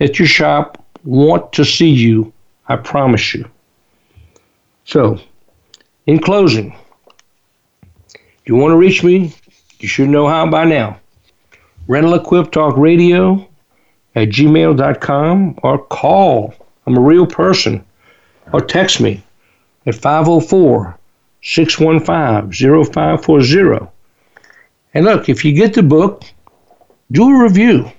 at 0.00 0.18
your 0.18 0.28
shop 0.28 0.82
want 1.04 1.52
to 1.52 1.64
see 1.64 1.90
you, 1.90 2.32
I 2.68 2.76
promise 2.76 3.34
you. 3.34 3.48
So, 4.84 5.20
in 6.06 6.18
closing, 6.18 6.74
if 8.12 8.46
you 8.46 8.56
want 8.56 8.72
to 8.72 8.76
reach 8.76 9.04
me, 9.04 9.34
you 9.78 9.88
should 9.88 10.08
know 10.08 10.26
how 10.26 10.48
by 10.50 10.64
now. 10.64 10.98
Rental 11.86 12.14
Equip 12.14 12.52
Talk 12.52 12.76
Radio 12.76 13.48
at 14.14 14.28
gmail.com 14.28 15.58
or 15.62 15.78
call. 15.86 16.54
I'm 16.86 16.96
a 16.96 17.00
real 17.00 17.26
person. 17.26 17.84
Or 18.52 18.60
text 18.60 19.00
me 19.00 19.22
at 19.86 19.94
504 19.94 20.98
615 21.42 22.52
0540. 22.84 23.86
And 24.94 25.04
look, 25.04 25.28
if 25.28 25.44
you 25.44 25.52
get 25.52 25.74
the 25.74 25.82
book, 25.82 26.24
do 27.12 27.28
a 27.28 27.42
review. 27.42 27.90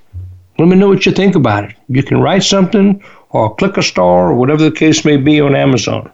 Let 0.57 0.67
me 0.67 0.75
know 0.75 0.89
what 0.89 1.05
you 1.05 1.11
think 1.11 1.35
about 1.35 1.63
it. 1.63 1.75
You 1.87 2.03
can 2.03 2.19
write 2.21 2.43
something 2.43 3.03
or 3.29 3.55
click 3.55 3.77
a 3.77 3.83
star 3.83 4.29
or 4.29 4.35
whatever 4.35 4.63
the 4.63 4.71
case 4.71 5.05
may 5.05 5.17
be 5.17 5.39
on 5.41 5.55
Amazon. 5.55 6.11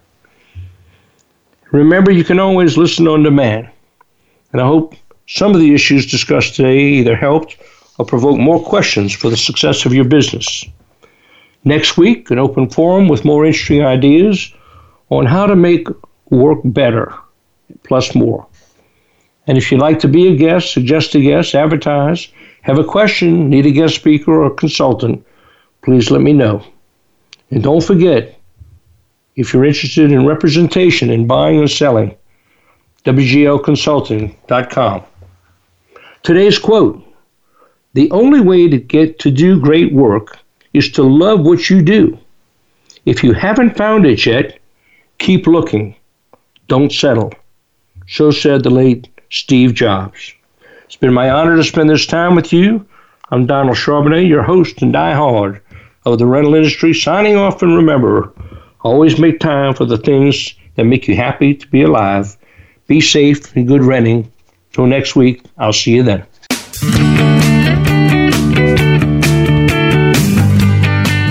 Remember, 1.72 2.12
you 2.12 2.24
can 2.24 2.40
always 2.40 2.78
listen 2.78 3.08
on 3.08 3.24
demand. 3.24 3.70
And 4.54 4.62
I 4.62 4.66
hope 4.66 4.96
some 5.28 5.54
of 5.54 5.60
the 5.60 5.74
issues 5.74 6.10
discussed 6.10 6.56
today 6.56 6.80
either 6.80 7.16
helped 7.16 7.58
or 7.98 8.06
provoked 8.06 8.40
more 8.40 8.64
questions 8.64 9.14
for 9.14 9.30
the 9.30 9.38
success 9.38 9.86
of 9.86 9.94
your 9.94 10.06
business. 10.06 10.64
Next 11.66 11.98
week, 11.98 12.32
an 12.32 12.40
open 12.40 12.70
forum 12.70 13.10
with 13.10 13.26
more 13.26 13.46
interesting 13.46 13.84
ideas 13.84 14.54
on 15.10 15.26
how 15.26 15.46
to 15.46 15.56
make 15.56 15.88
work 16.30 16.60
better, 16.64 17.14
plus 17.84 18.16
more. 18.16 18.47
And 19.48 19.58
if 19.58 19.72
you'd 19.72 19.82
like 19.82 20.00
to 20.00 20.08
be 20.10 20.28
a 20.28 20.36
guest, 20.36 20.74
suggest 20.74 21.16
a 21.16 21.22
guest, 21.22 21.56
advertise, 21.56 22.28
have 22.62 22.78
a 22.78 22.84
question, 22.84 23.50
need 23.50 23.66
a 23.66 23.72
guest 23.72 23.96
speaker 23.96 24.44
or 24.44 24.50
consultant, 24.50 25.26
please 25.84 26.12
let 26.12 26.22
me 26.22 26.34
know. 26.34 26.64
And 27.50 27.64
don't 27.64 27.84
forget, 27.84 28.38
if 29.38 29.54
you're 29.54 29.64
interested 29.64 30.12
in 30.12 30.26
representation 30.26 31.10
in 31.10 31.28
buying 31.28 31.60
or 31.60 31.68
selling, 31.68 32.16
WGLconsulting.com. 33.06 35.04
Today's 36.24 36.60
quote 36.60 37.02
The 37.94 38.12
only 38.12 38.42
way 38.42 38.68
to 38.68 38.78
get 38.78 39.20
to 39.20 39.32
do 39.32 39.62
great 39.62 39.94
work 39.94 40.40
is 40.74 40.92
to 40.92 41.04
love 41.04 41.46
what 41.46 41.70
you 41.70 41.82
do. 41.82 42.20
If 43.06 43.24
you 43.24 43.32
haven't 43.32 43.78
found 43.78 44.06
it 44.06 44.26
yet, 44.26 44.60
keep 45.20 45.48
looking. 45.48 45.96
Don't 46.68 46.92
settle. 46.92 47.32
So 48.08 48.32
said 48.32 48.64
the 48.64 48.70
late 48.70 49.08
Steve 49.30 49.74
Jobs. 49.74 50.34
It's 50.86 50.96
been 50.96 51.14
my 51.14 51.30
honor 51.30 51.56
to 51.56 51.64
spend 51.64 51.90
this 51.90 52.06
time 52.06 52.36
with 52.36 52.54
you. 52.54 52.86
I'm 53.30 53.46
Donald 53.46 53.76
Charbonnet, 53.76 54.28
your 54.28 54.44
host 54.44 54.82
and 54.82 54.94
diehard 54.94 55.60
of 56.06 56.20
the 56.20 56.26
rental 56.26 56.56
industry, 56.56 56.94
signing 56.94 57.36
off 57.36 57.62
and 57.62 57.76
remember, 57.76 58.32
always 58.82 59.20
make 59.20 59.40
time 59.40 59.74
for 59.74 59.86
the 59.86 59.98
things 59.98 60.56
that 60.76 60.86
make 60.86 61.08
you 61.08 61.16
happy 61.16 61.54
to 61.54 61.68
be 61.68 61.82
alive. 61.82 62.38
Be 62.88 63.02
safe 63.02 63.54
and 63.56 63.68
good 63.68 63.84
renting. 63.84 64.32
Till 64.72 64.86
next 64.86 65.16
week, 65.16 65.44
I'll 65.58 65.74
see 65.74 65.96
you 65.96 66.04
then. 66.04 66.26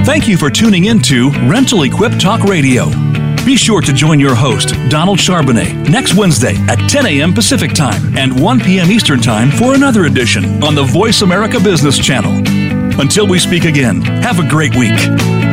Thank 0.04 0.28
you 0.28 0.36
for 0.36 0.50
tuning 0.50 0.86
in 0.86 1.00
to 1.02 1.30
Rental 1.48 1.82
Equip 1.82 2.18
Talk 2.18 2.42
Radio. 2.42 3.05
Be 3.46 3.54
sure 3.54 3.80
to 3.80 3.92
join 3.92 4.18
your 4.18 4.34
host, 4.34 4.74
Donald 4.88 5.20
Charbonnet, 5.20 5.88
next 5.88 6.14
Wednesday 6.14 6.56
at 6.66 6.90
10 6.90 7.06
a.m. 7.06 7.32
Pacific 7.32 7.72
Time 7.72 8.18
and 8.18 8.40
1 8.40 8.58
p.m. 8.58 8.90
Eastern 8.90 9.20
Time 9.20 9.52
for 9.52 9.74
another 9.74 10.06
edition 10.06 10.64
on 10.64 10.74
the 10.74 10.82
Voice 10.82 11.22
America 11.22 11.60
Business 11.60 11.96
Channel. 11.96 12.42
Until 13.00 13.28
we 13.28 13.38
speak 13.38 13.62
again, 13.62 14.02
have 14.02 14.40
a 14.40 14.48
great 14.48 14.74
week. 14.74 15.45